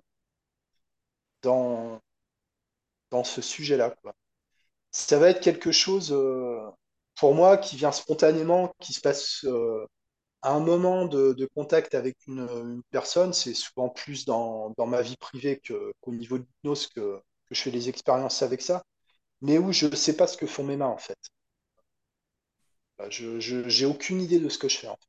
dans, 1.42 2.02
dans 3.12 3.24
ce 3.24 3.42
sujet-là. 3.42 3.96
Ça 4.92 5.20
va 5.20 5.30
être 5.30 5.42
quelque 5.42 5.72
chose 5.72 6.16
pour 7.16 7.36
moi 7.36 7.58
qui 7.58 7.76
vient 7.78 7.92
spontanément, 7.92 8.74
qui 8.80 8.94
se 8.94 9.02
passe 9.02 9.46
à 10.42 10.52
un 10.54 10.60
moment 10.60 11.06
de, 11.06 11.50
contact 11.56 11.96
avec 11.96 12.18
une, 12.28 12.82
personne. 12.92 13.34
C'est 13.34 13.54
souvent 13.54 13.90
plus 13.90 14.26
dans, 14.26 14.74
dans 14.78 14.88
ma 14.88 15.02
vie 15.02 15.18
privée 15.18 15.62
qu'au 15.68 16.14
niveau 16.14 16.38
de 16.40 16.44
l'hypnose 16.46 16.88
que, 16.88 17.22
je 17.52 17.62
fais 17.62 17.72
les 17.72 17.90
expériences 17.90 18.42
avec 18.42 18.62
ça, 18.62 18.84
mais 19.42 19.58
où 19.58 19.72
je 19.74 19.88
ne 19.88 19.96
sais 19.96 20.16
pas 20.18 20.28
ce 20.28 20.38
que 20.38 20.48
font 20.48 20.64
mes 20.64 20.78
mains 20.78 20.88
en 20.88 20.98
fait. 20.98 21.18
Je, 23.10 23.40
je- 23.40 23.68
j'ai 23.68 23.86
aucune 23.88 24.22
idée 24.22 24.40
de 24.40 24.50
ce 24.50 24.60
que 24.60 24.70
je 24.70 24.78
fais. 24.78 24.88
en 24.88 24.96
fait. 24.98 25.08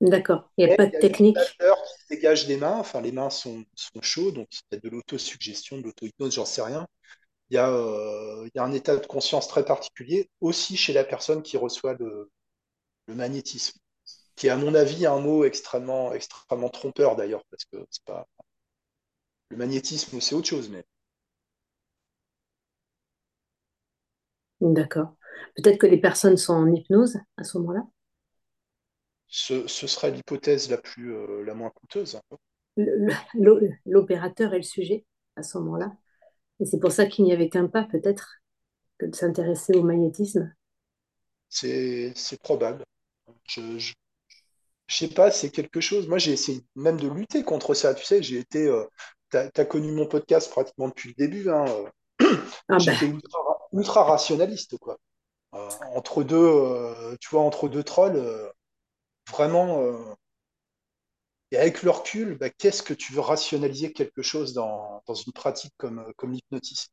D'accord. 0.00 0.52
Il 0.56 0.64
n'y 0.66 0.72
a 0.72 0.74
pas 0.76 0.86
il 0.86 0.86
de 0.86 0.92
y 0.92 0.96
a 0.96 1.00
une 1.00 1.08
technique? 1.08 1.38
qui 1.84 2.02
se 2.02 2.06
dégage 2.14 2.46
des 2.46 2.56
mains, 2.56 2.78
enfin 2.78 3.00
les 3.00 3.12
mains 3.12 3.30
sont, 3.30 3.64
sont 3.74 4.02
chaudes, 4.02 4.34
donc 4.34 4.48
c'est 4.50 4.62
peut-être 4.68 4.84
de 4.84 4.90
l'autosuggestion, 4.90 5.78
de 5.78 5.82
l'auto-hypnose, 5.84 6.34
j'en 6.34 6.44
sais 6.44 6.62
rien. 6.62 6.86
Il 7.50 7.54
y 7.56 7.58
a, 7.58 7.70
euh, 7.70 8.44
il 8.46 8.52
y 8.56 8.60
a 8.60 8.64
un 8.64 8.72
état 8.72 8.96
de 8.96 9.06
conscience 9.06 9.48
très 9.48 9.64
particulier 9.64 10.30
aussi 10.40 10.76
chez 10.76 10.92
la 10.94 11.04
personne 11.04 11.42
qui 11.42 11.56
reçoit 11.58 11.94
le, 11.94 12.30
le 13.08 13.14
magnétisme, 13.14 13.78
qui 14.36 14.48
est 14.48 14.50
à 14.50 14.56
mon 14.56 14.74
avis 14.74 15.06
un 15.06 15.20
mot 15.20 15.44
extrêmement, 15.44 16.12
extrêmement 16.14 16.70
trompeur 16.70 17.16
d'ailleurs, 17.16 17.44
parce 17.50 17.64
que 17.66 17.86
c'est 17.90 18.04
pas 18.04 18.26
le 19.48 19.56
magnétisme, 19.56 20.20
c'est 20.20 20.34
autre 20.34 20.48
chose, 20.48 20.68
mais 20.68 20.84
D'accord. 24.60 25.14
Peut-être 25.56 25.78
que 25.78 25.86
les 25.86 26.00
personnes 26.00 26.36
sont 26.36 26.54
en 26.54 26.72
hypnose 26.72 27.18
à 27.36 27.44
ce 27.44 27.58
moment-là. 27.58 27.84
ce, 29.28 29.66
ce 29.66 29.86
serait 29.86 30.10
l'hypothèse 30.12 30.70
la 30.70 30.78
plus, 30.78 31.14
euh, 31.14 31.42
la 31.44 31.54
moins 31.54 31.70
coûteuse. 31.70 32.18
L'opérateur 33.84 34.54
est 34.54 34.58
le 34.58 34.62
sujet 34.62 35.04
à 35.36 35.42
ce 35.42 35.58
moment-là. 35.58 35.92
Et 36.60 36.66
c'est 36.66 36.80
pour 36.80 36.92
ça 36.92 37.06
qu'il 37.06 37.24
n'y 37.24 37.32
avait 37.32 37.48
qu'un 37.48 37.68
pas, 37.68 37.84
peut-être, 37.84 38.40
que 38.98 39.06
de 39.06 39.14
s'intéresser 39.16 39.74
au 39.76 39.82
magnétisme. 39.82 40.54
C'est, 41.48 42.14
probable. 42.42 42.84
Je, 43.44 43.78
je 43.78 43.94
sais 44.88 45.08
pas, 45.08 45.30
c'est 45.30 45.50
quelque 45.50 45.80
chose. 45.80 46.08
Moi, 46.08 46.18
j'ai 46.18 46.32
essayé 46.32 46.64
même 46.76 47.00
de 47.00 47.08
lutter 47.08 47.42
contre 47.44 47.74
ça. 47.74 47.94
Tu 47.94 48.04
sais, 48.04 48.22
j'ai 48.22 48.38
été. 48.38 48.66
Euh, 48.66 48.84
t'as, 49.30 49.50
t'as 49.50 49.64
connu 49.64 49.92
mon 49.92 50.06
podcast 50.06 50.50
pratiquement 50.50 50.88
depuis 50.88 51.10
le 51.10 51.14
début. 51.16 51.50
Hein, 51.50 51.66
euh, 51.68 51.90
Ah 52.68 52.78
ben, 52.78 52.78
j'étais 52.78 53.06
ultra, 53.06 53.40
ultra 53.72 54.04
rationaliste, 54.04 54.78
quoi. 54.78 54.98
Euh, 55.54 55.68
entre 55.94 56.22
deux, 56.24 56.36
euh, 56.36 57.16
tu 57.20 57.28
vois, 57.30 57.42
entre 57.42 57.68
deux 57.68 57.84
trolls, 57.84 58.16
euh, 58.16 58.50
vraiment. 59.30 60.16
et 61.50 61.56
avec 61.56 61.82
le 61.82 61.90
recul, 61.90 62.36
bah, 62.38 62.50
qu'est-ce 62.50 62.82
que 62.82 62.94
tu 62.94 63.12
veux 63.12 63.20
rationaliser 63.20 63.92
quelque 63.92 64.22
chose 64.22 64.52
dans, 64.54 65.02
dans 65.06 65.14
une 65.14 65.32
pratique 65.32 65.72
comme, 65.78 66.12
comme 66.16 66.32
l'hypnotisme? 66.32 66.90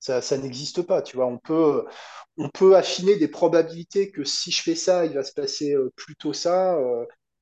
Ça, 0.00 0.20
n'existe 0.38 0.82
pas, 0.82 1.02
tu 1.02 1.16
vois. 1.16 1.26
On 1.26 1.38
peut, 1.38 1.84
on 2.36 2.48
peut 2.48 2.76
affiner 2.76 3.16
des 3.16 3.28
probabilités 3.28 4.10
que 4.12 4.24
si 4.24 4.50
je 4.52 4.62
fais 4.62 4.76
ça, 4.76 5.04
il 5.06 5.12
va 5.14 5.24
se 5.24 5.32
passer 5.32 5.74
plutôt 5.96 6.32
ça, 6.32 6.78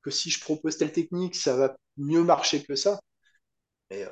que 0.01 0.11
si 0.11 0.29
je 0.31 0.41
propose 0.41 0.77
telle 0.77 0.91
technique, 0.91 1.35
ça 1.35 1.55
va 1.55 1.77
mieux 1.97 2.23
marcher 2.23 2.63
que 2.63 2.75
ça. 2.75 2.99
Mais 3.91 4.07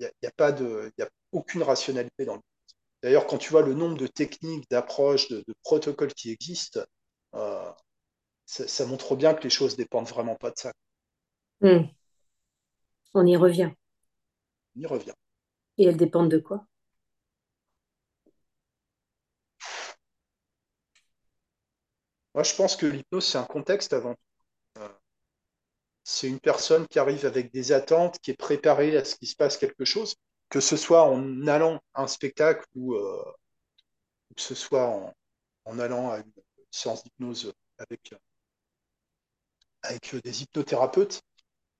il 0.00 0.04
n'y 0.04 0.06
a, 0.06 0.12
y 0.22 0.26
a 0.26 0.32
pas 0.32 0.50
a 0.52 1.08
aucune 1.32 1.62
rationalité 1.62 2.24
dans 2.24 2.36
le. 2.36 2.40
D'ailleurs, 3.02 3.26
quand 3.26 3.38
tu 3.38 3.50
vois 3.50 3.62
le 3.62 3.74
nombre 3.74 3.96
de 3.98 4.06
techniques, 4.06 4.68
d'approches, 4.70 5.28
de, 5.28 5.44
de 5.46 5.54
protocoles 5.62 6.14
qui 6.14 6.30
existent, 6.30 6.80
euh, 7.34 7.72
ça, 8.46 8.68
ça 8.68 8.86
montre 8.86 9.16
bien 9.16 9.34
que 9.34 9.44
les 9.44 9.50
choses 9.50 9.76
dépendent 9.76 10.08
vraiment 10.08 10.36
pas 10.36 10.50
de 10.52 10.58
ça. 10.58 10.72
hmm, 11.60 11.88
on 13.14 13.26
y 13.26 13.36
revient. 13.36 13.70
On 14.76 14.80
y 14.80 14.86
revient. 14.86 15.12
Et 15.78 15.84
elles 15.86 15.96
dépendent 15.96 16.30
de 16.30 16.36
quoi? 16.36 16.66
Moi, 22.34 22.42
je 22.42 22.54
pense 22.54 22.74
que 22.76 22.86
l'hypnose, 22.86 23.26
c'est 23.26 23.36
un 23.36 23.44
contexte 23.44 23.92
avant 23.92 24.14
tout. 24.14 24.20
Euh, 24.82 24.88
C'est 26.02 26.26
une 26.26 26.40
personne 26.40 26.88
qui 26.88 26.98
arrive 26.98 27.24
avec 27.24 27.52
des 27.52 27.70
attentes, 27.70 28.18
qui 28.20 28.32
est 28.32 28.36
préparée 28.36 28.96
à 28.96 29.04
ce 29.04 29.14
qu'il 29.14 29.28
se 29.28 29.36
passe 29.36 29.56
quelque 29.56 29.84
chose, 29.84 30.16
que 30.48 30.60
ce 30.60 30.76
soit 30.76 31.04
en 31.04 31.46
allant 31.46 31.80
à 31.94 32.02
un 32.02 32.06
spectacle 32.06 32.64
ou 32.74 32.94
euh, 32.94 33.24
que 34.36 34.42
ce 34.42 34.54
soit 34.54 35.14
en, 35.64 35.78
allant 35.78 36.10
à 36.10 36.18
une 36.18 36.32
séance 36.70 37.04
d'hypnose 37.04 37.52
avec, 37.78 38.14
avec 39.82 40.14
des 40.22 40.42
hypnothérapeutes. 40.42 41.22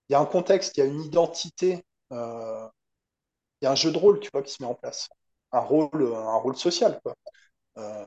Il 0.08 0.12
y 0.12 0.16
a 0.16 0.20
un 0.20 0.26
contexte, 0.26 0.76
il 0.76 0.80
y 0.80 0.82
a 0.82 0.86
une 0.86 1.02
identité, 1.02 1.84
euh, 2.12 2.68
il 3.60 3.64
y 3.64 3.68
a 3.68 3.72
un 3.72 3.74
jeu 3.74 3.92
de 3.92 3.98
rôle, 3.98 4.20
tu 4.20 4.30
vois, 4.32 4.42
qui 4.42 4.52
se 4.52 4.62
met 4.62 4.68
en 4.68 4.74
place. 4.74 5.08
Un 5.52 5.60
rôle, 5.60 6.14
un 6.14 6.36
rôle 6.36 6.56
social. 6.56 7.00
Euh, 7.78 8.06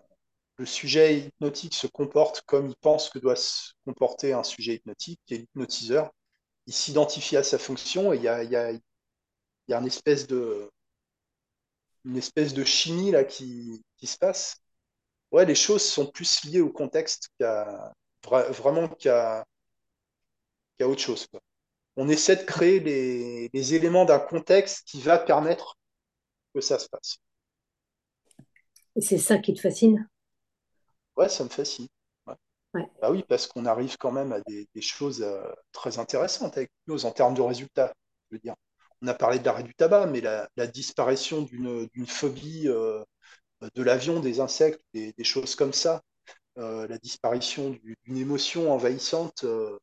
le 0.57 0.65
sujet 0.65 1.19
hypnotique 1.19 1.73
se 1.73 1.87
comporte 1.87 2.41
comme 2.45 2.67
il 2.67 2.75
pense 2.77 3.09
que 3.09 3.19
doit 3.19 3.35
se 3.35 3.71
comporter 3.85 4.33
un 4.33 4.43
sujet 4.43 4.75
hypnotique, 4.75 5.19
qui 5.25 5.35
est 5.35 5.37
l'hypnotiseur. 5.39 6.11
Il 6.67 6.73
s'identifie 6.73 7.37
à 7.37 7.43
sa 7.43 7.57
fonction 7.57 8.13
et 8.13 8.17
il 8.17 8.23
y 8.23 8.27
a, 8.27 8.71
y 9.71 9.73
a 9.73 9.79
une 9.79 9.87
espèce 9.87 10.27
de, 10.27 10.69
une 12.05 12.17
espèce 12.17 12.53
de 12.53 12.63
chimie 12.63 13.11
là 13.11 13.23
qui, 13.23 13.81
qui 13.97 14.07
se 14.07 14.17
passe. 14.17 14.57
Ouais, 15.31 15.45
les 15.45 15.55
choses 15.55 15.83
sont 15.83 16.07
plus 16.07 16.43
liées 16.45 16.61
au 16.61 16.71
contexte 16.71 17.29
qu'à 17.39 17.93
vra- 18.23 18.51
vraiment 18.51 18.87
qu'à 18.89 19.45
qu'à 20.77 20.87
autre 20.87 21.01
chose, 21.01 21.27
quoi. 21.27 21.39
On 21.97 22.09
essaie 22.09 22.37
de 22.37 22.43
créer 22.43 22.79
les, 22.81 23.49
les 23.53 23.75
éléments 23.75 24.05
d'un 24.05 24.19
contexte 24.19 24.87
qui 24.87 25.01
va 25.01 25.19
permettre 25.19 25.77
que 26.55 26.61
ça 26.61 26.79
se 26.79 26.89
passe. 26.89 27.17
Et 28.95 29.01
c'est 29.01 29.17
ça 29.17 29.37
qui 29.37 29.53
te 29.53 29.59
fascine? 29.59 30.07
Ouais, 31.15 31.29
ça 31.29 31.43
me 31.43 31.49
fascine. 31.49 31.87
Ouais. 32.27 32.35
Ouais. 32.73 32.89
Bah 33.01 33.11
oui, 33.11 33.23
parce 33.29 33.47
qu'on 33.47 33.65
arrive 33.65 33.97
quand 33.97 34.11
même 34.11 34.33
à 34.33 34.41
des, 34.41 34.67
des 34.75 34.81
choses 34.81 35.21
euh, 35.23 35.43
très 35.73 35.99
intéressantes 35.99 36.57
avec 36.57 36.71
l'hypnose 36.87 37.05
en 37.05 37.11
termes 37.11 37.35
de 37.35 37.41
résultats. 37.41 37.93
Je 38.31 38.35
veux 38.37 38.41
dire, 38.41 38.55
on 39.01 39.07
a 39.07 39.13
parlé 39.13 39.39
de 39.39 39.45
l'arrêt 39.45 39.63
du 39.63 39.73
tabac, 39.75 40.07
mais 40.07 40.21
la, 40.21 40.49
la 40.57 40.67
disparition 40.67 41.41
d'une 41.43 42.07
phobie 42.07 42.67
euh, 42.67 43.03
de 43.75 43.83
l'avion, 43.83 44.19
des 44.21 44.39
insectes, 44.41 44.81
des, 44.93 45.13
des 45.13 45.23
choses 45.25 45.55
comme 45.55 45.73
ça, 45.73 46.01
euh, 46.59 46.87
la 46.87 46.97
disparition 46.99 47.71
du- 47.71 47.97
d'une 48.05 48.17
émotion 48.17 48.73
envahissante, 48.73 49.43
euh, 49.45 49.79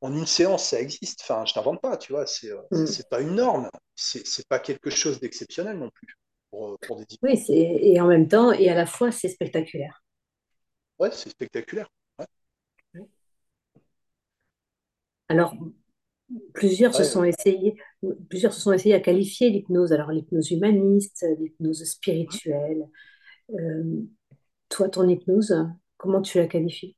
en 0.00 0.12
une 0.14 0.26
séance, 0.26 0.68
ça 0.70 0.80
existe. 0.80 1.20
Enfin, 1.22 1.44
je 1.44 1.54
n'invente 1.58 1.80
pas, 1.80 1.96
tu 1.96 2.12
vois, 2.12 2.26
c'est 2.26 2.50
c'est 2.84 3.08
pas 3.08 3.20
une 3.20 3.34
norme, 3.36 3.68
c'est 3.94 4.46
pas 4.48 4.58
quelque 4.58 4.90
chose 4.90 5.20
d'exceptionnel 5.20 5.78
non 5.78 5.90
plus 5.90 6.16
pour, 6.50 6.78
pour 6.86 6.98
des 6.98 7.06
Oui, 7.22 7.44
et 7.48 8.00
en 8.00 8.06
même 8.08 8.26
temps, 8.28 8.50
et 8.52 8.68
à 8.70 8.74
la 8.74 8.84
fois, 8.86 9.12
c'est 9.12 9.28
spectaculaire. 9.28 10.02
Ouais, 11.00 11.10
c'est 11.12 11.30
spectaculaire. 11.30 11.88
Ouais, 12.20 12.26
Alors, 15.28 15.54
plusieurs 16.54 16.94
se 16.94 17.04
sont 17.04 17.24
essayés, 17.24 17.76
plusieurs 18.28 18.52
se 18.52 18.60
sont 18.60 18.72
essayés 18.72 18.94
à 18.94 19.00
qualifier 19.00 19.50
l'hypnose. 19.50 19.92
Alors, 19.92 20.10
l'hypnose 20.12 20.50
humaniste, 20.50 21.24
l'hypnose 21.38 21.84
spirituelle. 21.84 22.88
Euh, 23.54 24.02
toi, 24.70 24.88
ton 24.90 25.08
hypnose, 25.08 25.54
comment 25.98 26.22
tu 26.22 26.38
la 26.38 26.48
qualifies? 26.48 26.96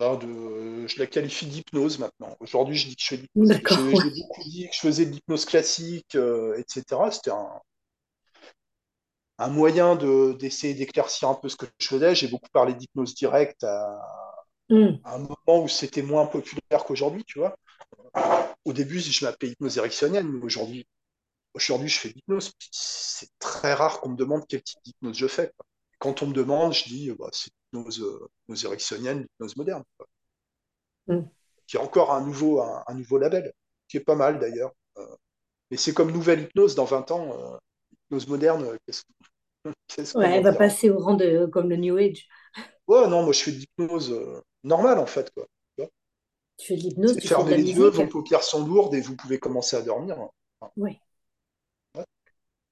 Alors, 0.00 0.18
de- 0.18 0.86
je 0.86 0.98
la 0.98 1.06
qualifie 1.06 1.46
d'hypnose 1.46 1.98
maintenant. 1.98 2.36
Aujourd'hui, 2.40 2.76
je 2.76 2.88
dis 2.88 2.96
que 2.96 3.02
je 3.02 3.08
fais 3.08 3.16
de 3.18 3.22
l'hypnose. 3.22 4.00
J'ai 4.02 4.10
ouais. 4.10 4.10
beaucoup 4.10 4.42
dit 4.44 4.68
que 4.68 4.74
je 4.74 4.80
faisais 4.80 5.06
de 5.06 5.12
l'hypnose 5.12 5.44
classique, 5.46 6.14
euh, 6.16 6.54
etc. 6.58 7.10
C'était 7.10 7.30
un, 7.30 7.60
un 9.38 9.48
moyen 9.48 9.94
de, 9.96 10.32
d'essayer 10.38 10.72
d'éclaircir 10.74 11.28
un 11.28 11.34
peu 11.34 11.48
ce 11.50 11.56
que 11.56 11.66
je 11.78 11.86
faisais. 11.88 12.14
J'ai 12.14 12.28
beaucoup 12.28 12.48
parlé 12.52 12.74
d'hypnose 12.74 13.14
directe 13.14 13.62
à, 13.64 14.00
Hmm. 14.70 15.04
à 15.04 15.14
un 15.16 15.18
moment 15.18 15.64
où 15.64 15.68
c'était 15.68 16.02
moins 16.02 16.26
populaire 16.26 16.84
qu'aujourd'hui, 16.84 17.24
tu 17.24 17.38
vois. 17.38 17.56
Au 18.64 18.72
début, 18.72 19.00
je 19.00 19.24
m'appelais 19.24 19.50
hypnose 19.50 19.78
érectionnelle, 19.78 20.26
mais 20.26 20.44
aujourd'hui, 20.44 20.86
aujourd'hui, 21.54 21.88
je 21.88 21.98
fais 21.98 22.08
de 22.10 22.14
l'hypnose. 22.14 22.52
C'est 22.70 23.30
très 23.38 23.74
rare 23.74 24.00
qu'on 24.00 24.10
me 24.10 24.16
demande 24.16 24.44
quel 24.48 24.62
type 24.62 24.80
d'hypnose 24.84 25.16
je 25.16 25.26
fais. 25.28 25.52
quoi. 25.56 25.66
Quand 25.98 26.22
on 26.22 26.26
me 26.28 26.34
demande, 26.34 26.72
je 26.74 26.84
dis, 26.84 27.10
bah, 27.12 27.28
c'est 27.32 27.50
l'hypnose, 27.72 28.00
euh, 28.02 28.28
hypnose 28.44 28.64
érectionnelle, 28.64 29.18
l'hypnose 29.20 29.56
moderne, 29.56 29.84
quoi. 29.98 30.06
Hmm. 31.08 31.22
qui 31.66 31.76
est 31.76 31.80
encore 31.80 32.12
un 32.12 32.20
nouveau, 32.24 32.60
un, 32.60 32.84
un 32.86 32.94
nouveau 32.94 33.18
label, 33.18 33.52
qui 33.88 33.96
est 33.96 34.00
pas 34.00 34.14
mal 34.14 34.38
d'ailleurs. 34.38 34.72
Euh, 34.98 35.06
mais 35.70 35.76
c'est 35.76 35.94
comme 35.94 36.12
nouvelle 36.12 36.42
hypnose 36.42 36.74
dans 36.76 36.84
20 36.84 37.10
ans. 37.12 37.32
euh, 37.54 37.58
hypnose 38.06 38.28
moderne, 38.28 38.64
euh, 38.64 38.78
qu'est-ce 38.86 39.02
que- 39.02 39.12
Qu'est-ce 39.88 40.12
qu'on 40.14 40.20
Ouais, 40.20 40.36
elle 40.36 40.44
va 40.44 40.52
passer 40.52 40.90
au 40.90 40.98
rang 40.98 41.14
de 41.14 41.46
comme 41.46 41.70
le 41.70 41.76
New 41.76 41.96
Age. 41.98 42.28
Ouais, 42.86 43.06
non, 43.08 43.22
moi 43.24 43.32
je 43.32 43.42
fais 43.42 43.52
de 43.52 43.58
l'hypnose 43.58 44.12
euh, 44.12 44.40
normale 44.64 44.98
en 44.98 45.06
fait, 45.06 45.30
quoi. 45.32 45.46
Tu 46.62 46.68
fais 46.68 46.76
de 46.78 46.82
l'hypnose, 46.84 47.18
tu 47.18 47.28
fais 47.28 47.44
de 47.44 47.50
fermer 47.50 47.50
la 47.50 47.58
les 47.58 47.74
yeux, 47.74 47.88
musique. 47.88 47.90
vos 47.90 48.06
paupières 48.06 48.42
sont 48.44 48.66
lourdes 48.66 48.94
et 48.94 49.00
vous 49.00 49.16
pouvez 49.16 49.38
commencer 49.38 49.76
à 49.76 49.82
dormir. 49.82 50.16
Ouais. 50.76 51.00
ouais. 51.94 52.04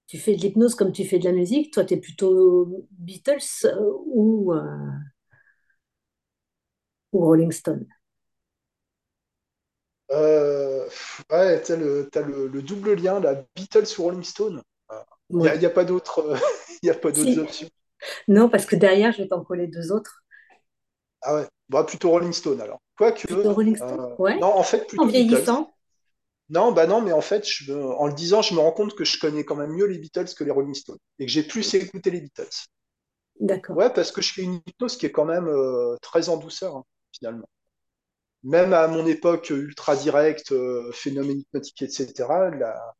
Tu 0.08 0.18
fais 0.18 0.36
de 0.36 0.42
l'hypnose 0.42 0.74
comme 0.74 0.92
tu 0.92 1.04
fais 1.06 1.18
de 1.18 1.24
la 1.24 1.32
musique. 1.32 1.72
Toi, 1.72 1.84
tu 1.84 1.94
es 1.94 1.96
plutôt 1.96 2.86
Beatles 2.90 3.38
euh, 3.64 3.92
ou, 4.06 4.52
euh, 4.52 4.60
ou 7.12 7.20
Rolling 7.24 7.52
Stone? 7.52 7.86
Euh, 10.10 10.88
ouais, 11.30 11.60
t'as 11.62 11.76
le, 11.76 12.08
t'as 12.10 12.22
le, 12.22 12.48
le 12.48 12.62
double 12.62 12.94
lien, 12.94 13.20
la 13.20 13.44
Beatles 13.54 13.86
ou 13.98 14.02
Rolling 14.04 14.24
Stone. 14.24 14.62
Il 15.40 15.44
n'y 15.44 15.48
a, 15.48 15.54
Ouais. 15.54 15.56
y 15.56 15.66
a 15.66 15.70
pas 15.70 15.84
d'autres 15.84 16.36
y 16.84 16.90
a 16.90 16.94
pas 16.94 17.12
d'autres 17.12 17.38
Si. 17.38 17.40
options. 17.40 17.68
Non, 18.28 18.48
parce 18.50 18.66
que 18.66 18.76
derrière, 18.76 19.12
je 19.12 19.22
vais 19.22 19.28
t'en 19.28 19.44
coller 19.44 19.68
deux 19.68 19.92
autres. 19.92 20.24
Ah 21.22 21.34
ouais, 21.34 21.48
bah, 21.70 21.84
plutôt 21.84 22.10
Rolling 22.10 22.32
Stone 22.32 22.60
alors. 22.60 22.78
Quoique, 23.00 23.32
euh, 23.32 24.16
Ouais. 24.18 24.38
non, 24.40 24.48
en 24.56 24.62
fait, 24.62 24.86
En 24.86 24.86
plutôt 24.88 25.06
Beatles. 25.06 25.26
vieillissant. 25.26 25.74
Non, 26.50 26.72
bah 26.72 26.86
non, 26.86 27.00
mais 27.00 27.12
en 27.12 27.22
fait, 27.22 27.46
je 27.48 27.72
me- 27.72 27.86
en 27.94 28.06
le 28.06 28.12
disant, 28.12 28.42
je 28.42 28.54
me 28.54 28.60
rends 28.60 28.72
compte 28.72 28.94
que 28.94 29.04
je 29.04 29.18
connais 29.18 29.44
quand 29.44 29.56
même 29.56 29.70
mieux 29.72 29.86
les 29.86 29.98
Beatles 29.98 30.34
que 30.36 30.44
les 30.44 30.50
Rolling 30.50 30.74
Stones 30.74 30.98
et 31.18 31.26
que 31.26 31.32
j'ai 31.32 31.42
plus 31.42 31.74
écouté 31.74 32.10
les 32.10 32.20
Beatles. 32.20 32.48
D'accord. 33.40 33.76
Ouais, 33.76 33.90
parce 33.92 34.10
que 34.12 34.20
je 34.20 34.32
fais 34.32 34.42
une 34.42 34.60
hypnose 34.66 34.96
qui 34.96 35.06
est 35.06 35.12
quand 35.12 35.24
même 35.24 35.46
euh, 35.48 35.96
très 36.02 36.28
en 36.28 36.36
douceur, 36.36 36.76
hein, 36.76 36.84
finalement. 37.12 37.48
Même 38.42 38.72
à 38.72 38.88
mon 38.88 39.06
époque 39.06 39.50
ultra 39.50 39.96
directe, 39.96 40.52
euh, 40.52 40.90
phénomène 40.92 41.40
hypnotique, 41.40 41.82
etc., 41.82 42.50
là, 42.50 42.94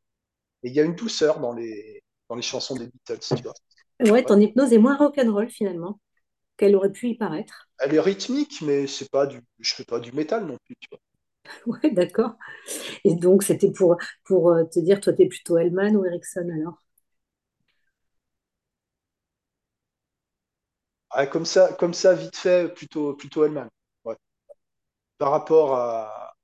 il 0.64 0.72
y 0.74 0.80
a 0.80 0.84
une 0.84 0.96
douceur 0.96 1.40
dans 1.40 1.54
les, 1.54 2.02
dans 2.28 2.36
les 2.36 2.42
chansons 2.42 2.76
des 2.76 2.88
Beatles, 2.88 3.20
tu 3.36 3.42
vois. 3.44 3.54
Ouais, 4.00 4.10
Ouais. 4.12 4.24
ton 4.24 4.40
hypnose 4.40 4.72
est 4.72 4.78
moins 4.78 4.96
rock'n'roll 4.96 5.50
finalement 5.50 6.00
qu'elle 6.58 6.76
aurait 6.76 6.92
pu 6.92 7.08
y 7.10 7.16
paraître. 7.16 7.69
Elle 7.80 7.94
est 7.94 8.00
rythmique, 8.00 8.62
mais 8.62 8.86
c'est 8.86 9.10
pas 9.10 9.26
du, 9.26 9.42
je 9.58 9.74
fais 9.74 9.84
pas 9.84 9.98
du 10.00 10.12
métal 10.12 10.46
non 10.46 10.56
plus, 10.64 10.76
tu 10.80 10.88
vois. 10.90 11.00
Ouais, 11.66 11.90
d'accord. 11.92 12.36
Et 13.04 13.14
donc, 13.16 13.42
c'était 13.44 13.72
pour, 13.72 13.96
pour 14.24 14.50
euh, 14.52 14.64
te 14.64 14.80
dire, 14.80 15.00
toi, 15.00 15.12
tu 15.14 15.22
es 15.24 15.28
plutôt 15.28 15.58
Hellman 15.58 15.96
ou 15.96 16.04
Erickson 16.06 16.48
alors? 16.54 16.78
Ah, 21.10 21.26
comme 21.26 21.46
ça, 21.46 21.72
comme 21.74 21.94
ça, 21.94 22.14
vite 22.14 22.36
fait, 22.36 22.72
plutôt, 22.74 23.14
plutôt 23.14 23.44
Hellman. 23.44 23.68
Ouais. 24.04 24.16
Par 25.18 25.30
rapport 25.30 25.76
à, 25.76 26.34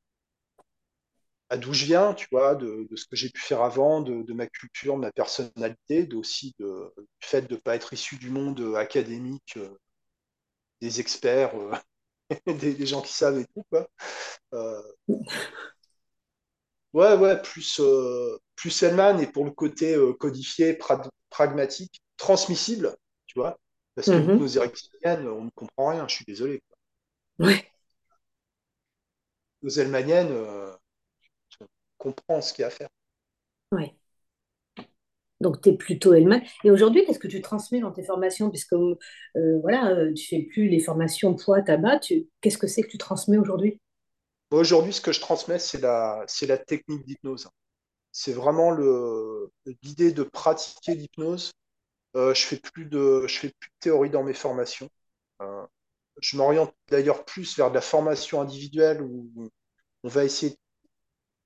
à 1.49 1.57
d'où 1.57 1.73
je 1.73 1.85
viens, 1.85 2.15
tu 2.15 2.27
vois, 2.33 2.55
de, 2.55 2.87
de 2.91 2.97
ce 2.97 3.07
que 3.07 3.17
j'ai 3.17 3.31
pu 3.31 3.41
faire 3.41 3.63
avant, 3.63 4.01
de, 4.01 4.23
de 4.23 4.33
ma 4.33 4.47
culture, 4.49 4.95
de 4.97 5.01
ma 5.01 5.13
personnalité, 5.13 6.05
de, 6.07 6.17
aussi 6.17 6.55
de, 6.59 6.93
du 6.97 7.05
fait 7.29 7.43
de 7.43 7.55
ne 7.55 7.61
pas 7.61 7.77
être 7.77 7.93
issu 7.93 8.17
du 8.17 8.31
monde 8.31 8.59
euh, 8.61 8.75
académique, 8.77 9.55
euh, 9.57 9.69
des 10.81 11.01
experts, 11.01 11.55
euh, 11.57 11.75
des, 12.61 12.75
des 12.75 12.87
gens 12.87 13.03
qui 13.03 13.13
savent 13.15 13.39
et 13.41 13.47
tout, 13.55 13.65
quoi. 13.71 13.89
Euh, 14.55 14.83
ouais, 16.93 17.17
ouais, 17.17 17.41
plus, 17.43 17.81
euh, 17.81 18.39
plus 18.57 18.83
et 19.21 19.27
pour 19.27 19.45
le 19.45 19.51
côté 19.51 19.95
euh, 19.95 20.13
codifié, 20.15 20.75
pra- 20.75 21.09
pragmatique, 21.31 22.01
transmissible, 22.17 22.97
tu 23.27 23.39
vois, 23.39 23.59
parce 23.95 24.11
que 24.11 24.17
Mhm. 24.17 24.17
l'hypnose 24.19 24.57
ericksonienne, 24.57 25.29
on 25.29 25.45
ne 25.45 25.51
comprend 25.51 25.89
rien, 25.91 26.07
je 26.09 26.15
suis 26.17 26.25
désolé. 26.25 26.63
Ouais, 27.39 27.73
L'hypnose 29.61 29.79
hellmanienne, 29.81 30.29
euh, 30.31 30.73
on 31.61 31.67
comprend 31.99 32.41
ce 32.41 32.55
qu'il 32.55 32.63
y 32.63 32.65
a 32.65 32.69
à 32.69 32.71
faire. 32.71 32.89
ouais. 33.73 33.97
Donc, 35.41 35.61
tu 35.61 35.71
es 35.71 35.77
plutôt 35.77 36.15
Hellman. 36.15 36.41
Et 36.65 36.71
aujourd'hui, 36.71 37.05
qu'est-ce 37.05 37.19
que 37.19 37.29
tu 37.29 37.43
transmets 37.43 37.81
dans 37.81 37.93
tes 37.93 38.03
formations? 38.03 38.51
Puisque, 38.51 38.73
euh, 38.73 38.97
voilà, 39.61 39.91
euh, 39.91 40.13
tu 40.15 40.27
fais 40.27 40.43
plus 40.43 40.69
les 40.69 40.81
formations 40.81 41.35
poids, 41.35 41.63
tabac. 41.63 42.01
Tu... 42.01 42.27
Qu'est-ce 42.41 42.59
que 42.59 42.67
c'est 42.67 42.83
que 42.83 42.89
tu 42.89 42.99
transmets 42.99 43.39
aujourd'hui? 43.39 43.81
Moi, 44.51 44.61
Aujourd'hui, 44.61 44.93
ce 44.93 45.01
que 45.01 45.13
je 45.13 45.21
transmets, 45.21 45.59
c'est 45.59 45.81
la, 45.81 46.25
la 46.43 46.59
technique 46.59 47.05
d'hypnose. 47.05 47.49
C'est 48.13 48.33
vraiment 48.33 48.73
l'idée 49.83 50.13
de 50.13 50.23
pratiquer 50.23 50.95
l'hypnose. 50.95 51.53
Euh, 52.17 52.33
je 52.33 52.47
fais 52.47 52.57
plus 52.57 52.87
de, 52.87 53.27
je 53.27 53.39
fais 53.39 53.51
plus 53.51 53.69
de 53.69 53.75
théorie 53.81 54.11
dans 54.11 54.23
mes 54.23 54.33
formations. 54.33 54.89
Euh, 55.43 55.67
je 56.23 56.37
m'oriente 56.39 56.75
d'ailleurs 56.89 57.25
plus 57.27 57.57
vers 57.59 57.69
de 57.71 57.75
la 57.75 57.83
formation 57.83 58.41
individuelle 58.41 59.03
où 59.03 59.51
on 60.03 60.09
va 60.09 60.25
essayer, 60.25 60.57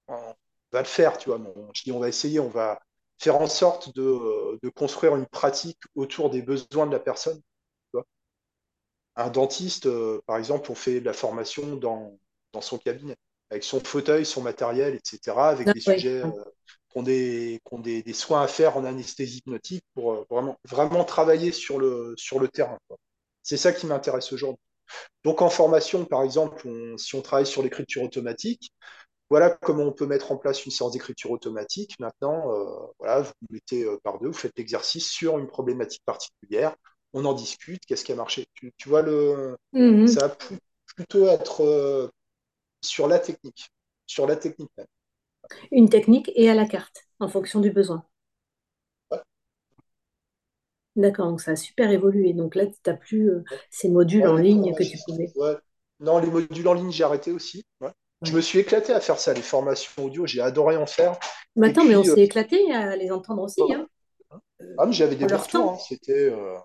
on 0.08 0.34
va 0.72 0.80
le 0.80 0.84
faire, 0.86 1.18
tu 1.18 1.30
vois. 1.30 1.40
Je 1.74 1.82
dis 1.82 1.92
on 1.92 1.98
va 1.98 2.08
essayer, 2.08 2.38
on 2.40 2.48
va 2.48 2.80
faire 3.20 3.36
en 3.40 3.48
sorte 3.48 3.94
de, 3.96 4.58
de 4.62 4.70
construire 4.70 5.16
une 5.16 5.26
pratique 5.26 5.80
autour 5.96 6.30
des 6.30 6.42
besoins 6.42 6.86
de 6.88 6.92
la 6.92 7.00
personne. 7.00 7.38
tu 7.38 7.42
vois. 7.94 8.06
Un 9.16 9.28
dentiste, 9.30 9.86
euh, 9.86 10.20
par 10.26 10.36
exemple, 10.38 10.70
on 10.70 10.74
fait 10.74 11.00
de 11.00 11.04
la 11.04 11.12
formation 11.12 11.76
dans, 11.76 12.18
dans 12.52 12.60
son 12.60 12.78
cabinet, 12.78 13.16
avec 13.50 13.64
son 13.64 13.80
fauteuil, 13.80 14.24
son 14.24 14.40
matériel, 14.42 14.94
etc., 14.94 15.48
avec 15.50 15.70
Ah, 15.70 15.72
des 15.72 15.80
sujets 15.80 16.22
euh, 16.22 16.30
qui 16.90 16.98
ont, 16.98 17.02
des, 17.02 17.60
ont 17.70 17.78
des, 17.80 18.02
des 18.02 18.12
soins 18.14 18.42
à 18.42 18.48
faire 18.48 18.76
en 18.76 18.84
anesthésie 18.84 19.38
hypnotique 19.38 19.84
pour 19.94 20.12
euh, 20.12 20.26
vraiment, 20.30 20.56
vraiment 20.64 21.04
travailler 21.04 21.52
sur 21.52 21.78
le, 21.78 22.14
sur 22.16 22.38
le 22.40 22.48
terrain. 22.48 22.78
C'est 23.42 23.56
ça 23.58 23.72
qui 23.72 23.86
m'intéresse 23.86 24.32
aujourd'hui. 24.32 24.62
Donc 25.24 25.42
en 25.42 25.50
formation, 25.50 26.04
par 26.06 26.22
exemple, 26.22 26.66
on- 26.68 26.96
si 26.98 27.14
on 27.16 27.22
travaille 27.22 27.46
sur 27.46 27.62
l'écriture 27.62 28.02
automatique, 28.02 28.72
voilà 29.30 29.50
comment 29.50 29.84
on 29.84 29.92
peut 29.92 30.06
mettre 30.06 30.32
en 30.32 30.36
place 30.36 30.64
une 30.66 30.72
séance 30.72 30.92
d'écriture 30.92 31.30
automatique. 31.30 31.98
Maintenant, 32.00 32.52
euh, 32.52 32.86
voilà, 32.98 33.22
vous 33.22 33.32
mettez 33.50 33.84
euh, 33.84 33.98
par 34.02 34.18
deux, 34.20 34.28
vous 34.28 34.32
faites 34.34 34.56
l'exercice 34.58 35.08
sur 35.08 35.38
une 35.38 35.46
problématique 35.46 36.02
particulière, 36.04 36.76
on 37.12 37.24
en 37.24 37.32
discute, 37.34 37.84
qu'est-ce 37.86 38.04
qui 38.04 38.12
a 38.12 38.16
marché? 38.16 38.46
Tu, 38.54 38.72
tu 38.76 38.88
vois, 38.88 39.02
le, 39.02 39.56
Mhm. 39.72 40.20
ça 40.20 40.28
va 40.28 40.36
plutôt 40.96 41.28
être 41.28 41.62
euh, 41.64 42.08
sur 42.82 43.08
la 43.08 43.18
technique, 43.20 43.70
sur 44.06 44.26
la 44.26 44.36
technique 44.36 44.70
même. 44.78 44.86
Une 45.72 45.88
technique 45.88 46.30
et 46.36 46.48
à 46.48 46.54
la 46.54 46.64
carte, 46.64 47.08
en 47.18 47.26
fonction 47.28 47.58
du 47.60 47.72
besoin. 47.72 48.04
D'accord, 50.94 51.28
donc 51.30 51.40
ça 51.40 51.50
a 51.52 51.56
super 51.56 51.90
évolué. 51.90 52.32
Donc 52.32 52.54
là, 52.54 52.64
tu 52.66 52.74
n'as 52.86 52.94
plus 52.96 53.28
euh, 53.28 53.42
ces 53.70 53.88
modules 53.88 54.26
Ouais, 54.26 54.28
en 54.28 54.36
ligne 54.36 54.72
que 54.76 54.84
tu 54.84 54.98
pouvais. 55.00 55.34
Ouais. 55.34 55.56
Non, 56.00 56.18
les 56.18 56.30
modules 56.30 56.68
en 56.68 56.74
ligne, 56.74 56.90
j'ai 56.92 57.04
arrêté 57.04 57.32
aussi. 57.32 57.64
Je 58.22 58.32
me 58.32 58.40
suis 58.40 58.58
éclaté 58.58 58.92
à 58.92 59.00
faire 59.00 59.18
ça, 59.18 59.32
les 59.32 59.42
formations 59.42 60.04
audio, 60.04 60.26
j'ai 60.26 60.40
adoré 60.40 60.76
en 60.76 60.86
faire. 60.86 61.18
Mais 61.56 61.68
attends, 61.68 61.84
mais 61.84 61.96
on 61.96 62.02
puis, 62.02 62.10
euh, 62.10 62.14
s'est 62.14 62.22
éclaté 62.22 62.72
à 62.72 62.96
les 62.96 63.10
entendre 63.10 63.42
aussi, 63.42 63.72
hein, 63.72 63.86
ah, 64.78 64.86
mais 64.86 64.92
j'avais 64.92 65.16
des 65.16 65.26
retours. 65.26 65.72
hein. 65.72 65.78
C'était 65.78 66.30
euh, 66.30 66.56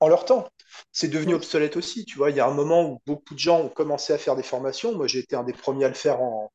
en 0.00 0.08
leur 0.08 0.24
temps. 0.24 0.48
C'est 0.92 1.08
devenu 1.08 1.34
obsolète 1.34 1.76
aussi. 1.76 2.04
Tu 2.04 2.16
vois, 2.16 2.30
il 2.30 2.36
y 2.36 2.40
a 2.40 2.46
un 2.46 2.54
moment 2.54 2.90
où 2.90 3.00
beaucoup 3.06 3.34
de 3.34 3.38
gens 3.38 3.60
ont 3.60 3.68
commencé 3.68 4.12
à 4.12 4.18
faire 4.18 4.36
des 4.36 4.42
formations. 4.42 4.94
Moi, 4.96 5.06
j'ai 5.06 5.18
été 5.20 5.36
un 5.36 5.44
des 5.44 5.52
premiers 5.52 5.84
à 5.84 5.88
le 5.88 5.94
faire 5.94 6.20
en, 6.22 6.50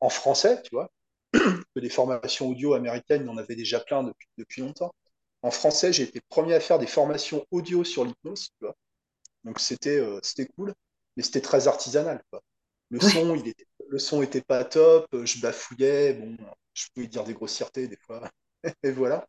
en 0.00 0.08
français, 0.10 0.62
tu 0.62 0.70
vois. 0.74 0.90
Que 1.76 1.80
des 1.80 1.90
formations 1.90 2.48
audio 2.48 2.74
américaines, 2.74 3.22
il 3.24 3.28
y 3.28 3.30
en 3.30 3.38
avait 3.38 3.56
déjà 3.56 3.80
plein 3.80 4.02
depuis, 4.04 4.28
depuis 4.38 4.62
longtemps. 4.62 4.92
En 5.42 5.50
français, 5.50 5.92
j'ai 5.92 6.04
été 6.04 6.18
le 6.20 6.24
premier 6.28 6.54
à 6.54 6.60
faire 6.60 6.78
des 6.78 6.86
formations 6.88 7.46
audio 7.52 7.84
sur 7.84 8.04
l'hypnose, 8.04 8.48
tu 8.50 8.66
vois. 8.66 8.76
Donc 9.44 9.60
c'était 9.60 9.98
euh, 9.98 10.20
c'était 10.22 10.46
cool, 10.46 10.74
mais 11.16 11.22
c'était 11.24 11.40
très 11.42 11.68
artisanal, 11.68 12.22
quoi. 12.30 12.42
Le 12.90 13.00
Ouais. 13.00 13.10
son, 13.10 13.34
il 13.34 13.48
était, 13.48 13.66
le 13.88 13.98
son 13.98 14.22
était 14.22 14.40
pas 14.42 14.64
top, 14.64 15.06
euh, 15.14 15.26
je 15.26 15.40
bafouillais, 15.40 16.14
bon, 16.14 16.36
je 16.74 16.86
pouvais 16.94 17.06
dire 17.08 17.24
des 17.24 17.34
grossièretés 17.34 17.88
des 17.88 17.96
fois, 17.98 18.30
et 18.82 18.90
voilà. 18.92 19.26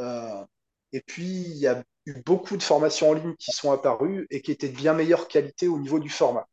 Euh, 0.00 0.44
et 0.92 1.00
puis, 1.02 1.26
il 1.26 1.58
y 1.58 1.66
a 1.68 1.84
eu 2.06 2.14
beaucoup 2.24 2.56
de 2.56 2.62
formations 2.64 3.10
en 3.10 3.14
ligne 3.14 3.36
qui 3.38 3.52
sont 3.52 3.72
apparues 3.72 4.26
et 4.30 4.42
qui 4.42 4.52
étaient 4.52 4.68
de 4.70 4.76
bien 4.76 4.94
meilleure 4.94 5.28
qualité 5.28 5.68
au 5.68 5.78
niveau 5.78 5.98
du 6.00 6.10
format. 6.10 6.46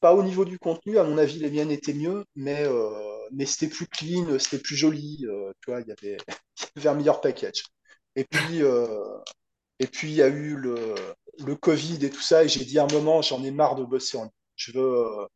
Pas 0.00 0.14
au 0.14 0.22
niveau 0.24 0.44
du 0.44 0.58
contenu, 0.58 0.98
à 0.98 1.04
mon 1.04 1.16
avis, 1.16 1.38
les 1.38 1.50
miennes 1.50 1.70
étaient 1.70 1.94
mieux, 1.94 2.24
mais, 2.34 2.64
euh, 2.66 2.90
mais 3.30 3.46
c'était 3.46 3.68
plus 3.72 3.86
clean, 3.86 4.38
c'était 4.40 4.58
plus 4.62 4.74
joli, 4.76 5.24
euh, 5.28 5.52
tu 5.62 5.70
vois, 5.70 5.80
il 5.80 5.86
y 5.86 5.92
avait, 5.92 6.16
il 6.76 6.82
y 6.82 6.88
avait 6.88 6.88
un 6.88 6.94
meilleur 6.94 7.20
package. 7.20 7.64
Et 8.16 8.24
puis, 8.24 8.62
et 9.80 9.86
puis 9.86 10.08
il 10.08 10.14
y 10.14 10.22
a 10.22 10.28
eu 10.28 10.56
le, 10.56 10.94
le 11.44 11.56
Covid 11.56 12.02
et 12.04 12.10
tout 12.10 12.22
ça, 12.22 12.44
et 12.44 12.48
j'ai 12.48 12.64
dit 12.64 12.78
à 12.78 12.84
un 12.84 12.92
moment, 12.92 13.20
j'en 13.22 13.42
ai 13.44 13.50
marre 13.50 13.74
de 13.76 13.84
bosser 13.84 14.16
en 14.16 14.22
ligne. 14.24 14.30
Je 14.56 14.72
veux, 14.72 14.80
euh, 15.22 15.26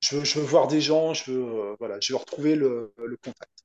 je 0.00 0.16
veux, 0.18 0.24
je 0.24 0.40
veux 0.40 0.46
voir 0.46 0.68
des 0.68 0.80
gens, 0.82 1.14
je 1.14 1.32
veux, 1.32 1.44
euh, 1.72 1.76
voilà, 1.80 1.98
je 2.00 2.12
veux 2.14 2.18
retrouver 2.18 2.56
le, 2.56 2.94
le 2.98 3.16
contact. 3.18 3.64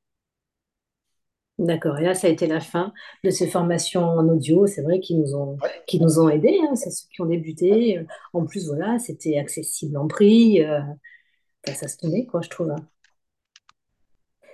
D'accord. 1.58 1.98
Et 2.00 2.04
là, 2.04 2.14
ça 2.16 2.28
a 2.28 2.30
été 2.30 2.48
la 2.48 2.60
fin 2.60 2.94
de 3.24 3.30
ces 3.30 3.48
formations 3.48 4.04
en 4.04 4.28
audio. 4.28 4.68
C'est 4.68 4.82
vrai 4.82 5.00
qu'ils 5.00 5.20
nous 5.22 5.36
ont, 5.36 5.62
Ouais, 5.62 5.86
qui 5.88 6.02
nous 6.02 6.20
ont 6.20 6.28
aidés. 6.30 6.60
hein, 6.70 6.76
c'est 6.76 6.90
ceux 6.92 7.08
qui 7.14 7.22
ont 7.22 7.26
débuté. 7.26 8.06
En 8.34 8.46
plus, 8.46 8.68
voilà, 8.68 9.00
c'était 9.00 9.38
accessible 9.38 9.98
en 9.98 10.08
prix. 10.08 10.62
euh, 10.64 10.82
ça 11.74 11.88
se 11.90 11.98
tenait, 11.98 12.26
quoi, 12.26 12.42
je 12.42 12.50
trouve. 12.50 12.72
hein. 12.72 12.88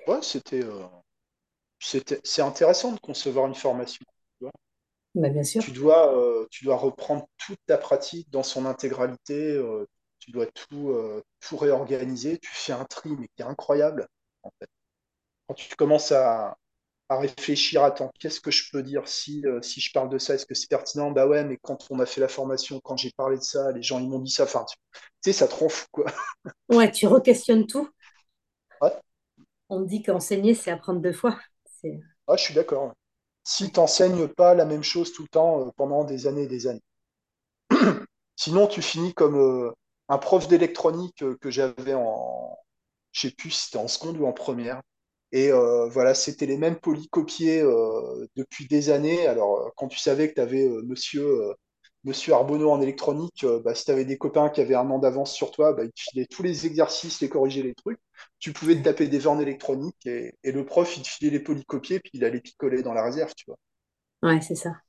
ouais, 0.08 0.22
c'était, 0.22 0.64
euh, 0.64 0.84
c'était, 1.80 2.22
c'est 2.24 2.42
intéressant 2.44 2.94
de 2.94 3.00
concevoir 3.00 3.48
une 3.48 3.56
formation. 3.56 4.06
tu 4.40 4.46
vois. 4.46 4.52
Bah, 5.16 5.30
bien 5.30 5.44
sûr. 5.44 5.64
Tu 5.64 5.72
dois, 5.72 6.16
euh, 6.18 6.48
tu 6.52 6.66
dois 6.66 6.78
reprendre 6.78 7.28
toute 7.38 7.60
ta 7.68 7.78
pratique 7.78 8.30
dans 8.32 8.44
son 8.44 8.66
intégralité. 8.66 9.58
Tu 10.22 10.32
dois 10.32 10.48
tout, 10.48 10.92
euh, 10.92 11.24
tout 11.42 11.58
réorganiser. 11.58 12.40
Tu 12.40 12.52
fais 12.54 12.74
un 12.74 12.86
tri, 12.86 13.12
mais 13.20 13.30
qui 13.36 13.44
est 13.44 13.46
incroyable. 13.46 14.08
En 14.44 14.52
fait. 14.60 14.70
Quand 15.48 15.56
tu 15.56 15.76
commences 15.76 16.12
à, 16.12 16.58
à 17.10 17.20
réfléchir, 17.20 17.84
attends, 17.84 18.12
qu'est-ce 18.20 18.42
que 18.42 18.52
je 18.52 18.72
peux 18.72 18.84
dire 18.84 19.08
si, 19.08 19.46
euh, 19.48 19.62
si 19.62 19.82
je 19.82 19.92
parle 19.94 20.10
de 20.10 20.20
ça, 20.20 20.36
est-ce 20.36 20.46
que 20.48 20.56
c'est 20.56 20.70
pertinent? 20.70 21.12
Bah 21.12 21.28
ouais, 21.28 21.44
mais 21.46 21.58
quand 21.64 21.88
on 21.92 22.00
a 22.00 22.06
fait 22.08 22.22
la 22.22 22.30
formation, 22.30 22.80
quand 22.84 22.98
j'ai 22.98 23.12
parlé 23.18 23.38
de 23.38 23.44
ça, 23.44 23.72
les 23.74 23.84
gens 23.84 24.00
ils 24.00 24.10
m'ont 24.10 24.20
dit 24.20 24.32
ça. 24.32 24.44
Enfin, 24.46 24.66
tu 24.68 24.78
sais, 25.22 25.34
ça 25.34 25.48
te 25.50 25.56
rend 25.56 25.70
fou, 25.70 25.88
quoi. 25.92 26.06
Ouais, 26.70 26.92
tu 26.92 27.06
re-questionnes 27.08 27.68
tout. 27.68 27.88
Ouais, 28.82 29.02
On 29.70 29.80
me 29.80 29.88
dit 29.88 30.04
qu'enseigner, 30.04 30.54
c'est 30.54 30.70
apprendre 30.70 31.02
deux 31.02 31.14
fois. 31.14 31.40
Je 32.36 32.38
suis 32.38 32.54
d'accord. 32.56 32.94
Si 33.44 33.72
tu 33.72 33.80
n'enseignes 33.80 34.28
pas 34.28 34.56
la 34.56 34.66
même 34.66 34.84
chose 34.84 35.14
tout 35.14 35.24
le 35.24 35.28
temps 35.28 35.68
euh, 35.68 35.72
pendant 35.76 36.04
des 36.04 36.26
années 36.28 36.44
et 36.44 36.48
des 36.48 36.68
années. 36.68 36.82
Sinon, 38.36 38.68
tu 38.68 38.82
finis 38.82 39.14
comme 39.14 39.38
euh, 39.38 39.72
un 40.12 40.20
prof 40.20 40.48
d'électronique 40.50 41.24
euh, 41.24 41.38
que 41.42 41.52
j'avais 41.52 41.96
en, 41.96 42.58
je 43.14 43.30
sais 43.30 43.36
plus 43.36 43.52
si 43.52 43.66
c'était 43.68 43.78
en 43.80 43.88
seconde 43.90 44.18
ou 44.20 44.26
en 44.28 44.34
première. 44.34 44.82
Et 45.34 45.52
euh, 45.52 45.88
voilà, 45.90 46.14
c'était 46.14 46.46
les 46.46 46.58
mêmes 46.58 46.78
polycopiés 46.80 47.62
euh, 47.62 48.28
depuis 48.36 48.68
des 48.68 48.90
années. 48.90 49.28
Alors, 49.28 49.72
quand 49.78 49.88
tu 49.88 50.00
savais 50.00 50.30
que 50.30 50.36
tu 50.36 50.42
avais 50.42 50.68
monsieur, 50.86 51.26
euh, 51.26 51.54
monsieur 52.04 52.34
Arbonneau 52.34 52.70
en 52.72 52.82
électronique, 52.82 53.46
bah, 53.64 53.76
si 53.76 53.86
tu 53.86 53.92
avais 53.92 54.06
des 54.06 54.18
copains 54.18 54.50
qui 54.50 54.62
avaient 54.62 54.76
un 54.76 54.90
an 54.92 55.00
d'avance 55.00 55.34
sur 55.34 55.52
toi, 55.52 55.74
bah, 55.74 55.86
ils 55.86 55.92
te 55.94 56.02
filaient 56.02 56.26
tous 56.28 56.44
les 56.44 56.66
exercices, 56.68 57.22
les 57.22 57.30
corriger 57.30 57.64
les 57.64 57.76
trucs. 57.76 58.00
Tu 58.40 58.54
pouvais 58.54 58.76
te 58.76 58.84
taper 58.84 59.08
des 59.08 59.20
vœux 59.20 59.30
en 59.30 59.40
électronique 59.40 60.06
et, 60.06 60.34
et 60.44 60.52
le 60.52 60.66
prof, 60.66 60.98
il 60.98 61.04
te 61.04 61.08
filait 61.10 61.32
les 61.32 61.40
polycopiés, 61.40 62.00
puis 62.02 62.12
il 62.16 62.26
allait 62.26 62.42
picoler 62.42 62.84
dans 62.84 62.94
la 62.94 63.04
réserve, 63.04 63.34
tu 63.36 63.46
vois. 63.48 63.58
Ouais, 64.24 64.42
c'est 64.42 64.56
ça. 64.56 64.82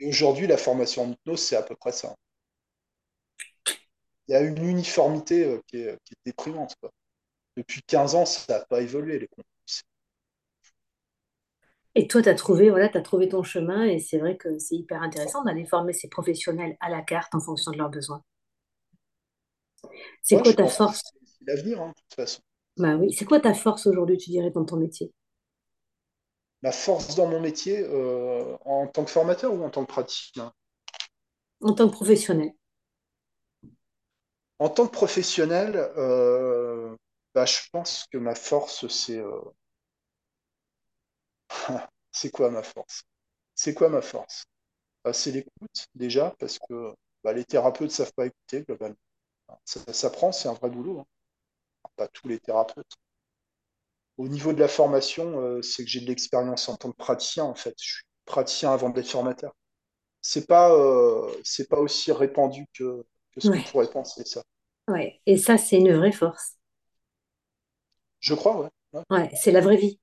Et 0.00 0.08
aujourd'hui, 0.08 0.48
la 0.48 0.56
formation 0.56 1.04
en 1.04 1.10
hypnose, 1.12 1.40
c'est 1.40 1.54
à 1.54 1.62
peu 1.62 1.76
près 1.76 1.92
ça. 1.92 2.16
Il 4.28 4.32
y 4.32 4.36
a 4.36 4.40
une 4.42 4.58
uniformité 4.64 5.44
euh, 5.44 5.60
qui 5.66 5.78
est, 5.78 5.98
qui 6.04 6.14
est 6.14 6.18
déprimante, 6.26 6.74
quoi. 6.80 6.90
Depuis 7.56 7.82
15 7.84 8.14
ans, 8.16 8.26
ça 8.26 8.60
n'a 8.60 8.66
pas 8.66 8.82
évolué, 8.82 9.18
les 9.20 9.28
contenus. 9.28 9.82
Et 11.94 12.06
toi, 12.08 12.22
tu 12.22 12.30
as 12.30 12.34
trouvé, 12.34 12.70
voilà, 12.70 12.88
tu 12.88 13.02
trouvé 13.02 13.28
ton 13.28 13.42
chemin 13.42 13.84
et 13.84 13.98
c'est 13.98 14.16
vrai 14.16 14.38
que 14.38 14.58
c'est 14.58 14.76
hyper 14.76 15.02
intéressant 15.02 15.44
d'aller 15.44 15.66
former 15.66 15.92
ces 15.92 16.08
professionnels 16.08 16.78
à 16.80 16.88
la 16.88 17.02
carte 17.02 17.34
en 17.34 17.40
fonction 17.40 17.72
de 17.72 17.76
leurs 17.76 17.90
besoins. 17.90 18.22
C'est 20.22 20.38
Ouais, 20.38 20.40
quoi 20.40 20.54
ta 20.54 20.66
force? 20.68 21.02
c'est 21.04 21.26
c'est 21.26 21.44
l'avenir, 21.46 21.80
hein, 21.82 21.88
de 21.88 21.94
toute 22.02 22.14
façon. 22.14 22.40
Bah 22.78 22.96
oui, 22.96 23.12
c'est 23.12 23.26
quoi 23.26 23.40
ta 23.40 23.52
force 23.52 23.86
aujourd'hui, 23.86 24.16
tu 24.16 24.30
dirais, 24.30 24.50
dans 24.50 24.64
ton 24.64 24.78
métier, 24.78 25.12
Ma 26.62 26.70
force 26.70 27.16
dans 27.16 27.26
mon 27.26 27.40
métier, 27.40 27.80
euh, 27.84 28.56
en 28.64 28.86
tant 28.86 29.04
que 29.04 29.10
formateur 29.10 29.52
ou 29.52 29.64
en 29.64 29.70
tant 29.70 29.84
que 29.84 29.90
praticien? 29.92 30.52
en 31.60 31.72
tant 31.74 31.86
que 31.88 31.92
professionnel? 31.94 32.52
En 34.60 34.68
tant 34.68 34.86
que 34.86 34.92
professionnel, 34.92 35.74
euh, 35.96 36.94
bah, 37.34 37.44
je 37.44 37.58
pense 37.72 38.06
que 38.12 38.18
ma 38.18 38.34
force, 38.36 38.86
c'est 38.86 39.18
euh, 39.18 39.40
c'est 42.12 42.30
quoi 42.30 42.50
ma 42.50 42.62
force? 42.62 43.02
C'est 43.54 43.74
quoi 43.74 43.88
ma 43.88 44.02
force? 44.02 44.46
Bah, 45.04 45.14
c'est 45.14 45.32
l'écoute, 45.32 45.86
déjà, 45.94 46.34
parce 46.40 46.58
que 46.58 46.94
bah, 47.24 47.34
les 47.34 47.44
thérapeutes 47.46 47.90
ne 47.90 47.94
savent 47.94 48.14
pas 48.14 48.26
écouter, 48.26 48.62
globalement. 48.64 48.96
Ça, 49.64 49.80
ça 49.86 49.94
s'apprend, 49.94 50.32
c'est 50.32 50.48
un 50.48 50.54
vrai 50.54 50.70
boulot, 50.70 51.00
hein. 51.00 51.06
Pas 51.96 52.08
tous 52.08 52.28
les 52.28 52.40
thérapeutes. 52.40 52.96
Au 54.18 54.28
niveau 54.28 54.52
de 54.52 54.60
la 54.60 54.68
formation, 54.68 55.40
euh, 55.40 55.62
c'est 55.62 55.82
que 55.84 55.88
j'ai 55.90 56.00
de 56.00 56.06
l'expérience 56.06 56.68
en 56.68 56.76
tant 56.76 56.90
que 56.90 56.96
praticien, 56.96 57.44
en 57.44 57.54
fait. 57.54 57.74
Je 57.80 57.92
suis 57.94 58.04
praticien 58.26 58.72
avant 58.72 58.90
d'être 58.90 59.08
formateur. 59.08 59.54
C'est 60.22 60.46
pas, 60.48 60.70
pas 61.70 61.78
aussi 61.80 62.12
répandu 62.12 62.66
que, 62.74 63.04
ce 63.40 63.50
qu'on 63.50 63.62
pourrait 63.62 63.90
penser, 63.90 64.24
ça? 64.24 64.42
ouais. 64.88 65.20
Et 65.26 65.36
ça, 65.38 65.56
c'est 65.58 65.76
une 65.78 65.92
vraie 65.94 66.12
force. 66.12 66.56
Je 68.20 68.34
crois, 68.34 68.60
ouais. 68.60 68.68
Ouais. 68.92 69.02
Ouais, 69.10 69.30
c'est 69.34 69.52
la 69.52 69.60
vraie 69.60 69.76
vie. 69.76 70.00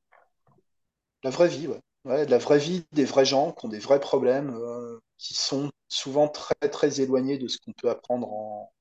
La 1.23 1.29
vraie 1.29 1.49
vie, 1.49 1.67
ouais. 1.67 1.81
Ouais, 2.05 2.25
de 2.25 2.31
la 2.31 2.38
vraie 2.38 2.59
vie 2.59 2.86
des 2.93 3.03
vrais 3.05 3.25
gens 3.25 3.51
qui 3.51 3.65
ont 3.65 3.69
des 3.69 3.79
vrais 3.79 3.99
problèmes, 3.99 4.51
euh, 4.55 4.99
qui 5.17 5.33
sont 5.33 5.71
souvent 5.89 6.27
très, 6.29 6.55
très 6.71 7.01
éloignés 7.01 7.38
de 7.38 7.47
ce 7.47 7.57
qu'on 7.57 7.73
peut 7.73 7.89
apprendre 7.89 8.31
en, 8.31 8.71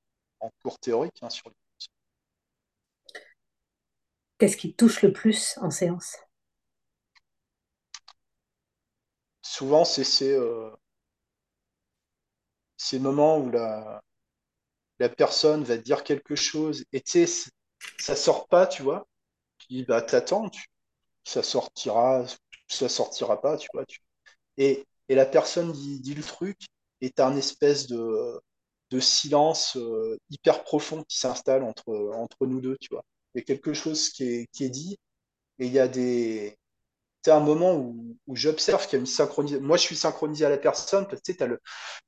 en 0.41 0.51
cours 0.63 0.79
théorique, 0.79 1.19
hein, 1.23 1.31
sur 1.31 1.49
les... 1.49 1.55
Qu'est-ce 4.39 4.57
qui 4.57 4.71
te 4.71 4.77
touche 4.85 5.03
le 5.03 5.13
plus 5.13 5.59
en 5.61 5.71
séance? 5.71 6.17
Souvent, 9.43 9.85
c'est 9.85 10.03
ces, 10.03 10.33
euh, 10.33 10.71
ces 12.77 13.01
moments 13.01 13.39
où 13.39 13.51
la, 13.51 14.01
la 15.05 15.11
personne 15.11 15.65
va 15.65 15.77
dire 15.77 16.03
quelque 16.05 16.35
chose 16.37 16.85
et 16.93 17.01
tu 17.03 17.27
sais, 17.27 17.51
ça 18.01 18.17
sort 18.17 18.49
pas, 18.49 18.67
tu 18.67 18.83
vois. 18.83 19.07
Tu 19.59 19.85
bah, 19.87 20.03
t'attends, 20.03 20.51
ça 21.25 21.43
sortira, 21.43 22.25
ça 22.69 22.89
sortira 22.89 23.41
pas, 23.41 23.57
tu 23.59 23.69
vois. 23.75 23.87
tu- 23.87 24.01
Et, 24.59 24.85
et 25.09 25.15
la 25.17 25.27
personne 25.27 25.73
dit, 25.73 26.15
le 26.15 26.23
truc 26.23 26.59
et 27.03 27.11
t'as 27.11 27.29
un 27.29 27.37
espèce 27.37 27.87
de, 27.89 28.41
silence 29.01 29.77
euh, 29.77 30.19
hyper 30.31 30.65
profond 30.65 31.03
qui 31.05 31.19
s'installe 31.19 31.65
entre, 31.65 31.85
nous 32.47 32.61
deux, 32.61 32.77
tu 32.81 32.89
vois. 32.93 33.05
Il 33.35 33.39
y 33.41 33.43
a 33.43 33.45
quelque 33.45 33.75
chose 33.75 34.11
qui 34.11 34.25
est 34.25 34.71
dit 34.71 34.99
et 35.61 35.67
il 35.67 35.73
y 35.73 35.79
a 35.81 35.89
des... 35.89 36.59
C'est 37.25 37.31
un 37.31 37.41
moment 37.41 37.75
où, 37.77 38.17
j'observe 38.35 38.85
qu'il 38.85 38.95
y 38.95 38.97
a 38.97 39.01
une 39.01 39.07
synchronisation. 39.07 39.65
Moi, 39.65 39.79
je 39.79 39.83
suis 39.83 39.97
synchronisé 39.97 40.45
à 40.45 40.51
la 40.51 40.59
personne 40.59 41.07
parce 41.09 41.23
que 41.23 41.33
tu 41.33 41.47
le, 41.47 41.59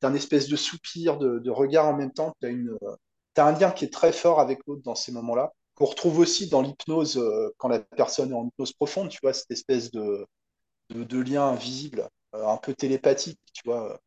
t'as 0.01 0.09
un 0.09 0.15
espèce 0.15 0.49
de 0.49 0.57
soupir, 0.57 1.17
de, 1.19 1.51
regard 1.51 1.87
en 1.87 1.97
même 1.97 2.13
temps. 2.13 2.35
Une, 2.43 2.77
t'as 3.35 3.47
un 3.47 3.53
lien 3.53 3.71
qui 3.71 3.87
est 3.87 3.93
très 3.93 4.13
fort 4.13 4.41
avec 4.41 4.61
l'autre 4.67 4.83
dans 4.83 4.95
ces 4.95 5.13
moments-là, 5.13 5.53
qu'on 5.75 5.87
retrouve 5.87 6.19
aussi 6.19 6.49
dans 6.49 6.61
l'hypnose 6.63 7.17
euh, 7.19 7.51
quand 7.59 7.69
la 7.69 7.81
personne 7.81 8.31
est 8.31 8.35
en 8.35 8.47
hypnose 8.47 8.73
profonde, 8.75 9.09
tu 9.09 9.19
vois, 9.23 9.33
cette 9.33 9.51
espèce 9.51 9.91
de, 9.91 10.27
lien 10.91 11.47
invisible, 11.49 12.09
euh, 12.35 12.47
un 12.47 12.59
peu 12.59 12.75
télépathique, 12.75 13.41
tu 13.55 13.63
vois, 13.65 13.99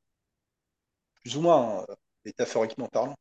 plus 1.22 1.38
ou 1.38 1.41
moins, 1.41 1.86
métaphoriquement 2.26 2.88
parlant. 2.88 3.16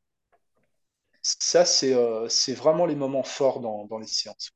Ça, 1.22 1.64
c'est 1.64 1.95
euh, 1.95 2.28
c'est 2.28 2.55
vraiment 2.55 2.86
les 2.86 2.97
moments 2.97 3.22
forts 3.22 3.61
dans, 3.61 3.86
dans 3.86 3.99
les 3.99 4.07
séances. 4.07 4.51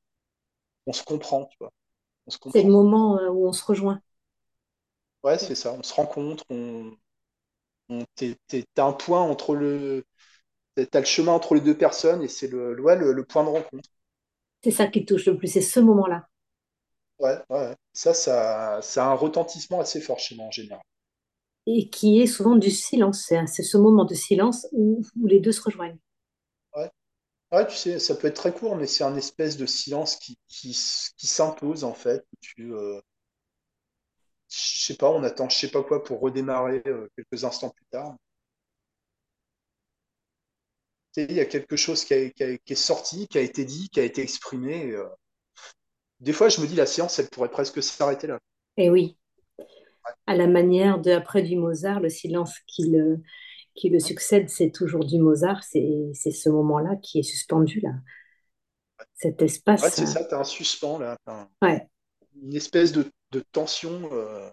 On 0.87 0.93
se 0.93 1.03
comprend, 1.03 1.45
tu 1.45 1.57
vois, 1.59 1.71
on 2.27 2.31
se 2.31 2.37
C'est 2.47 2.63
le 2.63 2.71
moment 2.71 3.17
euh, 3.19 3.27
où 3.29 3.45
on 3.47 3.51
se 3.51 3.65
rejoint. 3.65 4.01
Ouais, 5.23 5.37
c'est 5.39 5.55
ça, 5.55 5.73
on 5.73 5.81
se 5.83 5.93
rencontre, 5.93 6.43
on, 6.49 6.95
on, 7.89 8.05
t'es, 8.15 8.37
t'es- 8.47 8.65
t'as 8.75 8.85
un 8.87 8.93
point 8.93 9.21
entre 9.21 9.55
le, 9.55 10.05
t'as 10.91 10.99
le 11.01 11.05
chemin 11.05 11.33
entre 11.33 11.55
les 11.55 11.61
deux 11.61 11.77
personnes 11.77 12.23
et 12.23 12.27
c'est 12.29 12.47
le, 12.47 12.73
le, 12.75 12.83
ouais, 12.83 12.95
le, 12.97 13.13
le 13.13 13.25
point 13.25 13.43
de 13.45 13.49
rencontre. 13.49 13.89
C'est 14.63 14.71
ça 14.71 14.87
qui 14.87 15.05
touche 15.05 15.27
le 15.27 15.37
plus, 15.37 15.47
c'est 15.47 15.61
ce 15.61 15.79
moment-là. 15.79 16.27
Ouais, 17.19 17.37
ouais. 17.49 17.57
ouais. 17.69 17.75
Ça, 17.93 18.13
ça, 18.13 18.79
ça 18.83 19.05
a 19.07 19.09
un 19.11 19.13
retentissement 19.15 19.79
assez 19.79 19.99
fort 20.01 20.19
chez 20.19 20.35
moi 20.35 20.45
en 20.47 20.51
général. 20.51 20.81
Et 21.67 21.89
qui 21.89 22.21
est 22.21 22.25
souvent 22.25 22.55
du 22.55 22.71
silence. 22.71 23.25
C'est 23.27 23.45
c'est 23.47 23.63
ce 23.63 23.75
moment 23.77 24.05
de 24.05 24.13
silence 24.13 24.65
où, 24.71 25.01
où 25.19 25.27
les 25.27 25.41
deux 25.41 25.51
se 25.51 25.61
rejoignent. 25.61 25.97
Ouais. 27.53 27.65
Tu 27.67 27.75
sais, 27.77 27.99
ça 27.99 28.15
peut 28.15 28.27
être 28.27 28.35
très 28.35 28.53
court, 28.53 28.75
mais 28.75 28.85
c'est 28.87 29.03
un 29.05 29.15
espèce 29.15 29.55
de 29.57 29.65
silence 29.65 30.15
qui, 30.17 30.37
qui, 30.47 30.71
s- 30.71 31.11
qui 31.17 31.27
s'impose 31.27 31.83
en 31.85 31.93
fait. 31.93 32.25
Tu, 32.41 32.73
euh, 32.73 32.99
je 34.49 34.85
sais 34.85 34.95
pas, 34.95 35.09
on 35.09 35.21
attend 35.23 35.49
je 35.49 35.57
sais 35.57 35.67
pas 35.71 35.83
quoi 35.83 36.01
pour 36.03 36.21
redémarrer 36.21 36.81
euh, 36.87 37.09
quelques 37.17 37.43
instants 37.43 37.71
plus 37.71 37.85
tard. 37.91 38.15
Tu 41.13 41.21
sais, 41.21 41.27
il 41.29 41.35
y 41.35 41.39
a 41.39 41.45
quelque 41.45 41.75
chose 41.75 42.05
qui, 42.05 42.13
a- 42.13 42.29
qui 42.29 42.43
a- 42.43 42.57
qui 42.57 42.73
est 42.73 42.75
sorti, 42.75 43.27
qui 43.27 43.37
a 43.37 43.41
été 43.41 43.65
dit, 43.65 43.89
qui 43.89 43.99
a 43.99 44.03
été 44.03 44.21
exprimé. 44.21 44.87
et, 44.89 44.91
euh, 44.91 45.07
des 46.21 46.33
fois, 46.33 46.49
je 46.49 46.59
me 46.59 46.65
dis, 46.65 46.73
la 46.75 46.87
séance, 46.87 47.19
elle 47.19 47.29
pourrait 47.29 47.51
presque 47.51 47.83
s'arrêter 47.83 48.25
là. 48.25 48.39
Et 48.77 48.89
oui, 48.89 49.17
à 50.27 50.35
la 50.35 50.47
manière 50.47 50.99
de 50.99 51.11
après 51.11 51.41
du 51.43 51.55
Mozart, 51.55 51.99
le 51.99 52.09
silence 52.09 52.55
qui 52.67 52.89
le, 52.89 53.21
qui 53.75 53.89
le 53.89 53.99
succède, 53.99 54.49
c'est 54.49 54.71
toujours 54.71 55.05
du 55.05 55.19
Mozart. 55.19 55.63
C'est 55.63 56.13
ce 56.15 56.49
moment-là 56.49 56.95
qui 56.97 57.19
est 57.19 57.23
suspendu 57.23 57.79
là. 57.81 57.91
Cet 59.15 59.41
Ouais, 59.81 59.89
espace. 59.89 59.91
c'est 59.91 60.05
euh, 60.05 60.07
ça, 60.07 60.23
tu 60.25 60.33
as 60.35 60.39
un 60.39 60.43
suspens 60.43 60.97
là, 60.99 61.15
t'as 61.25 61.41
un- 61.41 61.49
Ouais, 61.61 61.89
une 62.43 62.55
espèce 62.55 62.91
de, 62.93 63.11
de 63.31 63.41
tension 63.53 64.09
euh, 64.13 64.49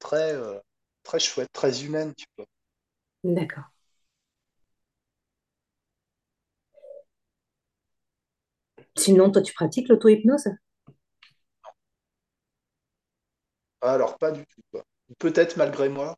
très, 0.00 0.34
euh, 0.34 0.58
très 1.04 1.20
chouette, 1.20 1.50
très 1.52 1.84
humaine, 1.84 2.14
tu 2.16 2.26
vois. 2.36 2.46
d'accord. 3.24 3.70
Sinon, 8.98 9.30
toi, 9.32 9.40
tu 9.40 9.54
pratiques 9.54 9.88
l'auto-hypnose? 9.88 10.44
Alors, 13.80 14.18
pas 14.18 14.30
du 14.30 14.46
tout. 14.46 14.62
Peut-être 15.18 15.56
malgré 15.56 15.88
moi, 15.88 16.16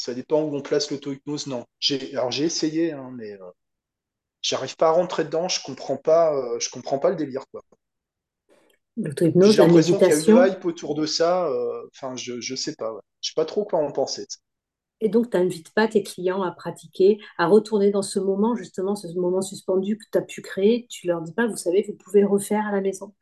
ça 0.00 0.14
dépend 0.14 0.42
où 0.42 0.54
on 0.56 0.62
place 0.62 0.90
l'auto-hypnose, 0.90 1.46
non. 1.46 1.64
J'ai, 1.80 2.14
alors, 2.16 2.30
j'ai 2.32 2.44
essayé, 2.44 2.92
hein, 2.92 3.10
mais 3.16 3.32
euh, 3.34 3.50
j'arrive 4.42 4.76
pas 4.76 4.88
à 4.88 4.92
rentrer 4.92 5.24
dedans, 5.24 5.48
je 5.48 5.62
comprends 5.62 5.96
pas, 5.98 6.34
euh, 6.34 6.60
je 6.60 6.70
comprends 6.70 6.98
pas 6.98 7.10
le 7.10 7.16
délire, 7.16 7.44
quoi. 7.52 7.62
L'auto-hypnose, 8.96 9.56
J'ai 9.56 9.58
la 9.58 9.66
l'impression 9.66 10.00
qu'il 10.00 10.14
y 10.14 10.16
a 10.18 10.20
une 10.20 10.28
méditation. 10.28 10.46
hype 10.46 10.64
autour 10.64 10.94
de 10.94 11.04
ça, 11.04 11.46
euh, 11.48 11.86
enfin, 11.94 12.16
je, 12.16 12.40
je 12.40 12.54
sais 12.54 12.74
pas, 12.76 12.92
ouais. 12.92 13.00
Je 13.20 13.28
sais 13.30 13.34
pas 13.34 13.44
trop 13.44 13.64
quoi 13.64 13.80
en 13.80 13.90
penser. 13.92 14.26
Et 15.02 15.08
donc, 15.10 15.30
tu 15.30 15.36
n'invites 15.36 15.72
pas 15.74 15.88
tes 15.88 16.02
clients 16.02 16.42
à 16.42 16.52
pratiquer, 16.52 17.18
à 17.38 17.46
retourner 17.46 17.90
dans 17.90 18.00
ce 18.02 18.18
moment, 18.18 18.54
justement, 18.56 18.94
ce 18.96 19.06
moment 19.08 19.42
suspendu 19.42 19.98
que 19.98 20.04
tu 20.10 20.16
as 20.18 20.22
pu 20.22 20.40
créer. 20.42 20.86
Tu 20.88 21.06
leur 21.06 21.20
dis 21.22 21.32
pas, 21.34 21.46
vous 21.46 21.56
savez, 21.56 21.84
vous 21.88 21.94
pouvez 21.94 22.20
le 22.22 22.26
refaire 22.28 22.66
à 22.66 22.72
la 22.72 22.80
maison? 22.80 23.14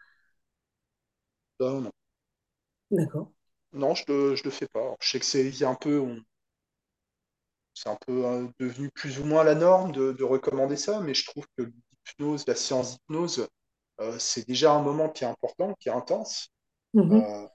Non, 1.60 1.80
non. 1.82 1.92
D'accord. 2.90 3.28
Non, 3.72 3.94
je 3.94 4.04
le, 4.08 4.34
je 4.36 4.44
le 4.44 4.50
fais 4.50 4.68
pas. 4.68 4.80
Alors, 4.80 4.96
je 5.00 5.08
sais 5.08 5.18
que 5.20 5.24
c'est 5.24 5.64
un 5.64 5.74
peu, 5.74 5.98
on- 6.00 6.22
c'est 7.78 7.88
un 7.90 7.96
peu 8.06 8.26
euh, 8.26 8.46
devenu 8.60 8.90
plus 8.90 9.18
ou 9.20 9.24
moins 9.24 9.44
la 9.44 9.54
norme 9.54 9.92
de, 9.92 10.12
de 10.12 10.24
recommander 10.24 10.76
ça, 10.76 11.00
mais 11.00 11.14
je 11.14 11.26
trouve 11.26 11.46
que 11.56 11.64
l'hypnose, 12.08 12.46
la 12.46 12.54
séance 12.54 12.92
d'hypnose, 12.92 13.48
euh, 14.00 14.18
c'est 14.18 14.46
déjà 14.48 14.72
un 14.72 14.82
moment 14.82 15.08
qui 15.10 15.24
est 15.24 15.26
important, 15.28 15.74
qui 15.80 15.88
est 15.88 15.92
intense. 15.92 16.50
Mhm. 16.94 17.24
Euh, 17.24 17.46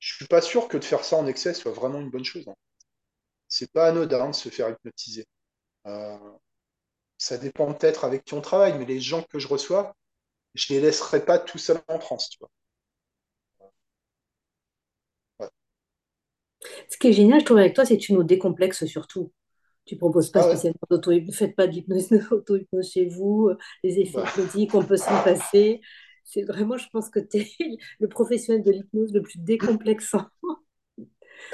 je 0.00 0.14
suis 0.16 0.26
pas 0.26 0.42
sûr 0.42 0.68
que 0.68 0.78
de 0.78 0.84
faire 0.84 1.04
ça 1.04 1.16
en 1.16 1.26
excès 1.26 1.54
soit 1.54 1.72
vraiment 1.72 2.00
une 2.00 2.10
bonne 2.10 2.24
chose. 2.24 2.48
hein. 2.48 2.54
C'est 3.48 3.72
pas 3.72 3.88
anodin 3.88 4.30
de 4.30 4.34
se 4.34 4.48
faire 4.48 4.70
hypnotiser. 4.70 5.26
Euh, 5.86 6.18
ça 7.18 7.38
dépend 7.38 7.72
peut-être 7.74 8.04
avec 8.04 8.24
qui 8.24 8.34
on 8.34 8.40
travaille, 8.40 8.78
mais 8.78 8.86
les 8.86 8.98
gens 9.00 9.22
que 9.22 9.38
je 9.38 9.46
reçois, 9.48 9.94
je 10.54 10.74
les 10.74 10.80
laisserai 10.80 11.24
pas 11.24 11.38
tout 11.38 11.58
seuls 11.58 11.82
en 11.88 11.98
transe, 11.98 12.30
tu 12.30 12.38
vois. 12.40 12.50
Ouais. 15.40 15.50
Ce 16.90 16.96
qui 16.98 17.08
est 17.08 17.12
génial, 17.12 17.40
je 17.40 17.44
trouve, 17.44 17.58
avec 17.58 17.74
toi, 17.74 17.84
c'est 17.84 17.96
que 17.96 18.02
tu 18.02 18.12
nous 18.14 18.24
décomplexes 18.24 18.84
surtout. 18.86 19.30
Tu 19.88 19.96
proposes 19.96 20.30
pas 20.30 20.42
Ah 20.42 20.48
ouais, 20.48 20.52
spécialement 20.52 20.86
d'auto-hypnose, 20.90 21.34
faites 21.34 21.56
pas 21.56 21.66
d'hypnose, 21.66 22.08
d'auto-hypnose 22.30 22.90
chez 22.90 23.06
vous, 23.06 23.48
euh, 23.48 23.56
les 23.82 23.98
effets 24.00 24.18
bah, 24.18 24.28
hypnotiques, 24.28 24.74
on 24.74 24.84
peut 24.84 24.98
s'en 24.98 25.24
passer. 25.24 25.80
C'est 26.24 26.42
vraiment, 26.42 26.76
je 26.76 26.86
pense 26.92 27.08
que 27.08 27.20
tu 27.20 27.38
es 27.38 27.48
le 27.98 28.06
professionnel 28.06 28.62
de 28.62 28.70
l'hypnose 28.70 29.14
le 29.14 29.22
plus 29.22 29.38
décomplexant 29.38 30.26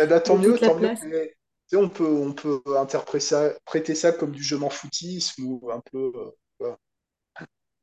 eh 0.01 0.07
ben, 0.07 0.19
tant 0.19 0.37
mieux, 0.37 0.59
tant 0.59 0.75
mieux. 0.75 0.93
Mais, 1.07 1.33
on 1.75 1.89
peut, 1.89 2.07
on 2.07 2.33
peut 2.33 2.61
interpréter 2.77 3.25
ça, 3.25 3.55
prêter 3.65 3.95
ça 3.95 4.11
comme 4.11 4.33
du 4.33 4.43
je 4.43 4.57
m'en 4.57 4.71
foutisme 4.71 5.45
ou 5.45 5.71
un 5.71 5.81
peu. 5.93 6.13
euh, 6.17 6.31
voilà. 6.59 6.77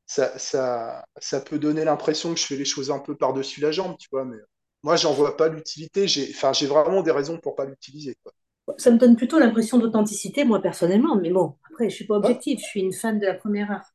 ça, 0.06 0.38
ça, 0.38 1.04
ça 1.18 1.40
peut 1.40 1.58
donner 1.58 1.84
l'impression 1.84 2.34
que 2.34 2.40
je 2.40 2.44
fais 2.44 2.56
les 2.56 2.66
choses 2.66 2.90
un 2.90 2.98
peu 2.98 3.16
par-dessus 3.16 3.60
la 3.62 3.72
jambe, 3.72 3.96
tu 3.98 4.08
vois, 4.12 4.24
mais 4.26 4.36
moi, 4.82 4.96
j'en 4.96 5.14
vois 5.14 5.36
pas 5.36 5.48
l'utilité. 5.48 6.08
J'ai, 6.08 6.28
enfin, 6.30 6.52
j'ai 6.52 6.66
vraiment 6.66 7.02
des 7.02 7.10
raisons 7.10 7.38
pour 7.38 7.54
pas 7.54 7.64
l'utiliser, 7.64 8.16
quoi. 8.22 8.32
Ça 8.76 8.90
me 8.90 8.98
donne 8.98 9.14
plutôt 9.16 9.38
l'impression 9.38 9.78
d'authenticité, 9.78 10.44
moi, 10.44 10.60
personnellement. 10.60 11.14
Mais 11.16 11.30
bon, 11.30 11.54
après, 11.70 11.88
je 11.90 11.94
suis 11.94 12.06
pas 12.06 12.16
objective, 12.16 12.58
je 12.58 12.64
suis 12.64 12.80
une 12.80 12.92
fan 12.92 13.18
de 13.20 13.26
la 13.26 13.34
première 13.34 13.70
heure. 13.70 13.92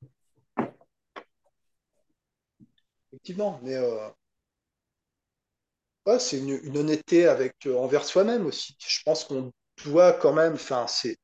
effectivement, 3.12 3.60
mais 3.64 3.76
euh, 3.76 4.10
ouais, 6.06 6.20
c'est 6.20 6.40
une, 6.40 6.60
une 6.64 6.78
honnêteté 6.78 7.28
avec 7.28 7.56
euh, 7.68 7.76
envers 7.78 8.06
soi-même 8.06 8.46
aussi. 8.46 8.76
Je 8.80 9.02
pense 9.04 9.24
qu'on 9.26 9.52
doit 9.86 10.14
quand 10.14 10.34
même, 10.34 10.54
enfin, 10.54 10.88
c'est 10.88 11.18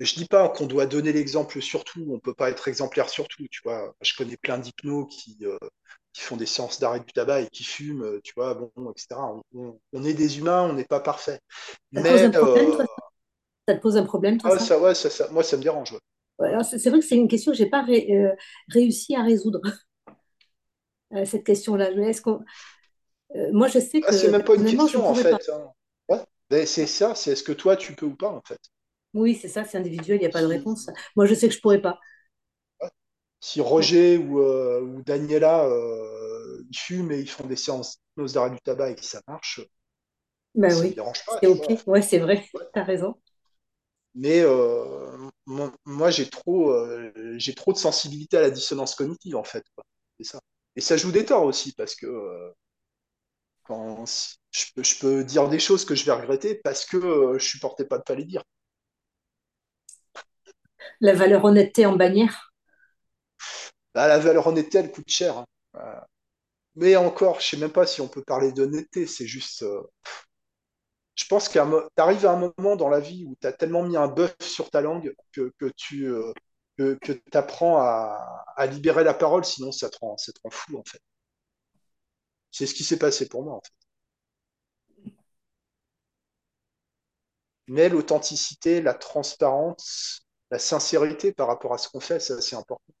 Je 0.00 0.14
dis 0.16 0.26
pas 0.26 0.48
qu'on 0.50 0.66
doit 0.66 0.86
donner 0.86 1.12
l'exemple 1.12 1.62
sur 1.62 1.84
tout, 1.84 2.06
on 2.10 2.20
peut 2.20 2.34
pas 2.34 2.50
être 2.50 2.68
exemplaire 2.68 3.08
sur 3.10 3.28
tout, 3.28 3.46
tu 3.50 3.62
vois. 3.64 3.94
Je 4.02 4.14
connais 4.16 4.36
plein 4.38 4.58
d'hypnos 4.58 5.06
qui, 5.10 5.38
euh, 5.44 5.58
qui 6.12 6.22
font 6.22 6.36
des 6.36 6.46
séances 6.46 6.80
d'arrêt 6.80 7.00
du 7.00 7.12
tabac 7.12 7.42
et 7.42 7.48
qui 7.48 7.64
fument, 7.64 8.02
euh, 8.04 8.20
tu 8.24 8.32
vois, 8.36 8.54
bon, 8.54 8.70
etc. 8.92 9.34
On, 9.54 10.04
est 10.04 10.14
des 10.14 10.38
humains, 10.38 10.62
on 10.64 10.72
n'est 10.74 10.84
pas 10.84 11.00
parfait. 11.00 11.40
Ça 11.94 12.02
te 12.02 12.06
pose 12.06 12.22
un 12.24 12.30
Mais 12.30 12.32
problème, 12.32 12.70
euh, 12.70 12.72
toi? 12.72 12.84
Ça? 13.68 13.74
Te 13.76 13.80
pose 13.82 13.96
un 13.98 14.04
problème, 14.04 14.38
toi, 14.38 14.50
ah, 14.50 14.58
ça? 14.58 14.60
ça, 14.60 14.78
ouais, 14.78 14.94
ça, 14.94 15.10
ça- 15.10 15.28
moi, 15.30 15.42
ça 15.42 15.56
me 15.56 15.62
dérange. 15.62 15.92
ouais. 15.92 15.98
Ouais, 16.38 16.48
alors, 16.48 16.64
C'est 16.64 16.78
c'est 16.78 16.90
vrai 16.90 16.98
que 17.00 17.04
c'est 17.06 17.16
une 17.16 17.28
question 17.28 17.52
que 17.52 17.58
j'ai 17.58 17.66
pas 17.70 17.82
ré- 17.82 18.08
euh, 18.12 18.34
réussi 18.68 19.14
à 19.14 19.22
résoudre, 19.22 19.60
euh, 21.14 21.24
cette 21.24 21.44
question-là. 21.44 21.90
Est-ce 21.90 22.22
qu'on, 22.22 22.40
euh, 23.36 23.52
moi, 23.52 23.68
je 23.68 23.78
sais 23.80 24.04
Ah, 24.06 24.12
c'est 24.12 24.28
que 24.28 24.30
même 24.30 24.44
pas 24.44 24.54
une 24.54 24.64
je 24.66 24.66
question 24.66 25.08
en 25.08 25.14
pas. 25.30 25.38
fait. 25.40 25.48
hein. 25.48 25.72
Ouais. 26.08 26.22
Mais 26.50 26.66
c'est 26.66 26.86
ça, 26.86 27.14
c'est 27.16 27.32
est-ce 27.32 27.42
que 27.42 27.52
toi 27.52 27.76
tu 27.76 27.94
peux 27.94 28.06
ou 28.06 28.14
pas 28.16 28.30
en 28.30 28.42
fait? 28.46 28.60
Oui, 29.14 29.34
c'est 29.34 29.48
ça, 29.48 29.64
c'est 29.64 29.76
individuel, 29.78 30.16
il 30.18 30.20
n'y 30.20 30.26
a 30.26 30.30
pas 30.30 30.40
de 30.42 30.46
réponse. 30.46 30.88
Moi, 31.16 31.26
je 31.26 31.34
sais 31.34 31.48
que 31.48 31.54
je 31.54 31.60
pourrais 31.60 31.82
pas. 31.82 31.98
Si. 33.42 33.60
Roger 33.60 34.16
ou, 34.18 34.40
euh, 34.40 34.80
ou 34.82 35.02
Daniela 35.02 35.66
euh, 35.66 36.64
ils 36.70 36.78
fument 36.78 37.12
et 37.12 37.20
ils 37.20 37.28
font 37.30 37.46
des 37.46 37.56
séances 37.56 37.98
d'hypnose 37.98 38.32
d'arrêt 38.34 38.50
du 38.50 38.60
tabac 38.62 38.90
et 38.90 38.94
que 38.96 39.04
ça 39.04 39.20
marche, 39.28 39.60
Ben 40.54 40.72
ça 40.72 40.88
me 40.88 40.94
oui, 40.94 40.94
dérange 40.94 41.24
pas, 41.24 41.40
c'est 41.40 41.46
tu 41.46 41.48
OK. 41.48 41.72
Ouais, 41.86 42.00
c'est 42.02 42.18
vrai, 42.18 42.46
Ouais. 42.54 42.62
t'as 42.72 42.84
raison. 42.84 43.16
Mais 44.14 44.40
euh, 44.44 45.16
mon- 45.46 45.72
moi, 45.86 46.10
j'ai 46.10 46.28
trop, 46.28 46.74
j'ai 47.38 47.54
trop 47.54 47.72
de 47.72 47.78
sensibilité 47.78 48.36
à 48.36 48.40
la 48.42 48.50
dissonance 48.50 48.94
cognitive, 48.94 49.36
en 49.36 49.44
fait. 49.44 49.64
quoi. 49.74 49.84
C'est 50.18 50.26
ça. 50.32 50.40
Et 50.76 50.80
ça 50.80 50.96
joue 50.96 51.12
des 51.12 51.24
torts 51.24 51.44
aussi, 51.44 51.72
parce 51.72 51.94
que 51.94 52.52
quand, 53.64 54.04
je 54.52 54.64
peux, 54.74 54.82
je 54.84 54.98
peux 55.00 55.24
dire 55.24 55.48
des 55.48 55.58
choses 55.58 55.84
que 55.84 55.94
je 55.96 56.04
vais 56.04 56.12
regretter 56.12 56.54
parce 56.62 56.84
que 56.86 57.36
je 57.38 57.44
supportais 57.44 57.84
pas 57.84 57.98
de 57.98 58.02
pas 58.04 58.14
les 58.14 58.24
dire. 58.24 58.42
La 61.00 61.12
valeur 61.12 61.44
honnêteté 61.44 61.84
en 61.84 61.96
bannière. 61.96 62.51
Bah, 63.94 64.08
la 64.08 64.18
valeur 64.18 64.46
honnêteté, 64.46 64.78
elle 64.78 64.92
coûte 64.92 65.08
cher. 65.10 65.38
hein. 65.38 65.46
Euh, 65.76 66.00
mais 66.76 66.96
encore, 66.96 67.40
je 67.40 67.48
sais 67.48 67.56
même 67.58 67.72
pas 67.72 67.86
si 67.86 68.00
on 68.02 68.08
peut 68.08 68.22
parler 68.24 68.52
d'honnêteté. 68.52 69.06
C'est 69.06 69.26
juste, 69.26 69.62
euh, 69.64 69.82
je 71.14 71.24
pense 71.26 71.48
qu'à 71.48 71.66
t'arrives 71.94 72.26
à 72.26 72.32
un 72.32 72.36
moment 72.58 72.76
dans 72.76 72.88
la 72.88 73.00
vie 73.00 73.24
où 73.24 73.36
tu 73.40 73.46
as 73.46 73.52
tellement 73.52 73.82
mis 73.82 73.96
un 73.96 74.08
bœuf 74.08 74.34
sur 74.40 74.70
ta 74.70 74.80
langue 74.80 75.14
que, 75.32 75.52
tu 75.76 76.06
euh, 76.06 76.32
que, 76.78 76.98
apprends 77.34 77.78
à, 77.78 78.44
à 78.56 78.66
libérer 78.66 79.04
la 79.04 79.14
parole, 79.14 79.44
sinon 79.44 79.72
ça 79.72 79.90
te 79.90 79.98
rend, 80.00 80.16
ça 80.16 80.32
te 80.32 80.38
rend 80.42 80.50
fou, 80.50 80.78
en 80.78 80.84
fait. 80.84 81.00
C'est 82.52 82.66
ce 82.68 82.74
qui 82.74 82.84
s'est 82.84 83.00
passé 83.00 83.28
pour 83.28 83.42
moi, 83.42 83.54
en 83.56 83.60
fait. 83.60 83.72
Mais 87.66 87.88
l'authenticité, 87.88 88.80
la 88.80 88.94
transparence, 88.94 90.28
la 90.52 90.60
sincérité 90.60 91.32
par 91.32 91.48
rapport 91.48 91.74
à 91.74 91.78
ce 91.78 91.88
qu'on 91.88 91.98
fait, 92.00 92.20
c'est 92.20 92.34
assez 92.34 92.54
important. 92.54 92.94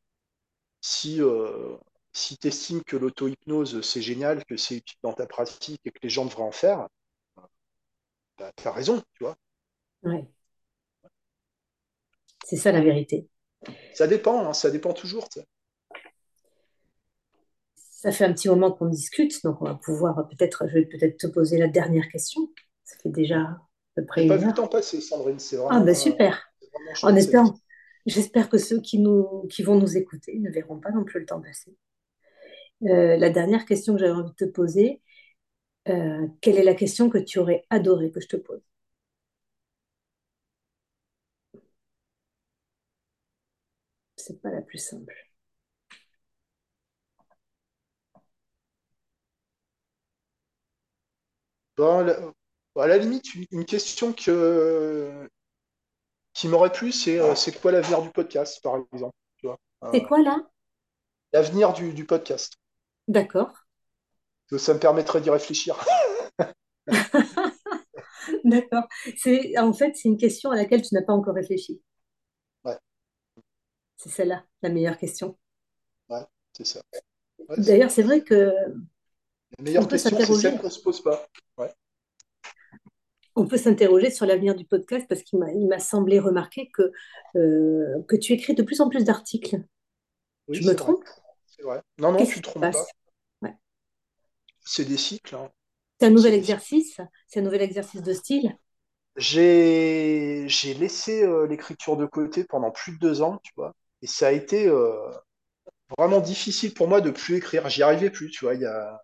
Si, 0.82 1.22
euh, 1.22 1.76
si 2.12 2.36
tu 2.36 2.48
estimes 2.48 2.82
que 2.84 2.96
l'auto-hypnose, 2.96 3.80
c'est 3.80 4.02
génial, 4.02 4.44
que 4.44 4.58
c'est 4.58 4.76
utile 4.76 4.98
dans 5.02 5.14
ta 5.14 5.26
pratique 5.26 5.80
et 5.86 5.90
que 5.90 6.00
les 6.02 6.10
gens 6.10 6.26
devraient 6.26 6.42
en 6.42 6.52
faire, 6.52 6.88
bah, 8.38 8.52
tu 8.56 8.68
as 8.68 8.72
raison, 8.72 9.02
tu 9.14 9.24
vois. 9.24 9.36
Ouais, 10.02 10.28
c'est 12.44 12.56
ça 12.56 12.72
la 12.72 12.80
vérité. 12.80 13.28
Ça 13.94 14.06
dépend, 14.06 14.46
hein, 14.48 14.52
ça 14.52 14.70
dépend 14.70 14.92
toujours. 14.92 15.28
Ça 17.76 18.10
fait 18.10 18.24
un 18.24 18.32
petit 18.32 18.48
moment 18.48 18.72
qu'on 18.72 18.88
discute, 18.88 19.42
donc 19.44 19.62
on 19.62 19.66
va 19.66 19.74
pouvoir 19.74 20.28
peut-être, 20.28 20.66
je 20.66 20.74
vais 20.74 20.84
peut-être 20.86 21.18
te 21.18 21.26
poser 21.28 21.58
la 21.58 21.68
dernière 21.68 22.08
question. 22.08 22.40
Ça 22.84 22.96
fait 23.00 23.10
déjà 23.10 23.38
à 23.38 23.60
peu 23.94 24.04
près 24.04 24.26
pas 24.26 24.36
vu 24.36 24.46
le 24.46 24.54
temps 24.54 24.66
passer, 24.66 25.00
Sandrine. 25.00 25.38
C'est 25.38 25.56
Ah 25.56 25.80
ben 25.80 25.84
vraiment, 25.84 25.90
euh, 25.90 25.94
super. 25.94 26.52
En 27.02 27.14
espérant. 27.14 27.54
J'espère 28.06 28.48
que 28.48 28.58
ceux 28.58 28.80
qui 28.80 28.98
nous, 28.98 29.46
qui 29.50 29.62
vont 29.62 29.76
nous 29.78 29.96
écouter 29.96 30.38
ne 30.38 30.50
verront 30.50 30.78
pas 30.80 30.90
non 30.92 31.04
plus 31.04 31.20
le 31.20 31.26
temps 31.26 31.40
passer. 31.40 31.76
Euh, 32.84 33.16
la 33.16 33.30
dernière 33.30 33.64
question 33.64 33.94
que 33.94 34.00
j'avais 34.00 34.12
envie 34.12 34.30
de 34.30 34.46
te 34.46 34.50
poser, 34.50 35.00
euh, 35.88 36.28
quelle 36.40 36.58
est 36.58 36.64
la 36.64 36.74
question 36.74 37.10
que 37.10 37.18
tu 37.18 37.38
aurais 37.40 37.64
adoré 37.70 38.10
que 38.12 38.20
je 38.20 38.28
te 38.28 38.36
pose? 38.36 38.62
C'est 44.16 44.40
pas 44.40 44.50
la 44.50 44.62
plus 44.62 44.78
simple. 44.78 45.14
À 51.78 52.86
la 52.86 52.98
limite, 52.98 53.34
une 53.50 53.64
question 53.64 54.12
que, 54.12 55.28
qui 56.34 56.48
m'aurait 56.48 56.72
plu, 56.72 56.92
c'est 56.92 57.18
euh, 57.18 57.34
c'est 57.34 57.52
quoi 57.60 57.72
l'avenir 57.72 58.02
du 58.02 58.10
podcast, 58.10 58.60
par 58.62 58.76
exemple, 58.92 59.14
tu 59.38 59.46
vois. 59.46 59.58
C'est 59.92 60.02
Euh, 60.02 60.06
quoi 60.06 60.20
là? 60.22 60.38
l'avenir 61.34 61.74
du, 61.74 61.92
du 61.92 62.06
podcast. 62.06 62.54
D'accord. 63.06 63.52
Ça 64.56 64.72
me 64.74 64.78
permettrait 64.78 65.20
d'y 65.20 65.30
réfléchir. 65.30 65.76
D'accord. 68.44 68.84
C'est, 69.16 69.58
en 69.58 69.72
fait, 69.72 69.92
c'est 69.96 70.08
une 70.08 70.16
question 70.16 70.50
à 70.50 70.56
laquelle 70.56 70.82
tu 70.82 70.94
n'as 70.94 71.02
pas 71.02 71.12
encore 71.12 71.34
réfléchi. 71.34 71.80
Ouais, 72.64 72.78
C'est 73.96 74.10
celle-là, 74.10 74.44
la 74.60 74.68
meilleure 74.68 74.98
question. 74.98 75.38
ouais, 76.08 76.24
c'est 76.52 76.66
ça. 76.66 76.82
Ouais, 77.48 77.56
D'ailleurs, 77.58 77.90
c'est 77.90 78.02
vrai 78.02 78.22
que 78.22 78.52
la 79.58 79.64
meilleure 79.64 79.88
question, 79.88 80.18
c'est 80.18 80.34
celle 80.34 80.60
qu'on 80.60 80.70
se 80.70 80.80
pose 80.80 81.02
pas. 81.02 81.26
Ouais. 81.56 81.72
On 83.34 83.46
peut 83.46 83.56
s'interroger 83.56 84.10
sur 84.10 84.26
l'avenir 84.26 84.54
du 84.54 84.64
podcast 84.64 85.06
parce 85.08 85.22
qu'il 85.22 85.38
m'a, 85.38 85.78
semblé 85.78 86.18
remarquer 86.18 86.70
que, 86.72 86.92
euh, 87.36 88.02
que 88.08 88.16
tu 88.16 88.32
écris 88.32 88.54
de 88.54 88.62
plus 88.62 88.80
en 88.80 88.88
plus 88.88 89.04
d'articles. 89.04 89.62
Oui, 90.48 90.56
Je 90.56 90.60
me 90.62 90.66
vrai. 90.66 90.76
trompe? 90.76 91.04
C'est 91.46 91.62
vrai. 91.62 91.80
Non, 91.98 92.12
non, 92.12 92.24
tu 92.24 92.40
te 92.40 92.48
trompes 92.48 92.70
pas. 92.72 92.84
Ouais. 93.42 93.54
C'est 94.64 94.84
des 94.84 94.96
cycles. 94.96 95.34
hein. 95.34 95.50
C'est 95.98 96.06
un 96.06 96.10
nouvel 96.10 96.34
exercice, 96.34 97.00
c'est 97.28 97.40
un 97.40 97.42
nouvel 97.42 97.62
exercice 97.62 98.02
de 98.02 98.12
style? 98.12 98.56
J'ai 99.16 100.44
j'ai 100.48 100.74
laissé 100.74 101.22
euh, 101.22 101.46
l'écriture 101.46 101.96
de 101.96 102.06
côté 102.06 102.44
pendant 102.44 102.70
plus 102.70 102.92
de 102.92 102.98
deux 102.98 103.22
ans, 103.22 103.38
tu 103.42 103.52
vois. 103.56 103.74
Et 104.00 104.06
ça 104.06 104.28
a 104.28 104.32
été 104.32 104.66
euh, 104.66 105.10
vraiment 105.98 106.20
difficile 106.20 106.74
pour 106.74 106.88
moi 106.88 107.00
de 107.00 107.10
plus 107.10 107.36
écrire. 107.36 107.68
J'y 107.68 107.82
arrivais 107.82 108.10
plus, 108.10 108.30
tu 108.30 108.44
vois. 108.44 108.54
Il 108.54 108.62
y 108.62 108.66
a... 108.66 109.02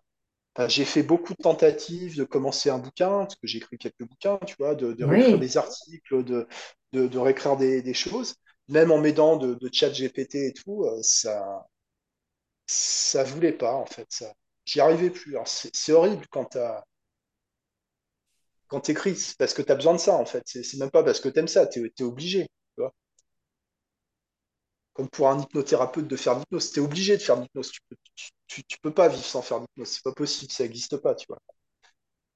enfin, 0.55 0.67
j'ai 0.67 0.85
fait 0.85 1.03
beaucoup 1.03 1.33
de 1.33 1.41
tentatives 1.41 2.17
de 2.17 2.23
commencer 2.23 2.69
un 2.69 2.79
bouquin, 2.79 3.19
parce 3.21 3.35
que 3.35 3.47
j'ai 3.47 3.57
écrit 3.59 3.77
quelques 3.77 4.03
bouquins, 4.03 4.39
tu 4.45 4.55
vois, 4.59 4.75
de, 4.75 4.93
de 4.93 5.05
réécrire 5.05 5.37
Oui, 5.37 5.39
des 5.39 5.57
articles, 5.57 6.23
de, 6.23 6.47
de, 6.93 7.07
de 7.07 7.17
réécrire 7.19 7.57
des, 7.57 7.81
des 7.81 7.93
choses. 7.93 8.35
Même 8.67 8.91
en 8.91 8.99
m'aidant 8.99 9.37
de, 9.37 9.55
de 9.55 9.69
chat 9.71 9.89
GPT 9.91 10.35
et 10.47 10.53
tout, 10.53 10.83
euh, 10.85 10.99
ça, 11.03 11.65
ça 12.67 13.23
voulait 13.25 13.51
pas, 13.51 13.73
en 13.75 13.85
fait. 13.85 14.07
Ça. 14.09 14.33
J'y 14.65 14.79
arrivais 14.79 15.09
plus. 15.09 15.35
C'est 15.45 15.91
horrible 15.93 16.25
quand 16.29 16.45
t'as 16.45 16.83
quand 18.67 18.81
tu 18.81 18.91
écris, 18.91 19.33
parce 19.37 19.53
que 19.53 19.61
tu 19.61 19.71
as 19.71 19.75
besoin 19.75 19.93
de 19.93 19.99
ça, 19.99 20.13
en 20.15 20.25
fait. 20.25 20.43
C'est 20.45 20.77
même 20.77 20.91
pas 20.91 21.03
parce 21.03 21.19
que 21.19 21.29
tu 21.29 21.39
aimes 21.39 21.47
ça, 21.47 21.67
tu 21.67 21.91
es, 21.97 22.03
obligé. 22.03 22.43
tu 22.75 22.81
vois. 22.81 22.93
Comme 24.99 25.07
pour 25.09 25.29
un 25.29 25.39
hypnothérapeute 25.39 26.07
de 26.09 26.15
faire 26.17 26.37
l'hypnose, 26.37 26.73
tu 26.73 26.81
es 26.81 26.83
obligé 26.83 27.15
de 27.15 27.21
faire 27.21 27.39
l'hypnose. 27.39 27.71
Tu 27.71 28.63
tu, 28.67 28.77
peux 28.81 28.93
pas 28.93 29.07
vivre 29.07 29.23
sans 29.23 29.41
faire 29.41 29.59
l'hypnose, 29.59 29.87
c'est 29.87 30.03
pas 30.03 30.11
possible, 30.11 30.51
ça 30.51 30.63
n'existe 30.63 30.97
pas, 30.97 31.15
tu 31.15 31.25
vois. 31.29 31.39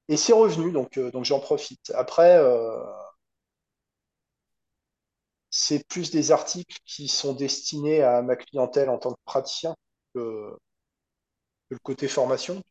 Et 0.08 0.16
c'est 0.16 0.32
revenu, 0.32 0.72
donc, 0.72 0.96
euh, 0.96 1.10
donc 1.10 1.26
j'en 1.26 1.40
profite. 1.40 1.90
Après, 1.94 2.38
euh, 2.38 2.82
c'est 5.50 5.86
plus 5.88 6.10
des 6.10 6.32
articles 6.32 6.76
qui 6.84 7.08
sont 7.08 7.32
destinés 7.34 8.02
à 8.02 8.22
ma 8.22 8.36
clientèle 8.36 8.88
en 8.90 8.98
tant 8.98 9.12
que 9.12 9.20
praticien 9.24 9.74
que, 10.14 10.56
le 11.68 11.78
côté 11.78 12.08
formation. 12.08 12.62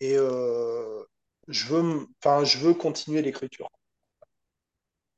Et 0.00 0.16
euh, 0.16 1.04
je 1.48 1.66
veux 1.66 2.74
continuer 2.74 3.22
l'écriture. 3.22 3.68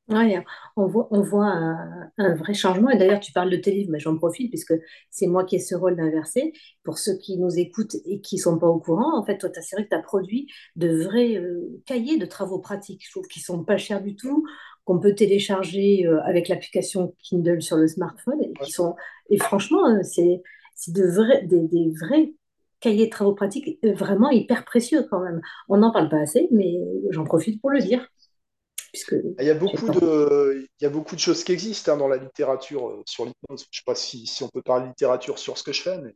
Ouais, 0.08 0.40
on 0.76 0.86
voit, 0.86 1.08
on 1.10 1.20
voit 1.20 1.46
un, 1.46 2.10
un 2.18 2.34
vrai 2.36 2.54
changement. 2.54 2.90
Et 2.90 2.96
d'ailleurs, 2.96 3.18
tu 3.18 3.32
parles 3.32 3.50
de 3.50 3.56
tes 3.56 3.72
livres, 3.72 3.90
mais 3.90 3.98
j'en 3.98 4.16
profite 4.16 4.50
puisque 4.50 4.74
c'est 5.10 5.26
moi 5.26 5.44
qui 5.44 5.56
ai 5.56 5.58
ce 5.58 5.74
rôle 5.74 5.96
d'inverser. 5.96 6.52
Pour 6.84 6.98
ceux 6.98 7.16
qui 7.18 7.36
nous 7.38 7.58
écoutent 7.58 7.96
et 8.04 8.20
qui 8.20 8.38
sont 8.38 8.56
pas 8.56 8.68
au 8.68 8.78
courant, 8.78 9.18
en 9.18 9.24
fait, 9.24 9.38
toi, 9.38 9.50
c'est 9.52 9.74
vrai 9.74 9.84
que 9.84 9.88
tu 9.88 9.96
as 9.96 10.02
produit 10.02 10.46
de 10.76 11.02
vrais 11.02 11.36
euh, 11.38 11.82
cahiers 11.86 12.18
de 12.18 12.26
travaux 12.26 12.60
pratiques. 12.60 13.02
Je 13.04 13.10
trouve 13.10 13.26
qu'ils 13.26 13.42
sont 13.42 13.64
pas 13.64 13.78
chers 13.78 14.00
du 14.00 14.14
tout, 14.14 14.46
qu'on 14.84 15.00
peut 15.00 15.14
télécharger 15.14 16.06
euh, 16.06 16.22
avec 16.22 16.46
l'application 16.48 17.12
Kindle 17.24 17.60
sur 17.60 17.76
le 17.76 17.88
smartphone 17.88 18.40
et 18.44 18.52
qui 18.62 18.70
sont, 18.70 18.94
et 19.30 19.38
franchement, 19.38 19.88
euh, 19.88 20.02
c'est, 20.04 20.40
de 20.86 21.04
vrais, 21.04 21.42
des, 21.46 21.66
des 21.66 21.90
vrais 22.00 22.32
cahiers 22.78 23.06
de 23.06 23.10
travaux 23.10 23.34
pratiques 23.34 23.78
vraiment 23.82 24.30
hyper 24.30 24.64
précieux 24.64 25.04
quand 25.10 25.20
même. 25.20 25.40
On 25.68 25.78
n'en 25.78 25.90
parle 25.90 26.08
pas 26.10 26.20
assez, 26.20 26.46
mais 26.52 26.76
j'en 27.10 27.24
profite 27.24 27.60
pour 27.60 27.70
le 27.70 27.80
dire 27.80 28.06
puisque 28.96 29.14
Il 29.38 29.46
y 29.46 29.50
a 29.50 29.54
beaucoup 29.54 29.88
de, 29.88 30.68
il 30.80 30.84
y 30.84 30.86
a 30.86 30.90
beaucoup 30.90 31.14
de 31.14 31.20
choses 31.20 31.42
qui 31.44 31.52
existent 31.52 31.92
hein, 31.92 31.96
dans 31.96 32.08
la 32.08 32.16
littérature 32.18 32.88
euh, 32.88 33.02
sur 33.06 33.24
l'hypnose. 33.24 33.66
Je 33.70 33.78
sais 33.78 33.84
pas 33.84 33.94
si, 33.94 34.26
si 34.26 34.42
on 34.42 34.48
peut 34.50 34.62
parler 34.62 34.84
de 34.84 34.88
littérature 34.88 35.38
sur 35.38 35.56
ce 35.58 35.62
que 35.62 35.72
je 35.72 35.82
fais, 35.82 35.98
mais 35.98 36.14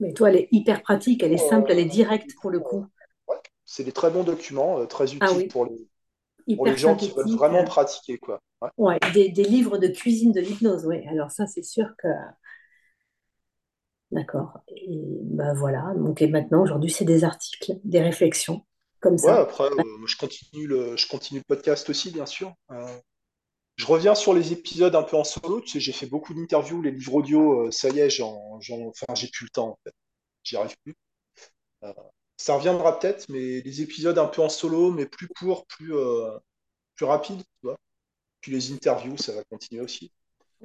Mais 0.00 0.14
toi, 0.14 0.30
elle 0.30 0.36
est 0.36 0.48
hyper 0.52 0.82
pratique, 0.82 1.22
elle 1.22 1.34
est 1.34 1.36
simple, 1.36 1.70
elle 1.70 1.78
est 1.78 1.84
euh, 1.84 1.86
directe 1.86 2.34
pour 2.40 2.50
le 2.50 2.60
coup. 2.60 2.86
euh, 3.30 3.34
ouais. 3.34 3.40
C'est 3.64 3.84
des 3.84 3.92
très 3.92 4.10
bons 4.10 4.24
documents, 4.24 4.78
euh, 4.80 4.86
très 4.86 5.14
Ah 5.20 5.26
utiles 5.26 5.36
oui, 5.36 5.48
pour 5.48 5.66
les, 5.66 5.88
pour 6.56 6.66
les 6.66 6.76
hyper 6.76 6.78
gens 6.78 6.96
qui 6.96 7.10
veulent 7.12 7.30
vraiment 7.30 7.64
pratiquer, 7.64 8.18
quoi. 8.18 8.40
Ouais. 8.62 8.70
Ouais, 8.78 8.98
des, 9.14 9.30
des 9.30 9.44
livres 9.44 9.78
de 9.78 9.88
cuisine 9.88 10.32
de 10.32 10.40
l'hypnose, 10.40 10.86
oui. 10.86 11.06
Alors 11.08 11.30
ça, 11.30 11.46
c'est 11.46 11.62
sûr 11.62 11.94
que... 11.98 12.08
D'accord. 14.12 14.60
Et 14.68 14.98
ben 15.22 15.52
voilà. 15.54 15.92
Donc 15.96 16.22
et 16.22 16.28
maintenant, 16.28 16.62
aujourd'hui, 16.62 16.90
c'est 16.90 17.04
des 17.04 17.24
articles, 17.24 17.74
des 17.84 18.00
réflexions, 18.00 18.64
Ouais, 19.22 19.32
après, 19.32 19.64
euh, 19.64 20.06
je 20.06 20.16
continue 20.16 20.66
le, 20.66 20.96
je 20.96 21.08
continue 21.08 21.40
le 21.40 21.44
podcast 21.44 21.88
aussi, 21.90 22.10
bien 22.10 22.26
sûr. 22.26 22.54
Euh, 22.70 22.98
je 23.76 23.86
reviens 23.86 24.14
sur 24.14 24.34
les 24.34 24.52
épisodes 24.52 24.94
un 24.96 25.02
peu 25.02 25.16
en 25.16 25.24
solo. 25.24 25.60
Tu 25.60 25.68
sais, 25.68 25.80
j'ai 25.80 25.92
fait 25.92 26.06
beaucoup 26.06 26.34
d'interviews, 26.34 26.82
les 26.82 26.90
livres 26.92 27.14
audio, 27.14 27.66
euh, 27.66 27.70
ça 27.70 27.90
y 27.90 28.00
est, 28.00 28.10
j'en, 28.10 28.58
enfin, 28.60 29.14
j'ai 29.14 29.28
plus 29.28 29.46
le 29.46 29.50
temps, 29.50 29.68
en 29.70 29.78
fait. 29.84 29.94
J'y 30.44 30.56
arrive 30.56 30.76
plus. 30.84 30.96
Ça 32.38 32.54
reviendra 32.54 32.98
peut-être, 32.98 33.28
mais 33.28 33.60
les 33.60 33.82
épisodes 33.82 34.18
un 34.18 34.26
peu 34.26 34.42
en 34.42 34.48
solo, 34.48 34.90
mais 34.90 35.06
plus 35.06 35.28
courts, 35.28 35.66
plus, 35.66 35.92
plus 36.96 37.06
rapides, 37.06 37.42
tu 37.42 37.60
vois. 37.62 37.78
Puis 38.40 38.52
les 38.52 38.72
interviews, 38.72 39.16
ça 39.18 39.34
va 39.34 39.44
continuer 39.44 39.82
aussi. 39.82 40.12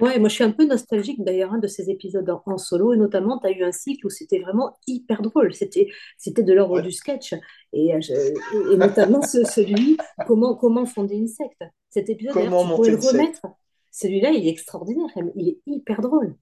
Ouais, 0.00 0.18
moi 0.18 0.28
je 0.28 0.34
suis 0.34 0.44
un 0.44 0.50
peu 0.52 0.64
nostalgique 0.66 1.22
d'ailleurs 1.22 1.52
hein, 1.52 1.58
de 1.58 1.66
ces 1.66 1.90
épisodes 1.90 2.28
en, 2.30 2.42
en 2.46 2.58
solo, 2.58 2.92
et 2.94 2.96
notamment 2.96 3.38
tu 3.38 3.46
as 3.46 3.50
eu 3.52 3.62
un 3.62 3.72
cycle 3.72 4.06
où 4.06 4.10
c'était 4.10 4.38
vraiment 4.40 4.78
hyper 4.86 5.22
drôle, 5.22 5.54
c'était 5.54 5.88
c'était 6.18 6.42
de 6.42 6.52
l'ordre 6.54 6.76
Ouais. 6.76 6.82
du 6.82 6.90
sketch, 6.90 7.34
et, 7.72 7.94
euh, 7.94 8.00
je- 8.00 8.12
et, 8.12 8.74
et 8.74 8.76
notamment 8.76 9.22
ce- 9.22 9.44
celui 9.44 9.98
comment, 10.26 10.54
comment 10.56 10.86
fonder 10.86 11.16
une 11.16 11.28
secte. 11.28 11.62
Cet 11.90 12.08
épisode 12.10 12.34
d'ailleurs, 12.36 12.52
Comment 12.52 12.64
tu 12.68 12.74
pourrais 12.74 12.90
le 12.90 12.96
remettre, 13.08 13.42
celui-là 13.90 14.30
il 14.30 14.46
est 14.46 14.50
extraordinaire, 14.50 15.08
il 15.36 15.48
est 15.50 15.58
hyper 15.66 16.00
drôle. 16.00 16.36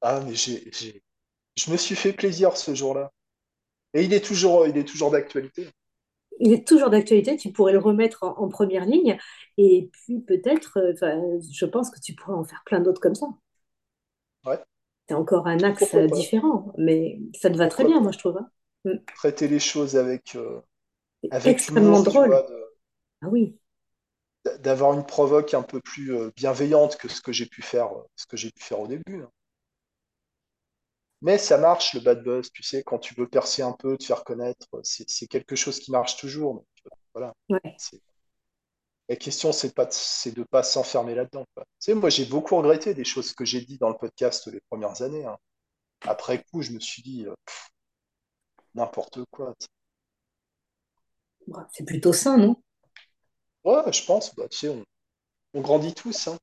Ah, 0.00 0.20
mais 0.24 0.34
j'ai, 0.34 0.70
j'ai, 0.72 1.02
je 1.56 1.70
me 1.70 1.76
suis 1.76 1.96
fait 1.96 2.12
plaisir 2.12 2.56
ce 2.56 2.74
jour-là. 2.74 3.12
Et 3.94 4.04
il 4.04 4.12
est 4.14 4.24
toujours, 4.24 4.66
il 4.66 4.76
est 4.78 4.84
toujours 4.88 5.10
d'actualité. 5.10 5.68
Il 6.42 6.52
est 6.52 6.66
toujours 6.66 6.90
d'actualité, 6.90 7.36
tu 7.36 7.52
pourrais 7.52 7.72
le 7.72 7.78
remettre 7.78 8.22
en, 8.24 8.36
en 8.38 8.48
première 8.48 8.84
ligne, 8.84 9.16
et 9.58 9.88
puis 9.92 10.20
peut-être, 10.20 10.78
euh, 10.78 11.40
je 11.50 11.64
pense 11.64 11.90
que 11.90 12.00
tu 12.00 12.14
pourrais 12.14 12.36
en 12.36 12.44
faire 12.44 12.62
plein 12.66 12.80
d'autres 12.80 13.00
comme 13.00 13.14
ça. 13.14 13.28
Ouais. 14.44 14.62
C'est 15.08 15.14
encore 15.14 15.46
un 15.46 15.58
axe 15.62 15.94
différent, 15.94 16.72
mais 16.78 17.20
ça 17.40 17.50
te 17.50 17.56
va 17.56 17.68
très 17.68 17.84
bien, 17.84 18.00
moi 18.00 18.12
je 18.12 18.18
trouve. 18.18 18.38
hein. 18.38 18.48
Mm. 18.84 18.98
Traiter 19.14 19.48
les 19.48 19.60
choses 19.60 19.96
avec, 19.96 20.34
euh, 20.36 20.60
avec 21.30 21.52
extrêmement 21.52 21.98
humour, 21.98 22.04
drôle. 22.04 22.28
vois, 22.28 22.42
de- 22.42 22.64
Ah 23.22 23.28
oui. 23.30 23.56
d'avoir 24.60 24.92
une 24.92 25.04
provoque 25.04 25.54
un 25.54 25.62
peu 25.62 25.80
plus 25.80 26.14
euh, 26.14 26.30
bienveillante 26.36 26.96
que 26.96 27.08
ce 27.08 27.20
que 27.20 27.32
j'ai 27.32 27.46
pu 27.46 27.62
faire, 27.62 27.86
euh, 27.86 28.02
ce 28.16 28.26
que 28.26 28.36
j'ai 28.36 28.50
pu 28.50 28.62
faire 28.62 28.80
au 28.80 28.86
début. 28.86 29.22
hein. 29.22 29.30
Mais 31.22 31.38
ça 31.38 31.56
marche, 31.56 31.94
le 31.94 32.00
bad 32.00 32.22
buzz, 32.22 32.50
tu 32.52 32.62
sais, 32.62 32.82
quand 32.82 32.98
tu 32.98 33.14
veux 33.14 33.26
percer 33.28 33.62
un 33.62 33.72
peu, 33.72 33.96
te 33.96 34.04
faire 34.04 34.24
connaître, 34.24 34.66
c'est 34.82 35.26
quelque 35.26 35.56
chose 35.56 35.80
qui 35.80 35.90
marche 35.90 36.16
toujours. 36.18 36.54
donc, 36.56 36.66
euh, 36.86 36.90
voilà. 37.14 37.32
Ouais. 37.48 37.76
La 39.08 39.14
question, 39.16 39.52
c'est 39.52 39.74
pas, 39.74 39.84
de- 39.84 39.92
c'est 39.92 40.32
de 40.34 40.42
pas 40.42 40.62
s'enfermer 40.62 41.14
là-dedans. 41.14 41.44
Tu 41.56 41.62
sais, 41.78 41.94
moi, 41.94 42.08
j'ai 42.10 42.24
beaucoup 42.24 42.56
regretté 42.56 42.94
des 42.94 43.04
choses 43.04 43.32
que 43.34 43.44
j'ai 43.44 43.60
dit 43.60 43.78
dans 43.78 43.88
le 43.90 43.96
podcast 43.96 44.46
les 44.52 44.60
premières 44.70 45.02
années. 45.02 45.24
hein. 45.24 45.36
Après 46.02 46.44
coup, 46.44 46.62
je 46.62 46.72
me 46.72 46.80
suis 46.80 47.02
dit 47.02 47.26
euh, 47.26 47.34
n'importe 48.74 49.24
quoi. 49.30 49.54
C'est 51.72 51.84
plutôt 51.86 52.12
sain, 52.12 52.36
non? 52.36 52.56
Ouais, 53.64 53.92
je 53.92 54.04
pense, 54.04 54.34
bah, 54.36 54.48
tu 54.48 54.58
sais, 54.58 54.68
on, 54.68 54.84
on 55.54 55.60
grandit 55.62 55.94
tous. 55.94 56.28
hein. 56.28 56.38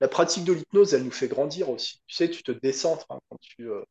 La 0.00 0.08
pratique 0.08 0.44
de 0.44 0.52
l'hypnose, 0.54 0.94
elle 0.94 1.04
nous 1.04 1.10
fait 1.12 1.28
grandir 1.28 1.70
aussi. 1.70 2.02
Tu 2.08 2.16
sais, 2.16 2.30
tu 2.30 2.42
te 2.44 2.52
décentres 2.52 3.06
hein, 3.10 3.20
quand 3.30 3.38
tu, 3.40 3.70
euh, 3.70 3.84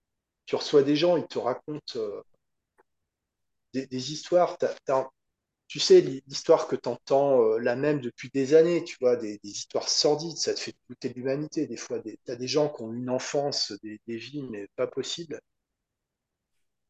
tu 0.52 0.58
reçois 0.58 0.84
des 0.84 0.98
gens, 0.98 1.16
ils 1.16 1.26
te 1.28 1.40
racontent 1.40 1.96
euh, 1.98 2.22
des, 3.74 3.86
des 3.88 4.12
histoires. 4.14 4.58
Tu 5.68 5.80
sais, 5.80 6.02
l'histoire 6.02 6.68
que 6.68 6.76
tu 6.76 6.88
entends 6.90 7.58
la 7.58 7.76
même 7.76 8.00
depuis 8.02 8.30
des 8.34 8.54
années, 8.54 8.84
tu 8.84 8.96
vois, 9.02 9.16
des, 9.16 9.40
des 9.44 9.50
histoires 9.50 9.90
sordides, 9.90 10.38
ça 10.38 10.54
te 10.54 10.60
fait 10.60 10.76
douter 10.90 11.10
de 11.10 11.16
l'humanité. 11.16 11.66
Des 11.66 11.78
fois, 11.78 12.00
tu 12.02 12.18
as 12.32 12.36
des 12.36 12.48
gens 12.48 12.70
qui 12.70 12.84
ont 12.84 12.94
une 12.94 13.10
enfance, 13.10 13.74
des, 13.84 14.00
des 14.08 14.18
vies, 14.18 14.44
mais 14.52 14.68
pas 14.76 14.88
possible. 14.88 15.40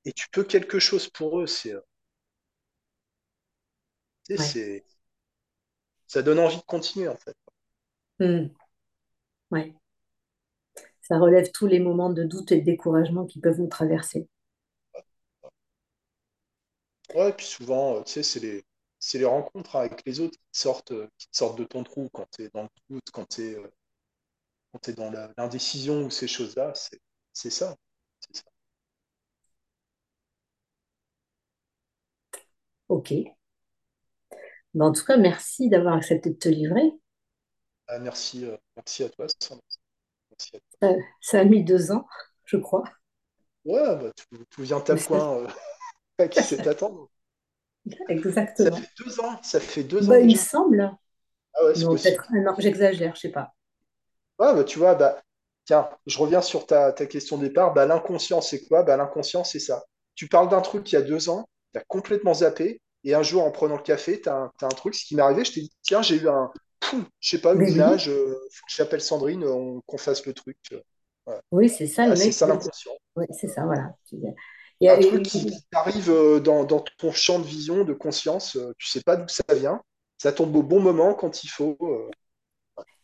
Et 0.05 0.13
tu 0.13 0.29
peux 0.29 0.43
quelque 0.43 0.77
chose 0.77 1.09
pour 1.09 1.39
eux. 1.41 1.47
C'est, 1.47 1.73
euh, 1.73 1.81
tu 4.25 4.37
sais, 4.37 4.37
Ouais. 4.37 4.57
c'est, 4.83 4.85
ça 6.05 6.21
donne 6.21 6.37
envie 6.37 6.57
de 6.57 6.61
continuer, 6.61 7.07
en 7.07 7.15
fait. 7.17 7.35
Ouais. 9.51 9.75
Ça 11.01 11.19
relève 11.19 11.51
tous 11.51 11.67
les 11.67 11.79
moments 11.79 12.11
de 12.11 12.23
doute 12.23 12.51
et 12.51 12.59
de 12.59 12.65
découragement 12.65 13.25
qui 13.25 13.39
peuvent 13.39 13.59
nous 13.59 13.67
traverser. 13.67 14.27
Ouais, 17.15 17.29
et 17.29 17.33
puis 17.33 17.45
souvent, 17.45 17.97
euh, 17.97 18.03
tu 18.03 18.13
sais, 18.13 18.23
c'est 18.23 18.39
les, 18.39 18.65
c'est 18.99 19.17
les 19.19 19.25
rencontres 19.25 19.75
avec 19.75 20.03
les 20.05 20.19
autres 20.19 20.37
qui 20.37 20.49
te 20.51 20.57
sortent, 20.57 20.91
euh, 20.91 21.07
qui 21.17 21.27
te 21.29 21.37
sortent 21.37 21.57
de 21.59 21.63
ton 21.65 21.83
trou 21.83 22.09
quand 22.13 22.25
tu 22.31 22.43
es 22.43 22.49
dans 22.53 22.63
le 22.63 22.69
doute, 22.89 23.11
quand 23.11 23.25
tu 23.27 23.43
es, 23.51 23.57
quand 24.71 24.79
tu 24.79 24.93
dans 24.93 25.11
l'indécision 25.37 26.03
ou 26.03 26.09
ces 26.09 26.27
choses-là. 26.27 26.73
C'est, 26.75 26.99
c'est 27.33 27.49
ça. 27.49 27.75
Ça. 28.31 28.43
Ok. 32.87 33.11
Ben, 34.73 34.85
en 34.87 34.91
tout 34.93 35.05
cas, 35.05 35.17
merci 35.17 35.69
d'avoir 35.69 35.95
accepté 35.95 36.29
de 36.29 36.35
te 36.35 36.49
livrer. 36.49 36.91
Ah, 37.87 37.99
merci, 37.99 38.43
euh, 38.45 38.57
merci 38.75 39.03
à 39.03 39.09
toi, 39.09 39.27
Sandra. 39.39 39.61
Ça, 40.81 40.89
ça 41.21 41.39
a 41.39 41.43
mis 41.45 41.63
deux 41.63 41.91
ans, 41.91 42.05
je 42.45 42.57
crois. 42.57 42.83
Ouais, 43.65 43.81
bah, 43.97 44.11
tout, 44.29 44.45
tout 44.49 44.61
vient 44.63 44.83
à 44.87 44.97
ça- 44.97 45.05
point. 45.05 45.47
à 46.19 46.27
qui 46.29 46.43
sait 46.43 46.67
attendre. 46.67 47.09
Ça 48.53 48.71
exactement. 48.71 48.71
fait 48.71 48.87
deux 48.97 49.19
ans, 49.19 49.43
ça 49.43 49.59
fait 49.59 49.83
deux 49.83 50.09
ans 50.09 50.15
Ben, 50.15 50.29
il 50.29 50.37
déjà. 50.37 50.37
semble. 50.37 50.91
Ah 51.53 51.63
ouais, 51.65 51.73
peut-être 51.89 52.27
un 52.33 52.47
an. 52.47 52.55
J'exagère, 52.59 53.15
je 53.15 53.21
sais 53.21 53.31
pas. 53.31 53.53
Ouais, 54.39 54.53
bah, 54.55 54.63
tu 54.63 54.79
vois, 54.79 54.95
bah, 54.95 55.21
tiens, 55.65 55.89
je 56.07 56.17
reviens 56.17 56.41
sur 56.41 56.65
ta, 56.65 56.91
ta 56.91 57.05
question 57.05 57.37
de 57.37 57.47
départ. 57.47 57.73
Bah, 57.73 57.85
l'inconscient, 57.85 58.41
c'est 58.41 58.65
quoi? 58.67 58.83
Bah, 58.83 58.97
l'inconscient, 58.97 59.43
c'est 59.43 59.59
ça. 59.59 59.83
Tu 60.15 60.27
parles 60.27 60.49
d'un 60.49 60.61
truc 60.61 60.91
il 60.91 60.95
y 60.95 60.97
a 60.97 61.01
deux 61.01 61.29
ans, 61.29 61.47
tu 61.73 61.79
as 61.79 61.83
complètement 61.87 62.33
zappé, 62.33 62.81
et 63.03 63.13
un 63.13 63.23
jour, 63.23 63.43
en 63.43 63.51
prenant 63.51 63.77
le 63.77 63.83
café, 63.83 64.21
tu 64.21 64.29
as, 64.29 64.35
un 64.35 64.51
t'as 64.57 64.67
un 64.67 64.69
truc, 64.69 64.95
ce 64.95 65.05
qui 65.05 65.15
m'est 65.15 65.21
arrivé, 65.21 65.45
je 65.45 65.53
t'ai 65.53 65.61
dit, 65.61 65.71
tiens, 65.83 66.01
j'ai 66.01 66.15
eu 66.17 66.27
un, 66.29 66.51
poum, 66.81 67.05
je 67.21 67.29
sais 67.31 67.41
pas, 67.41 67.55
oui, 67.55 67.67
image, 67.67 68.09
euh, 68.09 68.35
faut 68.51 68.65
que 68.67 68.73
j'appelle 68.75 69.01
Sandrine, 69.01 69.45
on- 69.45 69.81
qu'on 69.87 69.97
fasse 69.99 70.25
le 70.25 70.33
truc. 70.33 70.57
euh, 70.73 70.81
oui, 71.51 71.69
c'est 71.69 71.87
ça, 71.87 72.07
le 72.07 72.13
Bah, 72.13 72.15
c'est 72.15 72.31
ça 72.31 72.47
l'inconscient. 72.47 72.93
Oui, 73.15 73.25
c'est 73.31 73.47
ça, 73.47 73.65
voilà. 73.65 73.95
Il 74.13 74.85
y 74.85 74.87
Un 74.87 74.97
a 74.97 74.99
truc 74.99 75.23
une- 75.23 75.23
qui, 75.23 75.45
qui 75.47 75.63
t'arrive 75.71 76.09
euh, 76.11 76.39
dans, 76.39 76.63
dans 76.65 76.83
ton 76.99 77.11
champ 77.11 77.39
de 77.39 77.45
vision, 77.45 77.83
de 77.83 77.93
conscience, 77.93 78.55
euh, 78.57 78.73
tu 78.77 78.87
sais 78.87 79.01
pas 79.01 79.15
d'où 79.15 79.27
ça 79.27 79.43
vient, 79.55 79.81
ça 80.19 80.31
tombe 80.33 80.55
au 80.55 80.61
bon 80.63 80.79
moment 80.79 81.13
quand 81.15 81.43
il 81.43 81.47
faut. 81.49 81.77
euh, 81.81 82.09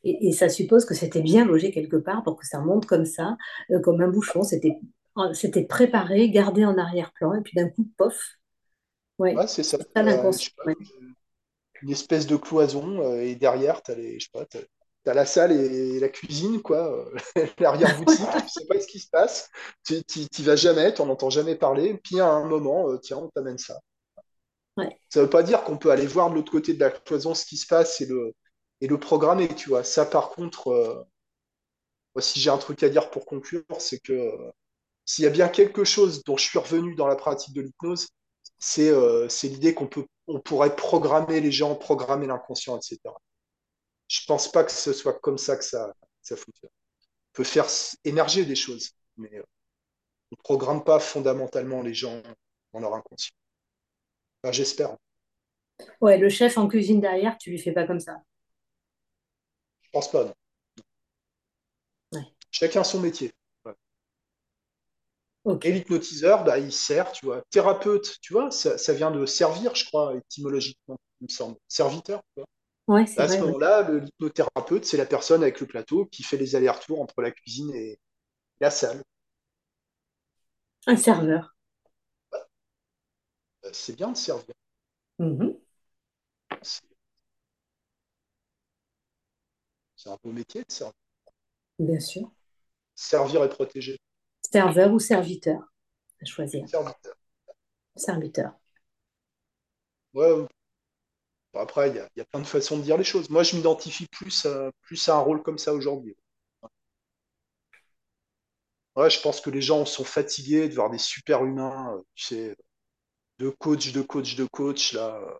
Et, 0.03 0.27
et 0.29 0.31
ça 0.31 0.49
suppose 0.49 0.85
que 0.85 0.93
c'était 0.93 1.21
bien 1.21 1.45
logé 1.45 1.71
quelque 1.71 1.97
part 1.97 2.23
pour 2.23 2.37
que 2.37 2.45
ça 2.45 2.59
monte 2.59 2.85
comme 2.85 3.05
ça, 3.05 3.37
euh, 3.71 3.79
comme 3.79 4.01
un 4.01 4.07
bouchon. 4.09 4.43
C'était, 4.43 4.79
c'était 5.33 5.65
préparé, 5.65 6.29
gardé 6.29 6.65
en 6.65 6.77
arrière-plan, 6.77 7.33
et 7.35 7.41
puis 7.41 7.53
d'un 7.55 7.69
coup, 7.69 7.89
pof. 7.97 8.19
Ouais, 9.33 9.41
Ouais, 9.41 9.47
c'est 9.47 9.63
ça. 9.63 9.77
Euh, 9.97 10.31
je 10.37 10.49
l'inconscient. 10.49 10.51
ouais. 10.65 10.75
Une 11.81 11.91
espèce 11.91 12.27
de 12.27 12.35
cloison 12.37 13.01
euh, 13.03 13.21
et 13.21 13.35
derrière, 13.35 13.81
t'as 13.83 13.95
les, 13.95 14.19
je 14.19 14.25
sais 14.25 14.31
pas, 14.33 14.45
t'as, 14.45 14.59
t'as 15.03 15.13
la 15.13 15.25
salle 15.25 15.51
et 15.53 15.99
la 15.99 16.09
cuisine, 16.09 16.61
quoi, 16.61 16.91
euh, 17.37 17.45
l'arrière-boutique, 17.59 18.29
tu 18.45 18.49
sais 18.49 18.65
pas 18.67 18.79
ce 18.79 18.87
qui 18.87 18.99
se 18.99 19.09
passe, 19.09 19.49
tu 19.85 20.03
tu- 20.05 20.27
t'y 20.29 20.43
vas 20.43 20.55
jamais, 20.55 20.93
t'en 20.93 21.09
entends 21.09 21.29
jamais 21.29 21.55
parler, 21.55 21.95
puis 22.03 22.19
à 22.19 22.27
un 22.29 22.45
moment, 22.47 22.89
euh, 22.91 22.97
tiens, 22.97 23.17
on 23.17 23.29
t'amène 23.29 23.57
ça. 23.57 23.79
Ouais. 24.77 24.97
Ça 25.09 25.21
veut 25.21 25.29
pas 25.29 25.43
dire 25.43 25.63
qu'on 25.65 25.77
peut 25.77 25.91
aller 25.91 26.07
voir 26.07 26.29
de 26.29 26.35
l'autre 26.35 26.51
côté 26.51 26.73
de 26.73 26.79
la 26.79 26.89
cloison 26.91 27.33
ce 27.33 27.45
qui 27.45 27.57
se 27.57 27.67
passe 27.67 27.99
et 28.01 28.05
le, 28.05 28.33
et 28.81 28.87
le 28.87 28.97
programmer, 28.99 29.47
tu 29.55 29.69
vois. 29.69 29.83
Ça, 29.83 30.05
par 30.05 30.29
contre, 30.29 30.69
euh, 30.69 31.03
moi, 32.15 32.21
si 32.21 32.39
j'ai 32.39 32.49
un 32.49 32.57
truc 32.57 32.81
à 32.83 32.89
dire 32.89 33.09
pour 33.09 33.25
conclure, 33.25 33.63
c'est 33.79 33.99
que 33.99 34.13
euh, 34.13 34.51
s'il 35.05 35.25
y 35.25 35.27
a 35.27 35.31
bien 35.31 35.49
quelque 35.49 35.83
chose 35.83 36.23
dont 36.25 36.37
je 36.37 36.45
suis 36.45 36.59
revenu 36.59 36.95
dans 36.95 37.07
la 37.07 37.15
pratique 37.17 37.53
de 37.55 37.61
l'hypnose, 37.61 38.09
c'est 38.59 38.91
c'est 39.29 39.47
l'idée 39.49 39.73
qu'on 39.75 39.87
peut, 39.87 40.05
on 40.27 40.39
pourrait 40.39 40.75
programmer 40.75 41.39
les 41.39 41.51
gens, 41.51 41.75
programmer 41.75 42.27
l'inconscient, 42.27 42.77
etc. 42.77 42.99
Je 44.07 44.25
pense 44.25 44.51
pas 44.51 44.63
que 44.63 44.71
ce 44.71 44.93
soit 44.93 45.19
comme 45.19 45.37
ça 45.37 45.57
que 45.57 45.63
ça, 45.63 45.93
ça 46.21 46.35
fonctionne. 46.35 46.69
On 46.69 47.33
peut 47.33 47.43
faire 47.43 47.67
émerger 48.03 48.45
des 48.45 48.55
choses, 48.55 48.91
mais 49.17 49.33
euh, 49.33 49.43
on 50.31 50.35
ne 50.37 50.43
programme 50.43 50.83
pas 50.83 50.99
fondamentalement 50.99 51.81
les 51.81 51.93
gens 51.93 52.21
dans 52.73 52.79
leur 52.79 52.93
inconscient. 52.95 53.35
Enfin, 54.43 54.51
j'espère. 54.51 54.97
Ouais, 56.01 56.17
le 56.17 56.29
chef 56.29 56.57
en 56.57 56.67
cuisine 56.67 56.99
derrière, 56.99 57.37
tu 57.37 57.51
lui 57.51 57.59
fais 57.59 57.71
pas 57.71 57.85
comme 57.85 57.99
ça. 57.99 58.21
Je 59.83 59.89
pense 59.91 60.11
pas, 60.11 60.25
non. 60.25 60.33
Ouais. 62.13 62.25
Chacun 62.51 62.83
son 62.83 62.99
métier. 62.99 63.31
Ouais. 65.47 65.59
Et 65.63 65.71
l'hypnotiseur, 65.71 66.43
bah, 66.43 66.59
il 66.59 66.71
sert, 66.71 67.11
tu 67.11 67.25
vois. 67.25 67.43
Thérapeute, 67.51 68.17
tu 68.21 68.33
vois, 68.33 68.51
ça, 68.51 68.77
ça 68.77 68.93
vient 68.93 69.11
de 69.11 69.25
servir, 69.25 69.75
je 69.75 69.85
crois, 69.85 70.15
étymologiquement, 70.15 70.97
il 71.21 71.25
me 71.25 71.29
semble. 71.31 71.57
Serviteur, 71.67 72.21
tu 72.35 72.41
vois. 72.41 72.47
Ouais, 72.87 73.05
c'est 73.05 73.17
Bah, 73.17 73.25
à 73.25 73.29
ce 73.29 73.43
ouais. 73.43 73.43
moment-là, 73.43 73.83
le- 73.83 73.99
l'hypnothérapeute, 73.99 74.85
c'est 74.85 74.97
la 74.97 75.05
personne 75.07 75.43
avec 75.43 75.61
le 75.61 75.67
plateau 75.67 76.07
qui 76.07 76.23
fait 76.23 76.37
les 76.37 76.55
allers-retours 76.55 77.01
entre 77.01 77.21
la 77.21 77.31
cuisine 77.31 77.71
et 77.75 77.99
la 78.61 78.71
salle. 78.71 79.03
Un 80.85 80.97
serveur. 80.97 81.55
Bah, 83.61 83.69
c'est 83.71 83.95
bien 83.95 84.11
de 84.11 84.17
servir. 84.17 84.55
C'est 86.61 86.97
c'est 89.97 90.09
un 90.09 90.17
beau 90.23 90.31
métier 90.31 90.61
de 90.63 90.71
servir. 90.71 90.93
Bien 91.79 91.99
sûr. 91.99 92.31
Servir 92.95 93.45
et 93.45 93.49
protéger. 93.49 93.97
Serveur 94.51 94.93
ou 94.93 94.99
serviteur, 94.99 95.61
à 96.21 96.25
choisir? 96.25 96.67
Serviteur. 96.67 97.15
Serviteur. 97.97 98.53
Ouais, 100.13 100.47
après, 101.55 101.89
il 101.89 101.97
y 101.97 101.99
a, 101.99 102.07
il 102.15 102.19
y 102.19 102.21
a 102.21 102.25
plein 102.25 102.39
de 102.39 102.47
façons 102.47 102.77
de 102.77 102.83
dire 102.83 102.97
les 102.97 103.03
choses. 103.03 103.29
Moi, 103.29 103.43
je 103.43 103.57
m'identifie 103.57 104.07
plus 104.07 104.45
à, 104.45 104.71
plus 104.81 105.09
à 105.09 105.15
un 105.15 105.19
rôle 105.19 105.43
comme 105.43 105.57
ça 105.57 105.73
aujourd'hui. 105.73 106.15
Ouais, 108.97 109.09
je 109.09 109.21
pense 109.21 109.39
que 109.41 109.49
les 109.49 109.61
gens 109.61 109.85
sont 109.85 110.03
fatigués 110.03 110.67
de 110.67 110.73
voir 110.75 110.89
des 110.89 110.97
super 110.97 111.45
humains, 111.45 111.93
euh, 111.95 112.01
tu 112.15 112.25
sais, 112.25 112.57
de 113.39 113.49
coach, 113.49 113.93
de 113.93 114.01
coach, 114.03 114.35
de 114.37 114.45
coach, 114.45 114.93
là, 114.93 115.15
euh, 115.21 115.35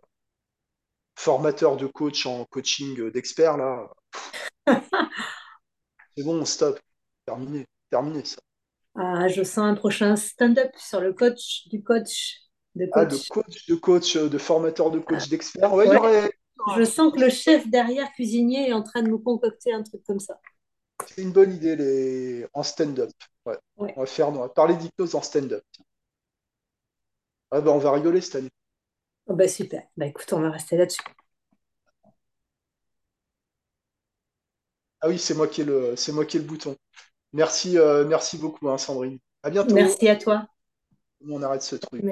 formateur 1.16 1.76
de 1.76 1.86
coach 1.86 2.24
en 2.24 2.44
coaching 2.46 2.98
euh, 3.00 3.10
d'expert, 3.10 3.56
là. 3.58 3.90
C'est 6.16 6.22
bon, 6.22 6.44
stop. 6.44 6.78
Terminé. 7.24 7.66
Terminé, 7.90 8.24
ça. 8.24 8.36
Ah, 8.98 9.28
je 9.28 9.42
sens 9.44 9.58
un 9.64 9.74
prochain 9.74 10.14
stand-up 10.16 10.70
sur 10.76 11.00
le 11.00 11.14
coach 11.14 11.68
du 11.68 11.82
coach 11.82 12.36
de 12.74 12.84
Ah, 12.92 13.06
coach. 13.06 13.28
coach 13.30 13.66
de 13.66 13.74
coach, 13.76 14.16
euh, 14.16 14.28
de 14.28 14.36
formateur 14.38 14.90
de 14.90 14.98
Ah, 15.06 15.06
coach 15.06 15.28
d'expert. 15.28 15.72
Ouais, 15.72 15.88
ouais, 15.88 15.96
aurait 15.96 16.24
un 16.24 16.30
je 16.78 16.84
sens 16.84 17.12
que 17.12 17.20
le 17.20 17.30
chef 17.30 17.68
derrière 17.68 18.10
cuisinier 18.12 18.68
est 18.68 18.72
en 18.72 18.82
train 18.82 19.02
de 19.02 19.08
nous 19.08 19.18
concocter 19.18 19.72
un 19.72 19.82
truc 19.82 20.02
comme 20.04 20.20
ça. 20.20 20.40
C'est 21.06 21.22
une 21.22 21.32
bonne 21.32 21.52
idée, 21.54 21.74
les... 21.76 22.46
en 22.54 22.62
stand-up. 22.62 23.10
Ouais. 23.46 23.58
Ouais. 23.76 23.94
On 23.96 24.00
va 24.00 24.06
faire, 24.06 24.28
on 24.28 24.32
va 24.32 24.48
parler 24.48 24.76
d'hypnose 24.76 25.14
en 25.16 25.22
stand-up. 25.22 25.64
Ah, 27.50 27.60
bah, 27.60 27.72
on 27.72 27.78
va 27.78 27.92
rigoler 27.92 28.20
cette 28.22 28.36
année. 28.36 28.50
Oh, 29.26 29.34
bah, 29.36 29.46
super. 29.48 29.82
Bah, 29.96 30.06
écoute, 30.06 30.32
on 30.32 30.40
va 30.40 30.50
rester 30.50 30.76
là-dessus. 30.76 31.02
Ah 35.00 35.08
oui, 35.08 35.18
c'est 35.18 35.34
moi 35.34 35.48
qui 35.48 35.62
ai 35.62 35.64
le, 35.64 35.96
c'est 35.96 36.12
moi 36.12 36.24
qui 36.24 36.36
ai 36.36 36.40
le 36.40 36.46
bouton. 36.46 36.76
Merci, 37.32 37.78
euh, 37.78 38.04
merci 38.06 38.38
beaucoup, 38.38 38.68
hein, 38.68 38.78
Sandrine. 38.78 39.18
À 39.42 39.50
bientôt. 39.50 39.74
Merci 39.74 40.08
à 40.08 40.16
toi. 40.16 40.46
On 41.28 41.42
arrête 41.42 41.62
ce 41.62 41.76
truc. 41.76 42.04